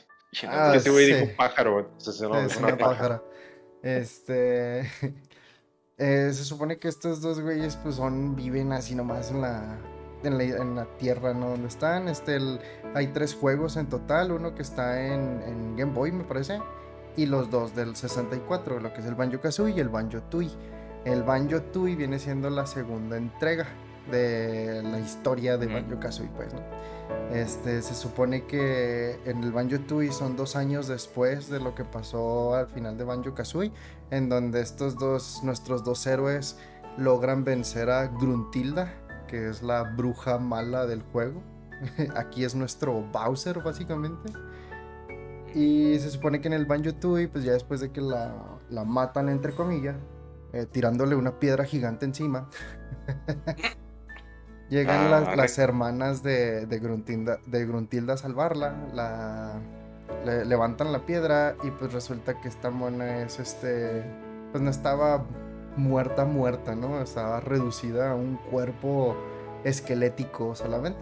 [0.49, 1.15] Ah, Ese güey sí.
[1.15, 1.85] dijo pájaro, güey.
[1.87, 3.23] Entonces, no, es una pájara.
[3.85, 4.91] Este.
[6.01, 8.35] Eh, se supone que estos dos güeyes, pues son.
[8.35, 9.79] Viven así nomás en la.
[10.23, 11.51] En la, en la tierra, ¿no?
[11.51, 12.09] Donde están.
[12.09, 12.61] Este, el-
[12.95, 14.33] hay tres juegos en total.
[14.33, 16.61] Uno que está en, en Game Boy, me parece.
[17.17, 20.51] Y los dos del 64, lo que es el Banjo Kazooie y el Banjo Tui.
[21.05, 23.67] El Banjo Tui viene siendo la segunda entrega
[24.11, 25.67] de la historia de.
[25.69, 26.61] Banjo Kazooie, pues, ¿no?
[27.33, 31.85] Este, se supone que en el Banjo Tooie son dos años después de lo que
[31.85, 33.73] pasó al final de Banjo Kazooie,
[34.11, 36.59] en donde estos dos, nuestros dos héroes,
[36.99, 38.93] logran vencer a Gruntilda,
[39.29, 41.41] que es la bruja mala del juego.
[42.17, 44.33] Aquí es nuestro Bowser, básicamente.
[45.55, 48.35] Y se supone que en el Banjo Tooie, pues ya después de que la,
[48.71, 49.97] la matan, entre comillas,
[50.53, 52.49] eh, tirándole una piedra gigante encima.
[54.71, 58.75] Llegan Ah, las, hermanas de, de, Gruntilda, de Gruntilda a salvarla.
[58.95, 59.55] La,
[60.25, 64.05] le- levantan la piedra y pues resulta que esta mona es este.
[64.53, 65.25] Pues no estaba
[65.77, 67.01] muerta, muerta, ¿no?
[67.03, 69.17] Estaba reducida a un cuerpo
[69.65, 71.01] esquelético solamente.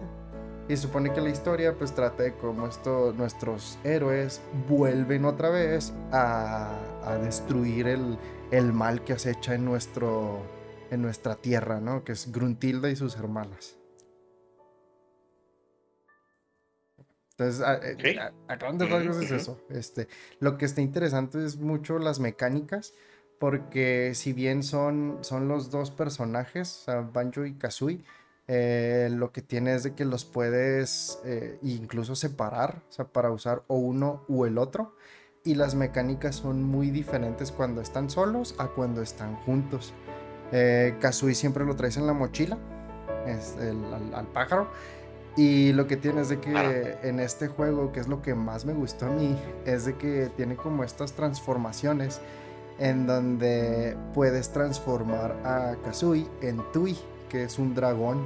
[0.67, 5.49] Y se supone que la historia pues trata de cómo esto, nuestros héroes vuelven otra
[5.49, 8.19] vez a, a destruir el,
[8.51, 10.37] el mal que acecha en, nuestro,
[10.91, 12.03] en nuestra tierra, ¿no?
[12.03, 13.75] Que es Gruntilda y sus hermanas.
[17.31, 18.17] Entonces, a, Ok.
[18.19, 19.57] a- a grandes rasgos es eso.
[19.69, 20.07] Este,
[20.39, 22.93] lo que está interesante es mucho las mecánicas,
[23.39, 28.03] porque si bien son, son los dos personajes, o sea, Banjo y Kazooie,
[28.49, 33.31] eh, lo que tiene es de que los puedes eh, incluso separar, o sea, para
[33.31, 34.95] usar o uno u el otro.
[35.45, 39.93] Y las mecánicas son muy diferentes cuando están solos a cuando están juntos.
[40.51, 42.57] Eh, Kazooie siempre lo traes en la mochila,
[43.27, 44.67] es el- al, al pájaro.
[45.37, 48.65] Y lo que tiene es de que en este juego, que es lo que más
[48.65, 52.19] me gustó a mí, es de que tiene como estas transformaciones
[52.79, 56.97] en donde puedes transformar a Kazooie en Tui,
[57.29, 58.25] que es un dragón.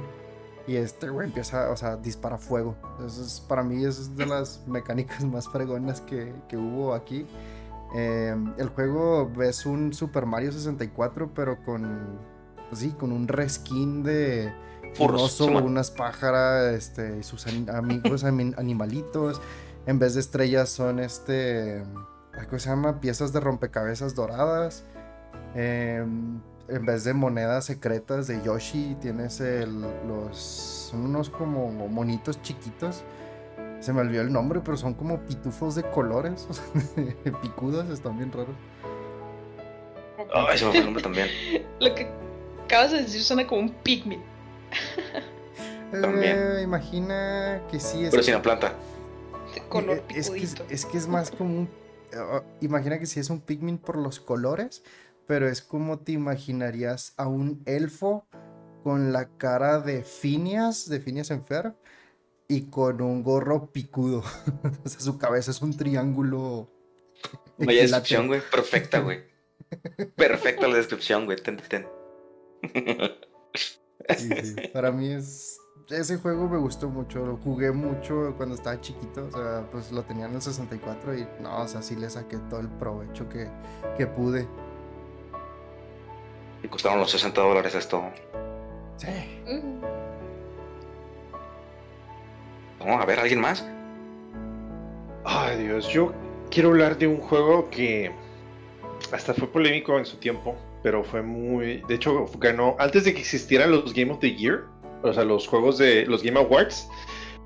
[0.66, 2.74] Y este güey empieza, o sea, dispara fuego.
[2.92, 7.26] Entonces, para mí es de las mecánicas más fregonas que, que hubo aquí.
[7.94, 12.18] Eh, el juego es un Super Mario 64, pero con,
[12.68, 14.52] pues sí, con un reskin de
[14.98, 19.40] un oso, unas pájaras, este, y sus amigos ami- animalitos.
[19.86, 21.84] En vez de estrellas son este,
[22.48, 23.00] ¿cómo se llama?
[23.00, 24.84] Piezas de rompecabezas doradas.
[25.54, 30.36] Em, en vez de monedas secretas de Yoshi, tienes el, los.
[30.90, 33.04] Son unos como monitos chiquitos.
[33.84, 36.48] Se me olvidó el nombre, pero son como pitufos de colores.
[37.42, 38.56] Picudos, están bien raros.
[40.56, 41.28] Se me fue el nombre también.
[41.80, 42.08] Lo que
[42.64, 44.24] acabas de decir suena como un pigment.
[46.00, 46.38] También.
[46.38, 48.10] Eh, imagina que sí es.
[48.10, 48.72] Pero sin la planta.
[49.54, 50.64] De color Eh, es, que es, picudito.
[50.70, 51.70] es que es más como un.
[52.12, 54.82] eh, imagina que sí es un pigment por los colores,
[55.26, 58.26] pero es como te imaginarías a un elfo
[58.82, 61.74] con la cara de Phineas, de Phineas en Ferb,
[62.48, 64.18] y con un gorro picudo.
[64.84, 66.70] o sea, su cabeza es un triángulo.
[67.58, 68.40] Vaya descripción, güey.
[68.50, 69.24] Perfecta, güey.
[70.16, 71.38] Perfecta la descripción, güey.
[71.38, 71.86] Ten, ten.
[74.18, 74.68] Sí, sí.
[74.72, 75.58] Para mí es.
[75.90, 80.02] Ese juego me gustó mucho, lo jugué mucho cuando estaba chiquito, o sea, pues lo
[80.02, 83.50] tenía en el 64 y no, o sea, sí le saqué todo el provecho que,
[83.98, 84.48] que pude.
[86.62, 88.02] Y costaron los 60 dólares esto.
[88.96, 89.08] Sí.
[89.46, 90.03] Mm.
[92.84, 93.66] No, a ver, ¿alguien más?
[95.24, 96.12] Ay, Dios, yo
[96.50, 98.12] quiero hablar de un juego que
[99.12, 101.82] hasta fue polémico en su tiempo, pero fue muy.
[101.88, 102.76] De hecho, ganó.
[102.78, 104.64] Antes de que existieran los Game of the Year,
[105.02, 106.88] o sea, los juegos de los Game Awards,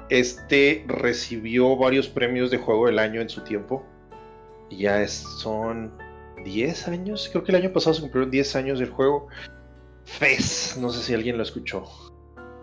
[0.08, 3.84] este recibió varios premios de juego del año en su tiempo.
[4.70, 5.92] Y ya es, son
[6.44, 9.28] 10 años, creo que el año pasado se cumplieron 10 años del juego.
[10.04, 11.84] Fez, no sé si alguien lo escuchó.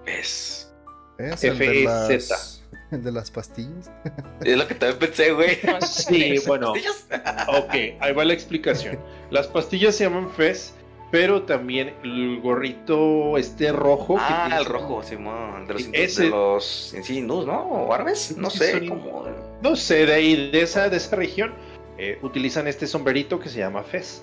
[0.04, 0.74] Fez.
[1.18, 2.55] Es el de F-E-Z.
[2.92, 3.92] El de las pastillas.
[4.42, 5.58] Es lo que también pensé, güey.
[5.82, 7.08] Sí, bueno, ¿Pastillas?
[7.48, 9.00] ok, ahí va la explicación.
[9.32, 10.74] Las pastillas se llaman Fez,
[11.12, 14.16] pero también el gorrito este rojo.
[14.16, 15.68] que Ah, tiene- el rojo, Simón.
[15.68, 17.36] De los, Ese- de los sí, ¿no?
[17.44, 18.36] ¿O árabes?
[18.38, 18.72] No Sí, sé.
[18.80, 19.26] son- Como...
[19.62, 21.54] No sé, de ahí, de esa, de esa región,
[21.98, 24.22] eh, utilizan este sombrerito que se llama Fez.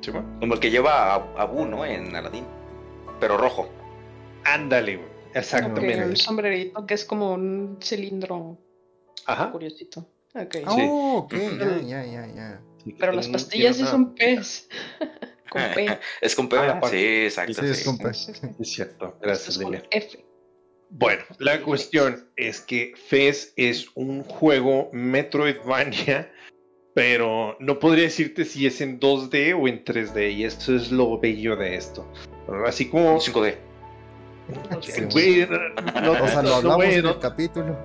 [0.00, 0.22] ¿Sí, va?
[0.38, 1.84] como el que lleva a Abu, ¿no?
[1.84, 2.44] En Aladdin.
[3.18, 3.68] Pero rojo.
[4.44, 5.08] Ándale, güey.
[5.38, 6.02] Exactamente.
[6.02, 8.58] el sombrerito que es como un cilindro
[9.26, 9.50] Ajá.
[9.52, 10.08] curiosito.
[10.34, 10.56] Ok.
[10.66, 12.60] Oh, ok, ya, ya, ya, ya.
[12.98, 14.68] Pero las pastillas sí son pez.
[15.50, 15.98] Con P.
[16.20, 16.78] Es con P, Ah.
[16.90, 17.54] Sí, exacto.
[17.54, 17.84] Sí, es sí.
[17.86, 18.12] con P.
[18.12, 18.40] Sí, sí.
[18.42, 18.54] nada.
[18.60, 19.82] Es cierto, Esto gracias, es Lilia.
[19.90, 20.24] F.
[20.90, 26.30] Bueno, la cuestión es que Fez es un juego Metroidvania,
[26.94, 31.18] pero no podría decirte si es en 2D o en 3D, y eso es lo
[31.18, 32.06] bello de esto.
[32.66, 33.18] Así como...
[33.18, 33.56] 5D.
[34.80, 35.46] Sí, Güey,
[36.02, 37.76] no, O sea, lo no, hablamos güey, en no, el capítulo.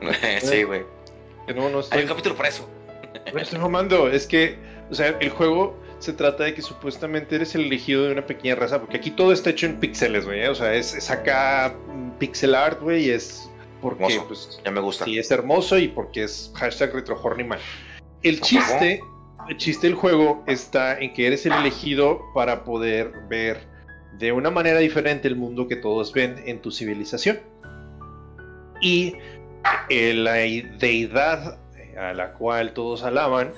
[0.42, 0.82] sí, güey.
[1.54, 2.68] no, no Hay un capítulo para eso.
[3.32, 4.58] no estoy mamando, es que,
[4.90, 8.54] o sea, el juego se trata de que supuestamente eres el elegido de una pequeña
[8.56, 10.48] raza, porque aquí todo está hecho en píxeles, güey, ¿eh?
[10.48, 13.48] o sea, es, es acá mm, pixel art, güey, y es
[13.80, 14.26] porque, Hermoso.
[14.28, 15.04] pues, Ya me gusta.
[15.04, 17.58] Sí, es hermoso y porque es hashtag retrohornyman.
[18.22, 19.00] El chiste,
[19.48, 23.66] el chiste del juego está en que eres el elegido para poder ver
[24.18, 27.40] de una manera diferente el mundo que todos ven en tu civilización.
[28.80, 29.14] Y
[29.88, 31.58] eh, la deidad
[31.96, 33.52] a la cual todos alaban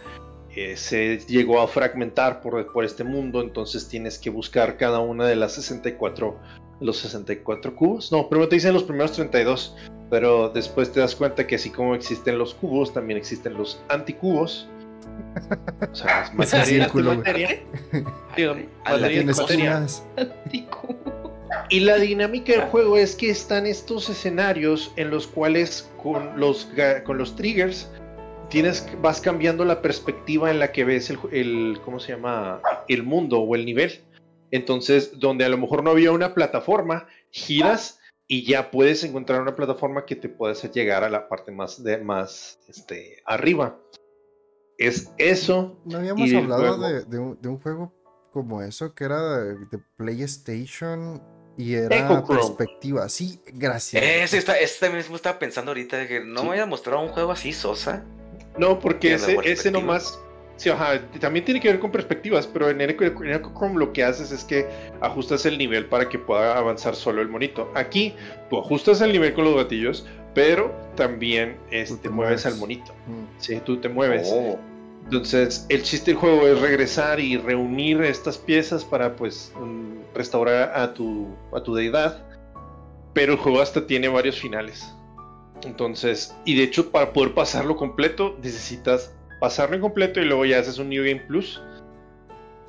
[0.55, 5.27] eh, se llegó a fragmentar por, por este mundo, entonces tienes que buscar cada una
[5.27, 6.39] de las 64
[6.81, 8.13] los 64 cubos.
[8.13, 9.77] No, primero te dicen los primeros 32,
[10.11, 14.69] pero después te das cuenta que así como existen los cubos, también existen los anticubos.
[15.91, 17.19] O sea, es materia, círculo, güey.
[17.19, 17.61] materia.
[18.37, 18.55] Digo,
[18.85, 19.73] materia, materia.
[21.69, 26.69] Y la dinámica del juego es que están estos escenarios en los cuales con los,
[27.05, 27.91] con los triggers
[28.51, 32.61] tienes, vas cambiando la perspectiva en la que ves el, el- ¿cómo se llama?
[32.89, 34.01] El mundo o el nivel.
[34.53, 39.57] Entonces, donde a lo mejor no había una plataforma, giras y ya puedes encontrar una
[39.57, 43.77] plataforma que te puede hacer llegar a la parte más, de, más este, arriba.
[44.79, 45.79] Es eso.
[45.85, 47.93] No habíamos hablado de, de un, de un juego
[48.33, 51.23] como eso que era de, de PlayStation
[51.57, 53.09] y era perspectiva.
[53.09, 54.03] Sí, gracias.
[54.03, 56.47] Ese, está, ese mismo estaba pensando ahorita de que no Sí.
[56.49, 58.05] me haya mostrado un juego así, Sosa.
[58.59, 60.19] No, porque ese, ese nomás.
[60.59, 64.03] Sí, ajá, también tiene que ver con perspectivas, pero en Echo- en Echochrome lo que
[64.03, 64.67] haces es que
[65.03, 67.71] ajustas el nivel para que pueda avanzar solo el monito.
[67.75, 68.15] Aquí
[68.49, 70.07] tú ajustas el nivel con los gatillos,
[70.37, 72.47] pero también este, te mueves mueves.
[72.47, 72.93] al monito.
[73.07, 73.39] Mm.
[73.39, 74.29] Sí, tú te mueves.
[74.31, 74.59] Oh.
[75.05, 80.79] Entonces, el chiste del juego es regresar y reunir estas piezas para pues mm, restaurar
[80.79, 82.23] a tu, a tu deidad.
[83.15, 84.87] Pero el juego hasta tiene varios finales.
[85.65, 90.59] Entonces, y de hecho, para poder pasarlo completo, necesitas pasarlo en completo y luego ya
[90.59, 91.63] haces un New Game Plus.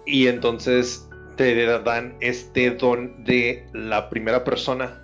[0.06, 5.04] Y entonces te dan este don de la primera persona.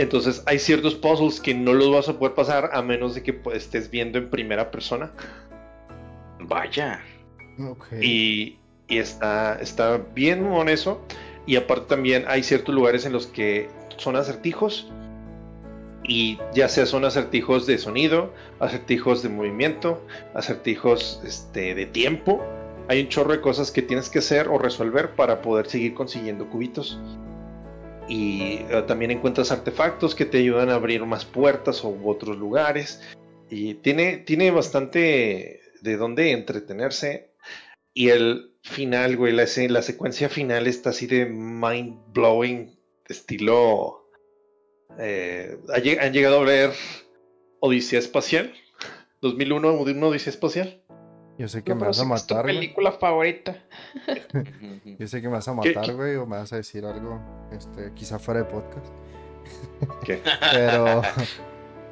[0.00, 3.34] Entonces hay ciertos puzzles que no los vas a poder pasar a menos de que
[3.34, 5.12] pues, estés viendo en primera persona.
[6.38, 7.02] Vaya.
[8.00, 8.56] Y
[8.88, 11.02] está, está bien con eso.
[11.44, 13.68] Y aparte también hay ciertos lugares en los que
[13.98, 14.90] son acertijos.
[16.02, 20.02] Y ya sea son acertijos de sonido, acertijos de movimiento,
[20.32, 22.42] acertijos este, de tiempo.
[22.88, 26.48] Hay un chorro de cosas que tienes que hacer o resolver para poder seguir consiguiendo
[26.48, 26.98] cubitos.
[28.10, 33.00] Y eh, también encuentras artefactos que te ayudan a abrir más puertas o otros lugares.
[33.48, 37.30] Y tiene, tiene bastante de dónde entretenerse.
[37.94, 42.76] Y el final, güey, la, la secuencia final está así de mind blowing,
[43.08, 44.04] estilo.
[44.98, 46.70] eh, ¿ha lleg- ¿Han llegado a ver
[47.60, 48.52] Odisea Espacial?
[49.22, 50.82] 2001, una Odisea Espacial.
[51.40, 52.56] Yo sé que No, me vas a es tu matar, güey.
[52.56, 53.56] película favorita.
[54.98, 55.92] Yo sé que me vas a ¿Qué- matar, qué?
[55.94, 57.18] güey, o me vas a decir algo,
[57.50, 58.86] este, quizá fuera de podcast.
[60.04, 60.20] ¿Qué?
[60.52, 61.00] Pero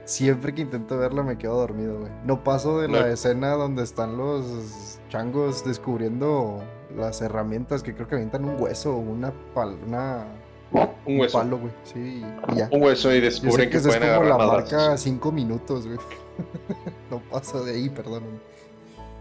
[0.04, 2.12] siempre que intento verlo me quedo dormido, güey.
[2.24, 3.06] No paso de la No.
[3.06, 6.62] escena donde están los changos descubriendo
[6.94, 10.26] las herramientas que creo que avientan un hueso o una pal una
[11.06, 11.38] Un hueso.
[11.38, 11.72] palo, güey.
[11.84, 12.22] Sí,
[12.52, 12.68] y ya.
[12.70, 15.32] Un hueso y Yo sé descubren que que, esa es pueden como la marca 5
[15.32, 15.98] minutos, güey.
[17.10, 18.24] no paso de ahí, perdón.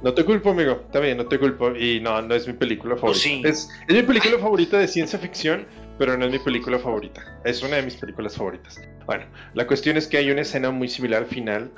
[0.03, 0.81] No te culpo, amigo.
[0.85, 1.75] Está bien, no te culpo.
[1.75, 3.19] Y no, no es mi película favorita.
[3.19, 3.41] sí.
[3.43, 5.65] Es, es mi película favorita de ciencia ficción,
[5.97, 7.21] pero no es mi película favorita.
[7.43, 8.79] Es una de mis películas favoritas.
[9.05, 11.71] Bueno, la cuestión es que hay una escena muy similar al final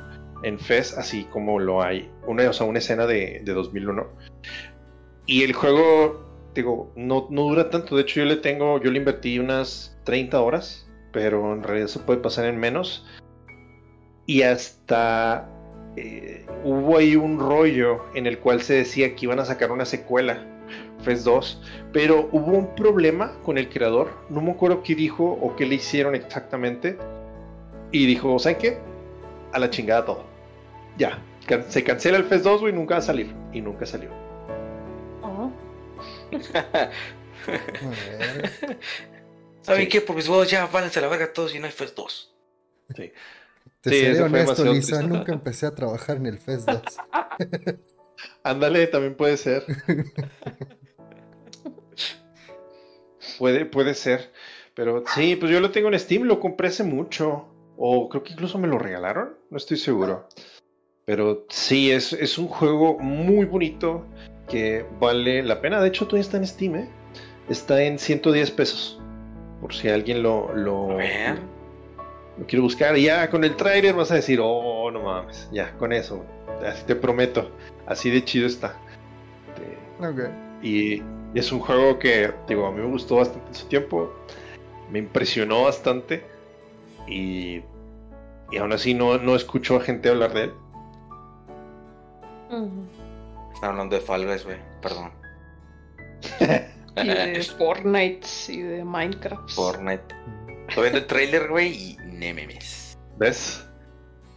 [0.43, 2.09] en Fez, así como lo hay.
[2.27, 4.07] Una, o sea, una escena de, de 2001.
[5.25, 6.25] Y el juego,
[6.55, 7.95] digo, no, no dura tanto.
[7.95, 11.99] De hecho, yo le tengo, yo le invertí unas 30 horas, pero en realidad se
[11.99, 13.05] puede pasar en menos.
[14.25, 15.49] Y hasta
[15.95, 19.85] eh, hubo ahí un rollo en el cual se decía que iban a sacar una
[19.85, 20.43] secuela,
[21.03, 21.61] FES 2,
[21.93, 25.75] pero hubo un problema con el creador, no me acuerdo qué dijo o qué le
[25.75, 26.97] hicieron exactamente,
[27.91, 28.77] y dijo, ¿saben qué?
[29.53, 30.23] A la chingada todo.
[30.97, 34.09] Ya, can- se cancela el FES 2, güey, nunca va a salir, y nunca salió.
[35.23, 35.51] Oh.
[39.61, 39.89] ¿Saben Sí.
[39.89, 40.01] qué?
[40.01, 42.33] Por mis huevos ya válense a la verga todos y no hay FES 2.
[42.95, 43.11] Sí.
[43.81, 44.97] Te Sí, seré honesto, Lisa.
[44.97, 45.07] triste.
[45.07, 46.81] Nunca empecé a trabajar en el Fest 2.
[48.43, 49.63] Ándale, también puede ser.
[53.37, 54.31] puede, puede ser.
[54.73, 57.47] Pero sí, pues yo lo tengo en Steam, lo compré hace mucho.
[57.77, 60.27] O creo que incluso me lo regalaron, no estoy seguro.
[61.05, 64.05] Pero sí, es, es un juego muy bonito
[64.49, 65.81] que vale la pena.
[65.81, 66.89] De hecho, todavía está en Steam, ¿eh?
[67.49, 68.99] Está en 110 pesos.
[69.61, 70.97] Por si alguien lo, lo.
[72.39, 72.97] Lo quiere buscar.
[72.97, 75.47] Y ya con el trailer vas a decir, oh, no mames.
[75.51, 76.23] Ya, con eso.
[76.65, 77.51] Así te prometo.
[77.85, 78.75] Así de chido está.
[79.55, 80.29] Te- Ok.
[80.63, 81.01] y
[81.35, 84.13] es un juego que, digo, a mí me gustó bastante en su tiempo.
[84.89, 86.23] Me impresionó bastante.
[87.07, 87.61] Y,
[88.51, 90.53] y aún así no, no escucho a gente hablar de él.
[93.53, 94.57] Están hablando de Fall Guys, güey.
[94.81, 95.11] Perdón.
[96.95, 99.49] Y de Fortnite y de Minecraft.
[99.51, 100.03] Fortnite.
[100.67, 102.97] Estoy viendo el trailer, güey, y nememes.
[103.17, 103.65] ¿Ves?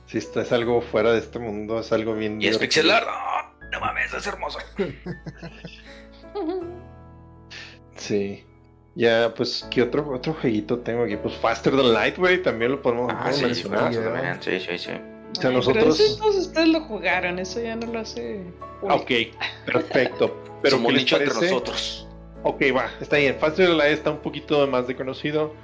[0.07, 2.41] Si esto es algo fuera de este mundo, es algo bien.
[2.41, 2.83] Y es divertido.
[2.85, 3.07] pixel art.
[3.07, 3.71] ¡No!
[3.71, 4.59] no mames, es hermoso.
[7.97, 8.45] Sí.
[8.95, 11.17] Ya, pues, ¿qué otro, otro jueguito tengo aquí?
[11.17, 13.93] Pues Faster Than Light, güey, también lo podemos, Ah, sí, mencionar.
[13.95, 14.43] sí, también.
[14.43, 14.91] Sí, sí, sí.
[14.91, 18.43] O sea, Ay, Pero eso ustedes lo jugaron, eso ya no lo hace.
[18.87, 19.11] Ah, Ok,
[19.65, 20.43] perfecto.
[20.63, 22.09] Pero Somos ¿qué les nicho entre nosotros.
[22.43, 23.37] Ok, va, está bien.
[23.39, 25.55] Faster Than Light está un poquito más de conocido.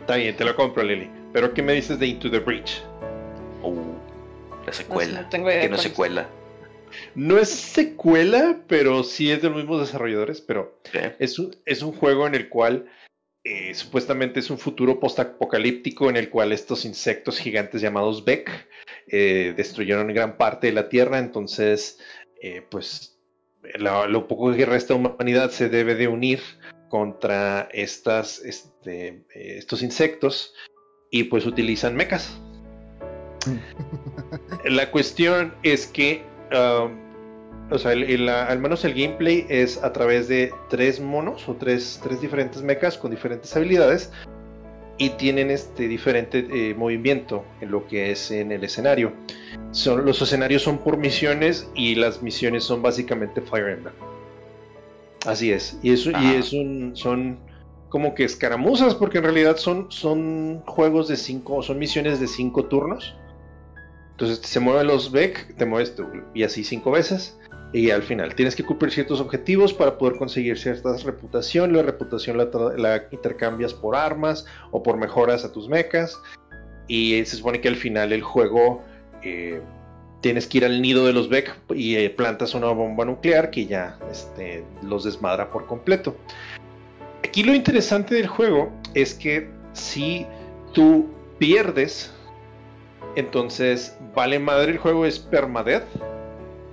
[0.00, 1.08] Está bien, te lo compro, Lily.
[1.32, 2.82] Pero ¿qué me dices de Into the Breach?
[3.62, 3.94] Uh,
[4.66, 5.14] la secuela.
[5.14, 5.82] No, no tengo idea que no es.
[5.82, 6.28] secuela.
[7.14, 10.78] No es secuela, pero sí es de los mismos desarrolladores, pero
[11.18, 12.86] es un, es un juego en el cual
[13.44, 18.68] eh, supuestamente es un futuro postapocalíptico en el cual estos insectos gigantes llamados Beck
[19.06, 21.98] eh, destruyeron gran parte de la Tierra, entonces
[22.42, 23.18] eh, pues
[23.78, 26.40] lo poco que resta de humanidad se debe de unir
[26.92, 30.52] contra estas, este, eh, estos insectos
[31.12, 32.36] y pues utilizan mechas.
[34.64, 36.92] La cuestión es que, um,
[37.70, 41.54] o sea, el- el- al menos el gameplay es a través de tres monos o
[41.54, 44.10] tres, tres diferentes mechas con diferentes habilidades
[44.96, 49.12] y tienen este diferente eh, movimiento en lo que es en el escenario.
[49.72, 53.94] Son, los escenarios son por misiones y las misiones son básicamente Fire Emblem.
[55.26, 55.78] Así es.
[55.82, 57.38] Y, eso, y es un, son
[57.92, 62.64] como que escaramuzas porque en realidad son, son juegos de cinco, son misiones de cinco
[62.64, 63.14] turnos.
[64.12, 67.38] Entonces se mueven los Beck, te mueves tú, y así cinco veces.
[67.74, 71.74] Y al final tienes que cumplir ciertos objetivos para poder conseguir ciertas reputación.
[71.74, 76.18] La reputación la, intercambias por armas o por mejoras a tus mechas.
[76.88, 78.82] Y se supone que al final el juego
[79.22, 79.60] eh,
[80.22, 83.66] tienes que ir al nido de los Beck y eh, plantas una bomba nuclear que
[83.66, 86.16] ya este, los desmadra por completo.
[87.24, 90.26] Aquí lo interesante del juego es que si
[90.72, 91.06] tú
[91.38, 92.12] pierdes,
[93.16, 95.84] entonces vale madre el juego es permadeath.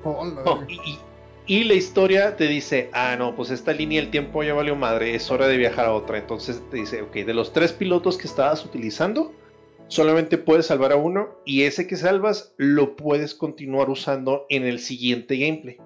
[0.04, 1.00] Oh, y, y-
[1.48, 5.16] y la historia te dice, ah, no, pues esta línea del tiempo ya valió madre,
[5.16, 6.20] es hora de viajar a otra.
[6.20, 9.34] Entonces te dice, ok, de los tres pilotos que estabas utilizando,
[9.88, 14.78] solamente puedes salvar a uno y ese que salvas lo puedes continuar usando en el
[14.78, 15.78] siguiente gameplay.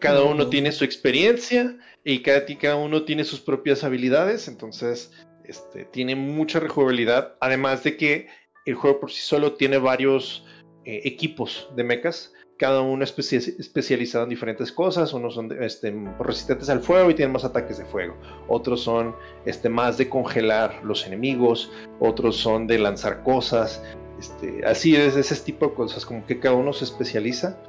[0.00, 5.12] Cada uno tiene su experiencia y cada, cada uno tiene sus propias habilidades, entonces
[5.44, 8.28] este, tiene mucha rejugabilidad, además de que
[8.64, 10.44] el juego por sí solo tiene varios
[10.84, 16.68] eh, equipos de mechas, cada uno especia- especializado en diferentes cosas, unos son este, resistentes
[16.68, 18.16] al fuego y tienen más ataques de fuego,
[18.48, 19.14] otros son
[19.44, 21.70] este, más de congelar los enemigos,
[22.00, 23.82] otros son de lanzar cosas,
[24.18, 27.60] este, así es, ese tipo de cosas, como que cada uno se especializa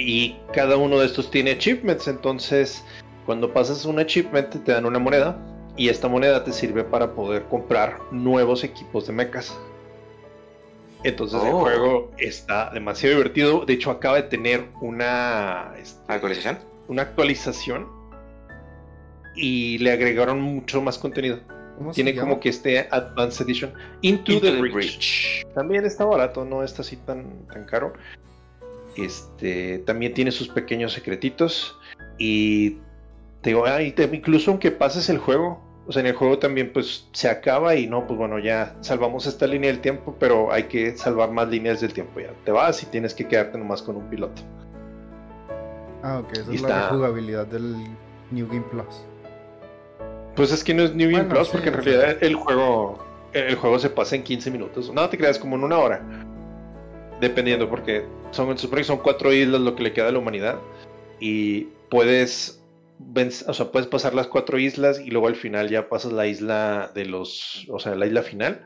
[0.00, 2.84] y cada uno de estos tiene achievements, entonces
[3.26, 5.36] cuando pasas un achievement te dan una moneda
[5.76, 9.56] Y esta moneda te sirve para poder comprar nuevos equipos de mechas.
[11.04, 11.60] Entonces el Oh.
[11.60, 13.64] juego está demasiado divertido.
[13.64, 16.58] De hecho, acaba de tener una, este, ¿Actualización?
[16.88, 17.86] una actualización
[19.34, 21.38] y le agregaron mucho más contenido.
[21.78, 22.28] ¿Cómo se Tiene llama?
[22.28, 23.72] como que este Advanced Edition
[24.02, 24.60] Into, Into the, the.
[24.60, 25.46] Breach.
[25.54, 27.94] También está barato, no está así tan, tan caro.
[29.04, 31.78] Este también tiene sus pequeños secretitos.
[32.18, 32.78] Y
[33.42, 36.38] te digo, ah, y te- incluso aunque pases el juego, o sea, en el juego
[36.38, 40.52] también pues se acaba y no, pues bueno, ya salvamos esta línea del tiempo, pero
[40.52, 42.20] hay que salvar más líneas del tiempo.
[42.20, 44.42] Ya te vas y tienes que quedarte nomás con un piloto.
[46.02, 47.74] Ah, ok, esa Y es la está- jugabilidad del
[48.30, 49.04] New Game Plus.
[50.36, 53.04] Pues es que no es New Game Bueno, Plus sí, porque en realidad el juego
[53.32, 54.92] el juego se pasa en 15 minutos.
[54.92, 56.02] No te creas como en una hora.
[57.20, 60.58] Dependiendo porque son supone que son cuatro islas lo que le queda a la humanidad
[61.20, 62.60] y puedes
[63.46, 66.92] o sea, puedes pasar las cuatro islas y luego al final ya pasas la isla
[66.94, 68.64] de los, o sea, la isla final.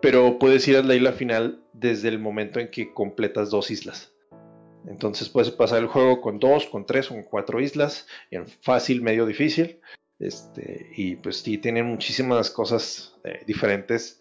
[0.00, 4.12] Pero puedes ir a la isla final desde el momento en que completas dos islas.
[4.86, 9.26] Entonces puedes pasar el juego con dos, con tres, con cuatro islas, en fácil, medio
[9.26, 9.80] difícil.
[10.18, 14.20] Este, y pues sí, tienen muchísimas cosas eh, diferentes.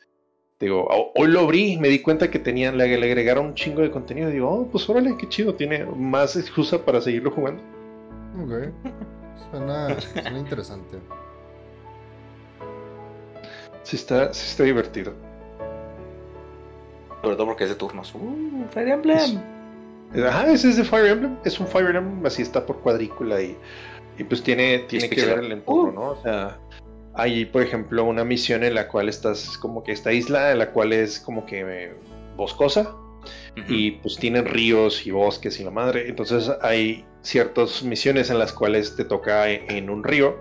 [0.61, 3.81] Digo, ho- hoy lo abrí me di cuenta que tenían, le, le agregaron un chingo
[3.81, 4.29] de contenido.
[4.29, 7.61] Digo, oh, pues órale, qué chido, tiene más excusa para seguirlo jugando.
[8.43, 8.69] Ok.
[9.51, 10.97] Suena, suena interesante.
[13.83, 15.13] Sí está, sí está divertido.
[17.21, 18.13] Sobre todo porque es de turnos.
[18.15, 19.41] Uh, Fire Emblem.
[20.25, 21.37] Ajá, ese es de Fire Emblem.
[21.43, 23.57] Es un Fire Emblem, así está por cuadrícula y,
[24.17, 25.93] y pues tiene, tiene que ver el entorno, Uh.
[25.93, 26.09] ¿no?
[26.11, 26.59] O sea,
[27.13, 30.71] hay, por ejemplo, una misión en la cual estás como que esta isla, en la
[30.71, 31.93] cual es como que
[32.37, 32.95] boscosa
[33.67, 36.07] y pues tienen ríos y bosques y la madre.
[36.07, 40.37] Entonces hay ciertas misiones en las cuales te toca en, un río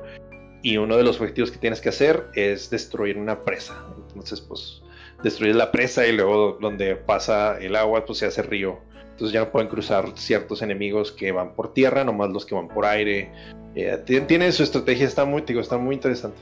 [0.63, 3.85] y uno de los objetivos que tienes que hacer es destruir una presa.
[4.09, 4.83] Entonces pues
[5.23, 8.79] destruir la presa y luego donde pasa el agua pues se hace río.
[9.11, 12.69] Entonces ya no pueden cruzar ciertos enemigos que van por tierra, nomás los que van
[12.69, 13.31] por aire.
[13.75, 16.41] Eh, tiene su estrategia, está muy, digo, está muy interesante.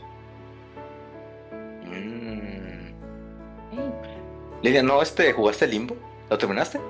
[4.63, 5.97] Lidia, ¿no este, jugaste Limbo?
[6.31, 6.81] ¿Lo terminaste?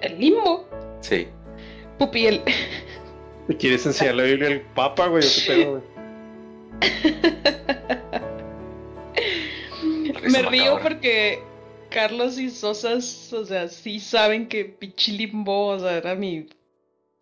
[0.00, 0.68] El limbo.
[1.00, 1.28] Sí.
[1.98, 2.42] Pupi, el.
[3.48, 5.24] ¿Te ¿Quieres enseñar la Biblia al Papa, güey?
[5.24, 5.82] ¿O qué pedo, güey?
[10.30, 10.82] Me río macabra.
[10.82, 11.42] porque
[11.90, 16.48] Carlos y Sosas, o sea, sí saben que Pichi Limbo, o sea, era mi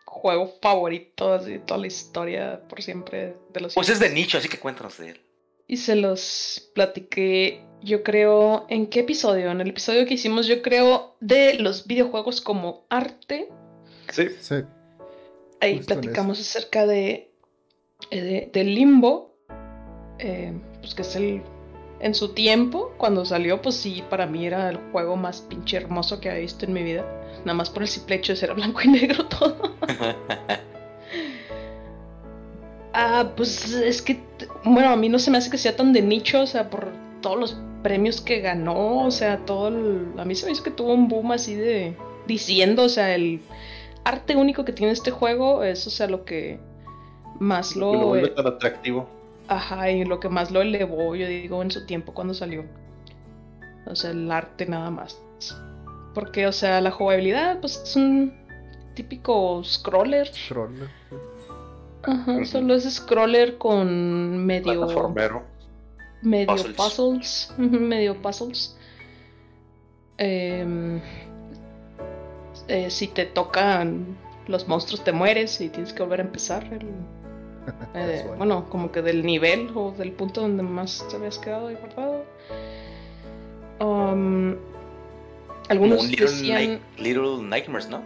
[0.04, 4.38] juego favorito así de toda la historia por siempre de los Pues es de nicho,
[4.38, 5.20] así que cuéntanos de él.
[5.66, 9.50] Y se los platiqué, yo creo, ¿en qué episodio?
[9.50, 13.48] En el episodio que hicimos, yo creo, de los videojuegos como arte.
[14.10, 14.28] Sí.
[14.40, 14.56] Sí.
[15.60, 17.30] Ahí Justo platicamos acerca de,
[18.10, 19.34] eh, de, de Limbo,
[20.18, 21.42] eh, pues que es el...
[22.00, 26.18] En su tiempo, cuando salió, pues sí, para mí era el juego más pinche hermoso
[26.18, 27.04] que había visto en mi vida.
[27.44, 29.76] Nada más por el simple hecho de ser blanco y negro todo.
[32.94, 34.18] Ah, pues es que,
[34.64, 36.90] bueno, a mí no se me hace que sea tan de nicho, o sea, por
[37.20, 40.12] todos los premios que ganó, o sea, todo el...
[40.18, 41.96] A mí se me hizo que tuvo un boom así de...
[42.26, 43.40] Diciendo, o sea, el
[44.04, 46.60] arte único que tiene este juego es, o sea, lo que
[47.38, 48.06] más Lo lo...
[48.06, 49.08] vuelve tan atractivo.
[49.48, 52.64] Ajá, y lo que más lo elevó, yo digo, en su tiempo cuando salió.
[53.86, 55.20] O sea, el arte nada más.
[56.14, 58.32] Porque, o sea, la jugabilidad, pues es un
[58.94, 60.32] típico scroller.
[60.32, 60.88] Scroller.
[62.02, 64.80] Ajá, solo es scroller con medio...
[64.80, 65.42] Plataformero.
[66.22, 67.52] Medio Puzzles.
[67.58, 68.76] medio puzzles.
[70.18, 71.00] Em,
[72.68, 74.16] eh, si te tocan
[74.46, 76.64] los monstruos te mueres y tienes que volver a empezar.
[76.72, 76.90] el-
[77.94, 81.76] eh, bueno, como que del nivel o del punto donde más te habías quedado ahí
[81.76, 82.24] guardado.
[83.80, 84.56] Um,
[85.68, 88.02] algunos un Little, decían, Little Nightmares, ¿no?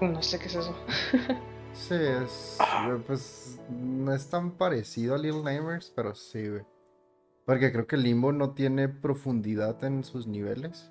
[0.00, 0.74] no sé qué es eso.
[1.74, 2.56] Sí, es.
[2.60, 2.96] Ah.
[3.06, 6.62] Pues no es tan parecido a Little Nightmares, pero sí, güey.
[7.46, 10.90] Porque creo que Limbo no tiene profundidad en sus niveles.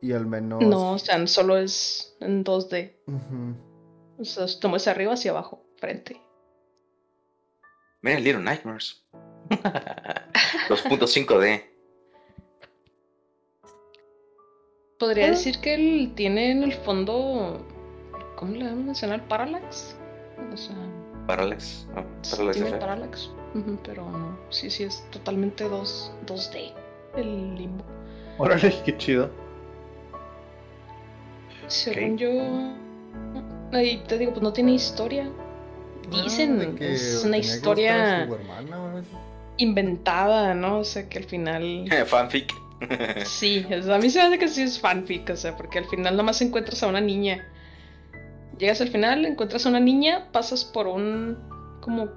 [0.00, 0.62] Y al menos.
[0.62, 2.94] No, o sea, solo es en 2D.
[3.06, 3.54] Ujú.
[4.18, 6.20] O sea, te mueves arriba hacia abajo, frente.
[8.02, 9.02] Miren Little Nightmares.
[9.50, 11.62] 2.5D.
[14.98, 15.30] Podría Ah.
[15.30, 17.66] decir que él tiene en el fondo.
[18.44, 19.22] ¿Cómo le vamos a mencionar?
[19.28, 19.96] Parallax.
[20.52, 20.76] O sea,
[21.26, 21.86] Parallax.
[22.22, 22.76] sí Parallax tiene.
[22.78, 23.30] Parallax.
[23.84, 24.38] Pero no.
[24.50, 26.72] Sí, sí, es totalmente 2, 2D.
[27.16, 27.84] El limbo.
[28.38, 29.30] Órale, qué chido.
[31.68, 32.18] Según Ok.
[32.18, 32.30] yo.
[33.78, 35.30] Ahí te digo, pues no tiene historia.
[36.10, 39.00] Dicen, Ah, que es una historia hermana o
[39.56, 40.80] inventada, ¿no?
[40.80, 41.86] O sea, que al final...
[42.06, 42.52] Fanfic.
[43.24, 45.86] Sí, es- a mí se me hace que sí es fanfic, o sea, porque al
[45.86, 47.48] final nomás encuentras a una niña.
[48.58, 51.38] Llegas al final, encuentras a una niña, pasas por un...
[51.80, 52.08] como...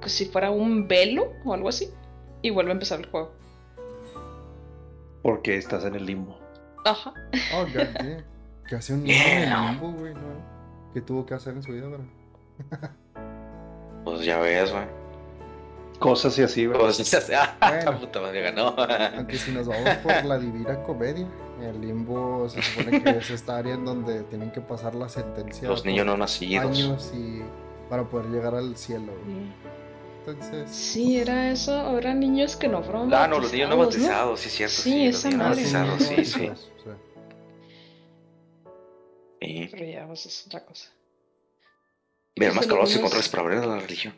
[0.00, 1.90] que si fuera un velo o algo así,
[2.42, 3.32] y vuelve a empezar el juego.
[5.22, 6.38] Porque estás en el limbo.
[6.84, 7.12] Ajá.
[7.54, 8.22] Oh, God.
[8.68, 9.70] Que hace un niño en el Yeah.
[9.70, 10.20] limbo, güey, ¿no?
[10.92, 12.04] ¿Qué tuvo que hacer en su vida, pero?
[14.04, 14.84] Pues ya ves, güey.
[15.98, 16.78] Cosas y así, güey.
[16.78, 17.34] Pues ya sé.
[17.34, 17.98] Ah, Bueno.
[18.00, 18.74] puta madre ganó.
[19.16, 21.26] Aunque si nos vamos por la divina comedia,
[21.62, 25.68] el limbo se supone que es esta área en donde tienen que pasar la sentencia.
[25.68, 26.64] Los niños no nacidos.
[26.66, 27.42] Años y
[27.88, 29.12] para poder llegar al cielo.
[29.24, 29.52] güey.
[30.26, 33.76] Entonces, Sí, era eso, o eran niños que no fueron Ah, no, los niños no
[33.76, 34.74] bautizados, bautizados, sí, es cierto.
[34.74, 35.62] Sí, Sí, los esa niños no madre.
[35.62, 36.50] bautizados, sí, sí.
[39.70, 40.88] Pero ya, pues es otra cosa.
[42.38, 44.14] ver más Sí, calorosos y los- controles para abrir la religión.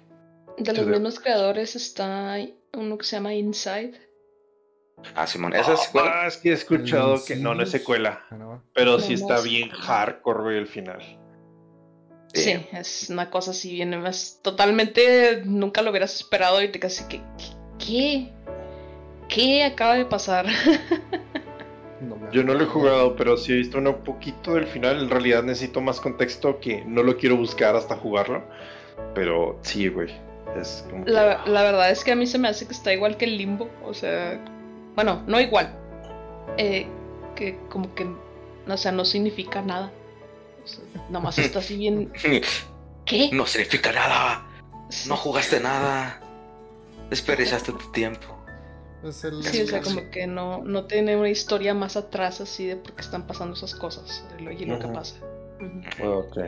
[0.57, 2.37] De los Sí, de- mismos creadores está
[2.75, 4.08] uno que se llama Inside.
[5.15, 8.21] Ah, Simón, esa es Ah, es que he escuchado que no, no es secuela.
[8.31, 11.01] ah, Pero sí está bien hardcore, güey, el final.
[12.35, 12.69] Sí, Eh.
[12.73, 14.41] es una cosa así bien más.
[14.43, 17.21] Totalmente nunca lo hubieras esperado y te casi que.
[17.79, 18.33] ¿Qué?
[19.29, 20.47] ¿Qué acaba de pasar?
[22.01, 25.01] no me Yo no lo he jugado, pero sí he visto un poquito del final.
[25.03, 28.45] En realidad necesito más contexto que no lo quiero buscar hasta jugarlo.
[29.15, 30.11] Pero sí, güey.
[30.57, 32.93] Es como que- La, la verdad es que a mí se me hace que está
[32.93, 33.71] igual que el limbo.
[33.85, 34.39] O sea,
[34.99, 35.73] bueno, no igual.
[36.57, 36.89] Eh,
[37.37, 38.05] que como que,
[38.67, 39.93] o sea, no significa nada.
[40.65, 42.13] O sea, nomás está así bien.
[43.07, 43.31] ¿Qué?
[43.33, 44.45] No significa nada.
[44.89, 45.09] Sí.
[45.09, 46.21] No jugaste nada.
[47.11, 48.27] Desperdiciaste tu tiempo.
[49.05, 52.67] Es el, Sí, o sea, como que no, no tiene una historia más atrás así
[52.67, 55.15] de por qué están pasando esas cosas y lo, y lo que pasa.
[55.61, 56.13] Ujú.
[56.13, 56.39] Ok.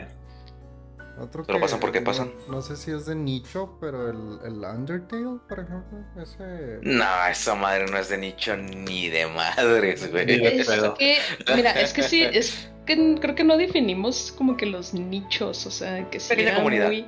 [1.19, 2.33] Otro Pero que pasan porque no- pasan.
[2.49, 6.79] No, sé si es de nicho, pero el, el Undertale, por ejemplo, ese.
[6.83, 10.25] No, esa madre no es de nicho ni de madres, güey.
[10.25, 10.69] de Es
[10.99, 11.19] que,
[11.55, 15.71] mira, es que sí, es que creo que no definimos como que los nichos, o
[15.71, 16.87] sea, que si Pequeña era comunidad.
[16.87, 17.07] muy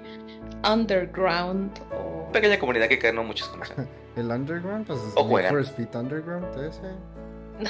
[0.71, 2.31] underground o...
[2.33, 3.89] Pequeña comunidad que no muchos conocen.
[4.17, 5.51] El Underground, pues es O Need juegan.
[5.55, 6.81] for Speed Underground, ese.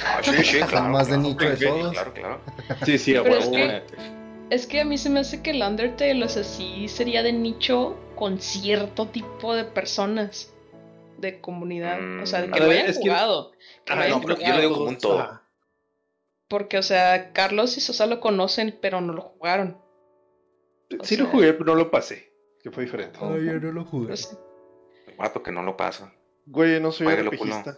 [0.05, 0.89] Ah, sí, sí, claro.
[0.89, 1.93] más de claro, nicho de todos.
[1.93, 2.41] Claro, claro.
[2.85, 3.51] Sí, sí, a huevo.
[4.49, 7.23] Que- Es que a mí se me hace que el Undertale, o sea, sí sería
[7.23, 10.53] de nicho con cierto tipo de personas
[11.17, 13.51] de comunidad, o sea, de que Mm, lo a ver, hayan es que- jugado.
[13.85, 14.55] que lo Ah, hayan no, pero yo jugado.
[14.55, 15.41] lo digo como un todo.
[16.49, 19.77] Porque, o sea, Carlos y Sosa lo conocen, pero no lo jugaron.
[20.99, 22.31] O Sí lo sea- jugué, pero no lo pasé.
[22.61, 23.17] Que fue diferente.
[23.21, 24.13] Ay, yo no lo jugué.
[25.17, 26.13] Vato que no lo pasa.
[26.45, 27.77] Güey, no soy RPGista.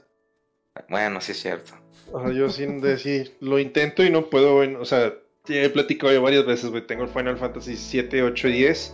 [0.90, 1.74] Bueno, sí es cierto.
[2.14, 5.14] Ajá, yo sin decir, lo intento y no puedo, güey, o sea,
[5.48, 8.94] ya he platicado ya varias veces, güey, tengo el Final Fantasy 7, 8 y 10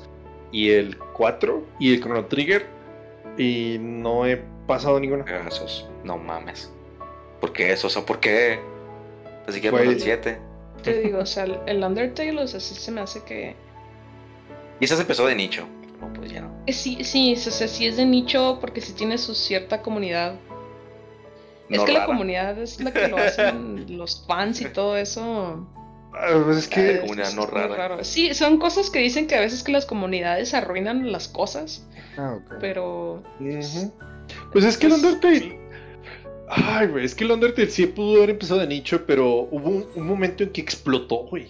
[0.52, 2.66] y el 4 y el Chrono Trigger
[3.38, 4.38] y no he
[4.68, 5.26] pasado ninguno.
[5.48, 6.72] Esos, no mames.
[7.40, 7.88] ¿Por qué eso?
[7.88, 8.60] O sea, ¿por qué?
[9.48, 9.70] Güey.
[9.70, 10.40] por el 7.
[10.84, 13.56] Te digo, o sea, el- Undertale, o sea, sí se me hace que...
[14.80, 15.68] Y esa se empezó de nicho.
[16.00, 16.66] No, pues ya no.
[16.66, 20.36] que Sí, sí, o sea, sí es de nicho porque sí tiene su cierta comunidad.
[21.70, 25.68] es que la comunidad es la que lo hacen los fans y todo eso.
[26.14, 27.76] Ah, pues es Ah, que, es no rara.
[27.76, 28.04] raro.
[28.04, 32.36] Sí, son cosas que dicen que a veces que las comunidades arruinan las cosas, Ah,
[32.38, 32.56] ok.
[32.60, 33.24] pero...
[34.52, 35.60] Pues es que el Pues, Undertale,
[36.50, 39.88] ay, güey, es que el Undertale sí pudo haber empezado de nicho, pero hubo un,
[39.96, 41.48] un momento en que explotó, güey.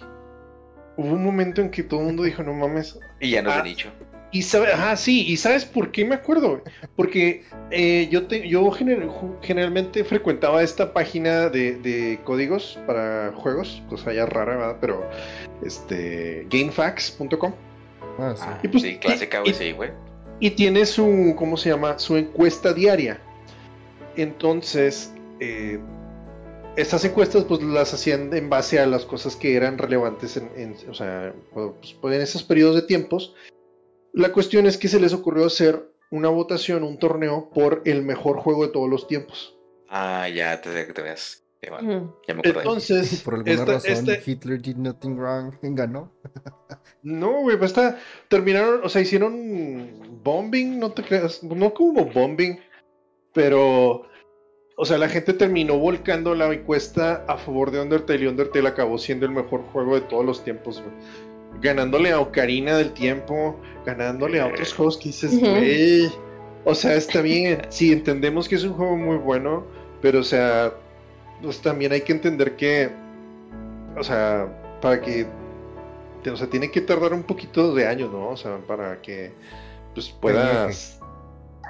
[0.96, 3.56] Hubo un momento en que todo el mundo dijo, no mames, Y ya no es
[3.56, 3.62] Ah.
[3.62, 3.88] de nicho.
[4.32, 6.62] Y sabe, ajá, sí, y sabes por qué me acuerdo?
[6.96, 9.10] Porque eh, yo te, yo gener-
[9.42, 14.76] generalmente frecuentaba esta página de, de códigos para juegos, cosa ya rara, ¿verdad?
[14.80, 15.04] Pero
[15.64, 17.52] este gamefax.com
[18.18, 18.42] Ah, sí.
[18.46, 19.90] Ah, Y pues, sí, clásica, y- güey, y- sí, güey.
[20.40, 21.98] y tiene su, ¿cómo se llama?
[21.98, 23.20] Su encuesta diaria.
[24.16, 25.78] Entonces, eh,
[26.76, 30.76] estas encuestas pues las hacían en base a las cosas que eran relevantes en, en-
[30.90, 33.34] o sea, pues, pues, en esos periodos de tiempos.
[34.12, 38.38] La cuestión es que se les ocurrió hacer una votación, un torneo por el mejor
[38.38, 39.56] juego de todos los tiempos.
[39.88, 41.38] Ah, ya te, te ves.
[41.62, 42.14] Sí, bueno, ujú.
[42.26, 42.42] ya me.
[42.44, 45.54] Entonces, Por alguna esta- razón, este- Hitler did nothing wrong.
[45.62, 46.12] Ganó.
[47.02, 47.98] No, güey, pues está,
[48.28, 52.58] terminaron, o sea, hicieron bombing, no te creas, no como bombing,
[53.32, 54.02] pero,
[54.76, 58.98] o sea, la gente terminó volcando la encuesta a favor de Undertale y Undertale acabó
[58.98, 60.94] siendo el mejor juego de todos los tiempos, güey.
[61.60, 66.10] Ganándole a Ocarina del Tiempo, ganándole a otros juegos que dices, güey,
[66.64, 69.64] o sea, está bien, sí, entendemos que es un juego muy bueno,
[70.00, 70.72] pero, o sea,
[71.42, 72.90] pues también hay que entender que,
[73.96, 74.48] o sea,
[74.80, 75.26] para que
[76.30, 78.28] o sea, tiene que tardar un poquito de años, ¿no?
[78.28, 79.32] O sea, para que
[79.94, 81.00] pues puedas.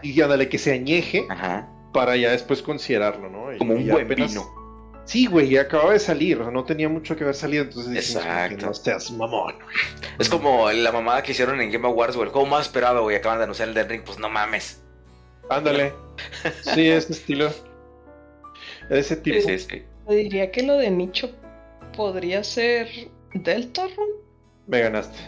[0.02, 1.68] Y ándale, que se añeje Ajá.
[1.94, 3.52] para ya después considerarlo, ¿no?
[3.52, 4.61] Y- Como y un buen apenas- vino.
[5.04, 7.90] Sí, güey, y acababa de salir, o sea, no tenía mucho que haber salido, entonces
[7.92, 8.66] dijimos Exacto.
[8.66, 9.54] no seas mamón.
[10.18, 12.28] Es como la mamada que hicieron en Game Awards, güey.
[12.28, 13.16] El juego más esperado, güey.
[13.16, 14.02] Acaban de anunciar el Dead Ring.
[14.04, 14.82] Pues no mames.
[15.50, 15.92] Ándale.
[16.74, 17.50] Sí, ese estilo.
[18.90, 19.40] Ese tipo.
[19.40, 19.82] Sí, sí, sí.
[20.08, 21.30] Yo diría que lo de nicho
[21.96, 22.88] podría ser
[23.34, 24.12] Deltarune.
[24.66, 25.18] Me ganaste.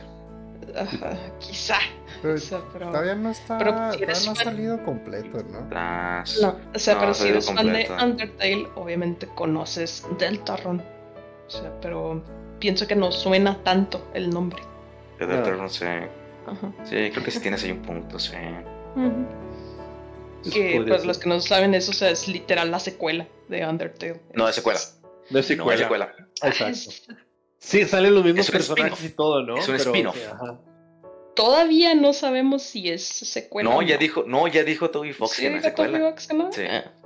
[1.41, 1.77] Quizá.
[2.23, 2.87] Pero O sea, pero.
[2.91, 3.59] todavía no está.
[3.59, 5.69] Pero todavía no ha fan- salido completo, ¿no?
[5.71, 7.89] Las- No, o sea, No, pero si eres fan de.
[8.03, 10.83] Undertale, obviamente conoces Deltarune.
[11.47, 12.23] O sea, pero
[12.59, 14.63] pienso que no suena tanto el nombre.
[15.19, 15.27] de
[15.69, 16.09] sé.
[16.47, 16.73] Ajá.
[16.85, 18.33] Sí, creo que sí tienes ahí un punto, sí.
[20.53, 21.07] Que pues ser.
[21.07, 24.21] los que no saben eso, o sea, es literal la secuela de Undertale.
[24.35, 24.79] No, es secuela.
[25.31, 26.15] No es No, es secuela.
[26.43, 26.91] Exacto.
[27.65, 29.57] Sí, salen los mismos personajes y todo, ¿no?
[29.57, 30.17] Es un spin-off.
[30.17, 30.23] sí.
[31.35, 33.69] Todavía no sabemos si es secuela.
[33.71, 35.87] No, o ya dijo, no, ya dijo Toby Fox Sí, que no es dijo Toby
[35.89, 36.11] secuela.
[36.11, 36.53] Fox que no.
[36.53, 36.63] Sí.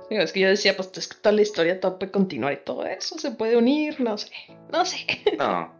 [0.09, 2.57] Digo, es que yo decía, pues es que toda la historia todo puede continuar y
[2.57, 4.31] todo eso se puede unir, no sé,
[4.71, 4.97] no sé.
[5.37, 5.73] No.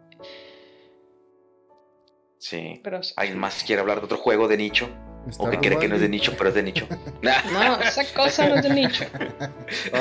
[2.38, 2.80] Sí.
[2.82, 3.12] Pero sí.
[3.16, 4.88] ¿Alguien más quiere hablar de otro juego de nicho?
[5.28, 6.86] Está O que cree que no es de nicho, pero es de nicho.
[7.52, 9.04] No, esa cosa no es de nicho.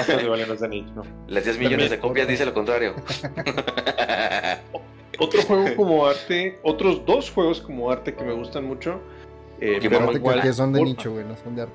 [0.08, 1.04] No, igual no es de nicho.
[1.28, 2.96] Las 10 millones de copias dice lo contrario.
[5.20, 9.02] Otro juego como arte, otros dos juegos como arte que me gustan mucho.
[9.60, 11.74] Eh, Pokémon pero igual, que, que son de por- nicho, güey, no son de arte.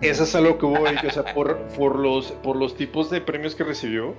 [0.00, 3.20] Eso es a lo que voy, o sea, por, por, los, por los tipos de
[3.20, 4.14] premios que recibió,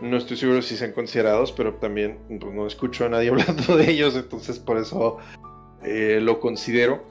[0.00, 3.90] no estoy seguro si sean considerados, pero también pues, no escucho a nadie hablando de
[3.90, 5.18] ellos, entonces por eso
[5.82, 7.02] eh, lo considero.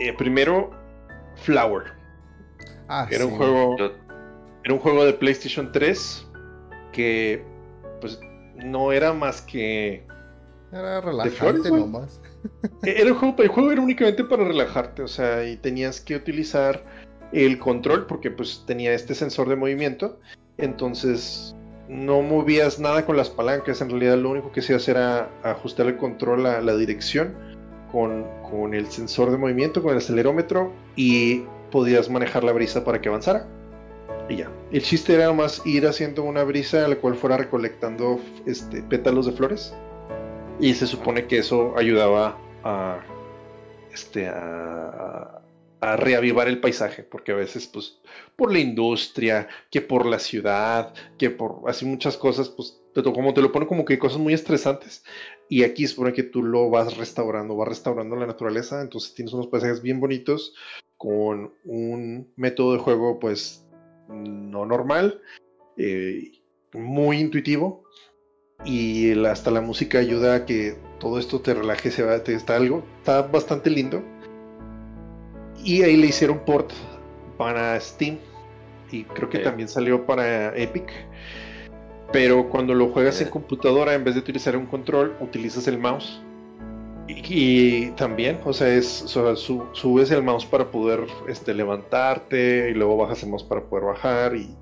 [0.00, 0.70] Eh, primero,
[1.36, 1.84] Flower.
[2.88, 3.36] Ah, Era un sí.
[3.36, 3.76] juego.
[3.78, 3.92] Yo-
[4.64, 6.26] Era un juego de PlayStation 3
[6.92, 7.42] que
[8.00, 8.20] pues
[8.56, 10.04] no era más que
[10.72, 11.80] Era flores, relajante güey?
[11.82, 12.20] nomás.
[12.82, 16.82] Era un juego, el juego era únicamente para relajarte, o sea, y tenías que utilizar
[17.32, 20.18] el control porque pues tenía este sensor de movimiento,
[20.58, 21.54] entonces
[21.88, 25.96] no movías nada con las palancas, en realidad lo único que hacías era ajustar el
[25.96, 27.34] control a la dirección
[27.92, 33.00] con, con el sensor de movimiento, con el acelerómetro y podías manejar la brisa para
[33.00, 33.46] que avanzara.
[34.28, 34.50] Y ya.
[34.70, 39.26] El chiste era más ir haciendo una brisa a la cual fuera recolectando este, pétalos
[39.26, 39.74] de flores.
[40.60, 43.00] Y se supone que eso ayudaba a,
[43.92, 45.40] este, a,
[45.80, 47.98] a reavivar el paisaje, porque a veces, pues,
[48.36, 53.34] por la industria, que por la ciudad, que por así muchas cosas, pues, te, como
[53.34, 55.02] te lo ponen como que cosas muy estresantes.
[55.50, 59.34] Y aquí se supone que tú lo vas restaurando, vas restaurando la naturaleza, entonces tienes
[59.34, 60.54] unos paisajes bien bonitos
[60.96, 63.66] con un método de juego, pues,
[64.08, 65.20] no normal,
[65.76, 66.40] eh,
[66.72, 67.82] muy intuitivo
[68.64, 72.54] y hasta la música ayuda a que todo esto te relaje, se va, te, está
[72.56, 74.04] algo, está bastante lindo.
[75.64, 76.70] Y ahí le hicieron port
[77.36, 78.18] para Steam
[78.92, 80.92] y creo que también salió para Epic.
[82.12, 83.30] Pero cuando lo juegas en Eh.
[83.30, 86.20] computadora, en vez de utilizar un control, utilizas el mouse.
[87.08, 87.22] Y,
[87.86, 92.70] y también, o sea, es, o sea, su- subes el mouse para poder este, levantarte
[92.70, 94.54] y luego bajas el mouse para poder bajar y,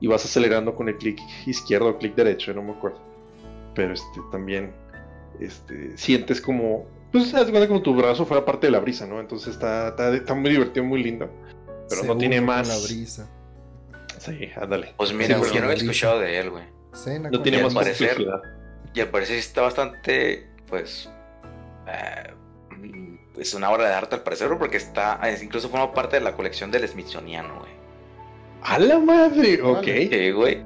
[0.00, 2.98] y vas acelerando con el clic izquierdo o clic derecho, no me acuerdo.
[3.74, 4.72] Pero este también
[5.40, 9.20] este, sientes como, pues de cuenta como tu brazo fuera parte de la brisa, ¿no?
[9.20, 11.28] Entonces está, está, está muy divertido, muy lindo.
[11.88, 12.66] Pero Se no tiene más.
[12.68, 13.28] la brisa.
[14.18, 14.94] Sí, ándale.
[14.96, 16.64] Pues mira, Sí, yo no había escuchado de él, güey.
[16.94, 18.24] Cena No tiene más parecer-.
[18.94, 21.10] Y al parecer sí está bastante, pues,
[21.88, 22.32] eh,
[23.38, 26.32] es una obra de arte al parecer, porque está, es- incluso forma parte de la
[26.34, 27.72] colección del Smithsoniano, güey.
[28.62, 29.60] ¡A la madre!
[29.60, 29.84] Ok.
[29.84, 30.62] Sí, güey.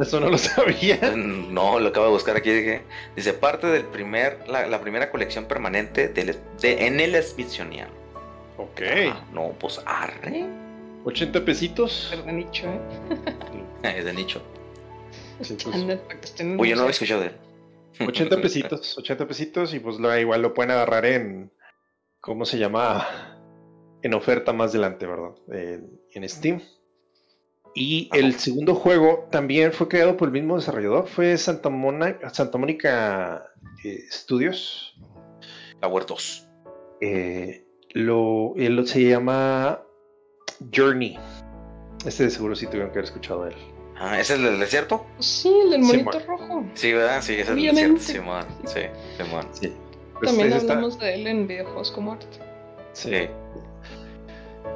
[0.00, 0.98] eso no lo sabía.
[1.16, 2.50] No, lo acabo de buscar aquí.
[2.52, 2.82] dije,
[3.16, 7.92] Dice parte del primer, la, la primera colección permanente del, de, en el Smithsoniano.
[8.58, 8.80] Ok,
[9.10, 10.46] Ah, no, pues arre.
[11.04, 12.06] 80 pesitos.
[12.10, 12.80] Pero de nicho, ¿eh?
[13.98, 14.42] Es de nicho.
[15.38, 16.88] Pues, yo no había museo.
[16.88, 17.36] escuchado de él.
[18.08, 21.50] 80 pesitos, 80 pesitos y pues lo, igual lo pueden agarrar en,
[22.20, 23.06] ¿cómo se llama?
[24.02, 25.34] En oferta más adelante, ¿verdad?
[25.50, 26.60] En, en Steam.
[27.74, 32.56] Y el segundo juego también fue creado por el mismo desarrollador, fue Santa, Mona- Santa
[32.58, 33.50] Mónica
[33.84, 34.98] eh, Studios.
[35.82, 36.48] 2.
[37.02, 39.82] Eh, lo, él se llama
[40.74, 41.18] Journey.
[42.06, 43.56] Este de seguro sí tuvieron que haber escuchado de él.
[43.98, 45.06] Ah, ¿ese es el del desierto?
[45.18, 46.64] Sí, el del monito rojo.
[46.74, 47.22] Sí, ¿verdad?
[47.22, 48.44] Sí, ese es el del desierto, Simón.
[48.66, 48.80] Sí,
[49.16, 49.46] Simón.
[49.52, 49.72] Sí.
[50.14, 52.26] Pues También está- hablamos de él en videojuegos como arte.
[52.92, 53.28] sí.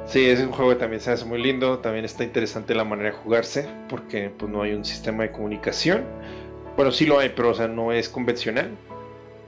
[0.07, 0.25] Sí.
[0.25, 3.15] Es un juego que también se hace muy lindo, también está interesante la manera de
[3.17, 6.03] jugarse, porque pues no hay un sistema de comunicación.
[6.75, 8.71] Bueno, sí lo hay, pero o sea, no es convencional.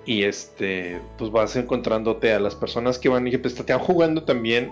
[0.06, 4.24] Y este, pues vas encontrándote a las personas que van y que pues, están jugando
[4.24, 4.72] también.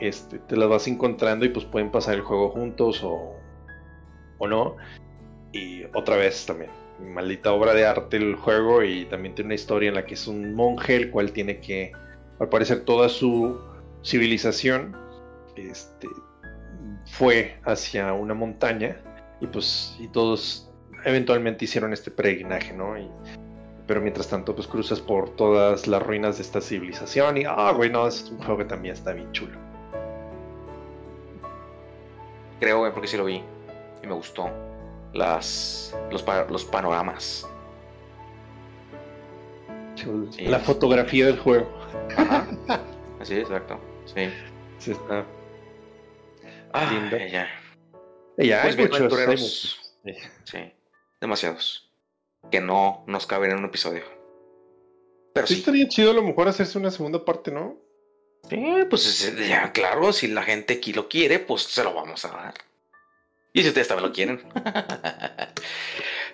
[0.00, 3.34] Este, te las vas encontrando y pues pueden pasar el juego juntos o,
[4.38, 4.76] o no.
[5.52, 6.70] Y otra vez también,
[7.00, 10.26] maldita obra de arte el juego y también tiene una historia en la que es
[10.26, 11.92] un monje el cual tiene que,
[12.38, 13.60] al parecer, toda su
[14.04, 14.96] civilización
[15.56, 16.08] este,
[17.06, 18.96] fue hacia una montaña
[19.40, 20.70] y pues y todos
[21.04, 22.98] eventualmente hicieron este peregrinaje, ¿no?
[22.98, 23.08] Y,
[23.86, 27.90] pero mientras tanto pues cruzas por todas las ruinas de esta civilización y ah, güey,
[27.90, 29.58] no, es un juego que también está bien chulo.
[32.60, 33.42] Creo, güey, porque sí lo vi
[34.04, 34.50] y me gustó.
[35.12, 37.46] Las, los, los panoramas.
[40.38, 41.68] la fotografía del juego.
[42.16, 42.46] Ajá.
[43.20, 43.80] Así, exacto.
[44.06, 44.28] Sí.
[44.78, 45.24] Sí, está.
[46.72, 47.48] Ah, ya.
[48.36, 49.94] Ya, Pues hay muchos, hay muchos.
[50.44, 50.72] Sí.
[51.20, 51.90] Demasiados.
[52.50, 54.02] Que no nos caben en un episodio.
[55.32, 55.60] Pero Sí sí.
[55.60, 57.76] estaría chido a lo mejor hacerse una segunda parte, ¿no?
[58.50, 62.24] Sí, pues es- ya, claro, si la gente aquí lo quiere, pues se lo vamos
[62.24, 62.54] a dar.
[63.54, 64.42] Y si ustedes también lo quieren.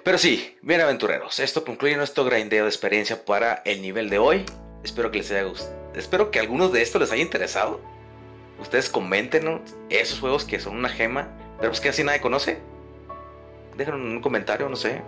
[0.05, 4.47] Pero sí, bien aventureros, esto concluye nuestro grindeo de experiencia para el nivel de hoy.
[4.83, 5.77] Espero que les haya gustado.
[5.95, 7.79] Espero que algunos de estos les haya interesado.
[8.59, 9.61] Ustedes comenten ¿no?
[9.91, 11.29] esos juegos que son una gema,
[11.59, 12.59] pero pues que así nadie conoce.
[13.77, 15.03] Déjenos un comentario, no sé.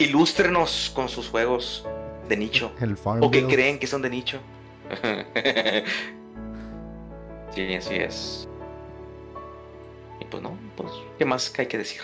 [0.00, 1.86] Ilústrenos con sus juegos
[2.28, 2.72] de nicho.
[2.80, 4.40] El O que creen que son de nicho.
[7.54, 8.48] sí, así es.
[10.30, 12.00] Pues no, pues, ¿qué más que hay que decir?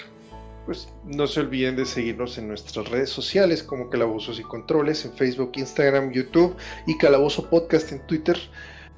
[0.66, 5.12] Pues no se olviden de seguirnos en nuestras redes sociales como Calabozos y Controles en
[5.14, 8.38] Facebook, Instagram, YouTube y Calabozo Podcast en Twitter.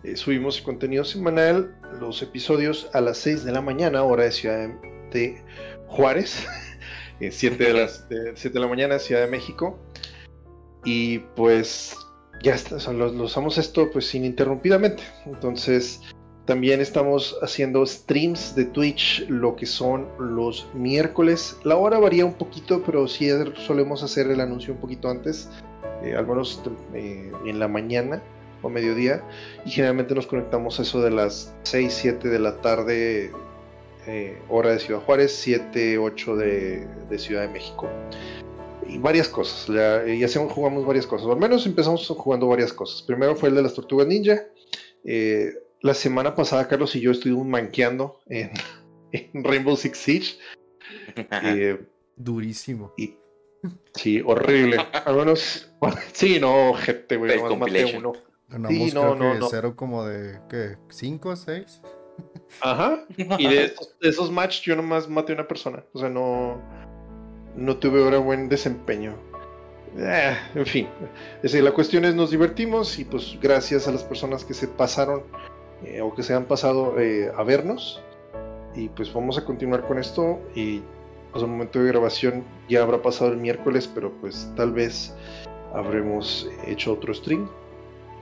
[0.02, 4.68] Eh, subimos contenido semanal, los episodios a las 6 de la mañana, hora de Ciudad
[5.10, 5.42] de
[5.86, 6.46] Juárez,
[7.30, 9.78] 7 de, las, de 7 de la mañana, Ciudad de México.
[10.84, 11.96] Y pues
[12.42, 15.02] ya está, o sea, lo, lo usamos esto pues ininterrumpidamente.
[15.24, 16.02] Entonces
[16.46, 21.56] también estamos haciendo streams de Twitch, lo que son los miércoles.
[21.64, 23.28] La hora varía un poquito, pero sí
[23.66, 25.48] solemos hacer el anuncio un poquito antes,
[26.02, 26.60] eh, al menos
[26.92, 28.22] eh, en la mañana
[28.62, 29.22] o mediodía.
[29.64, 33.30] Y generalmente nos conectamos a eso de las 6, 7 de la tarde,
[34.06, 37.88] eh, hora de Ciudad Juárez, 7, 8 de, de Ciudad de México.
[38.86, 43.00] Y varias cosas, ya hacemos- jugamos varias cosas, o al menos empezamos jugando varias cosas.
[43.00, 44.42] Primero fue el de las tortugas ninja.
[45.84, 48.50] La semana pasada Carlos y yo estuvimos manqueando en,
[49.12, 50.38] en Rainbow Six Siege.
[51.30, 51.78] Eh,
[52.16, 52.92] Durísimo.
[52.96, 53.16] y,
[53.94, 54.78] sí, horrible.
[55.04, 55.72] Al menos,
[56.12, 58.06] sí, no, gente, güey, nomás maté compilation.
[58.06, 58.12] uno.
[58.48, 59.48] Ganamos Sí, no, creo no, que no.
[59.48, 60.76] cero como de, ¿qué?
[60.88, 61.80] ¿Cinco o seis?
[62.60, 63.04] Ajá.
[63.16, 65.84] Y de esos, de esos matches yo nomás maté a una persona.
[65.92, 66.60] O sea, no,
[67.56, 69.16] no tuve ahora buen desempeño.
[69.96, 70.88] Eh, en fin,
[71.36, 74.66] es decir, la cuestión es nos divertimos y pues gracias a las personas que se
[74.68, 75.22] pasaron
[75.84, 78.02] eh, o que se han pasado eh, a vernos.
[78.74, 80.82] Y pues vamos a continuar con esto y
[81.30, 85.14] pues al momento de grabación ya habrá pasado el miércoles, pero pues tal vez
[85.72, 87.48] habremos hecho otro stream.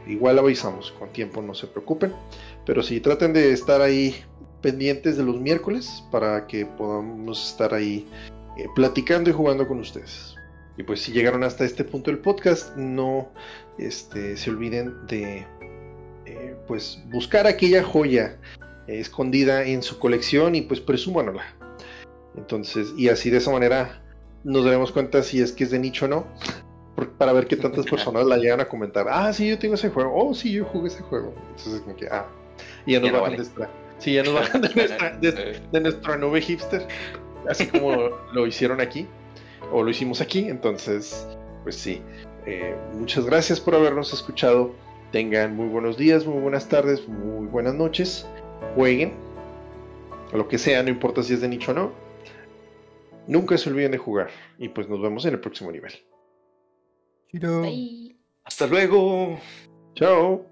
[0.06, 2.12] Igual avisamos con tiempo, no se preocupen.
[2.66, 4.16] Pero sí, traten de estar ahí
[4.60, 8.06] pendientes de los miércoles para que podamos estar ahí
[8.56, 10.34] eh, platicando y jugando con ustedes.
[10.76, 13.28] Y pues si llegaron hasta este punto del podcast, no
[13.78, 15.46] este, se olviden de
[16.26, 18.38] eh, pues buscar aquella joya
[18.86, 21.44] eh, escondida en su colección y pues presúmanla.
[22.36, 24.02] Entonces, y así de esa manera
[24.44, 26.26] nos daremos cuenta si es que es de nicho o no.
[26.96, 29.06] por- Para ver qué tantas personas la llegan a comentar.
[29.08, 30.12] Ah, sí, yo tengo ese juego.
[30.14, 31.34] Oh, sí, yo jugué ese juego.
[31.50, 32.26] Entonces, como que, ah,
[32.86, 33.30] y ya nos Ya no bajan vale.
[33.30, 33.70] de nuestra.
[33.98, 36.86] Sí, ya nos bajan de nuestra, de- de nuestra nube hipster,
[37.48, 37.92] así como
[38.32, 39.06] lo hicieron aquí,
[39.72, 41.26] o lo hicimos aquí, entonces,
[41.62, 42.02] pues sí,
[42.46, 44.74] eh, muchas gracias por habernos escuchado,
[45.12, 48.26] tengan muy buenos días, muy buenas tardes, muy buenas noches,
[48.74, 49.12] jueguen,
[50.32, 51.92] lo que sea, no importa si es de nicho o no,
[53.28, 55.92] nunca se olviden de jugar, y pues nos vemos en el próximo nivel.
[57.32, 58.16] Bye.
[58.44, 59.38] Hasta luego.
[59.94, 60.51] Chao.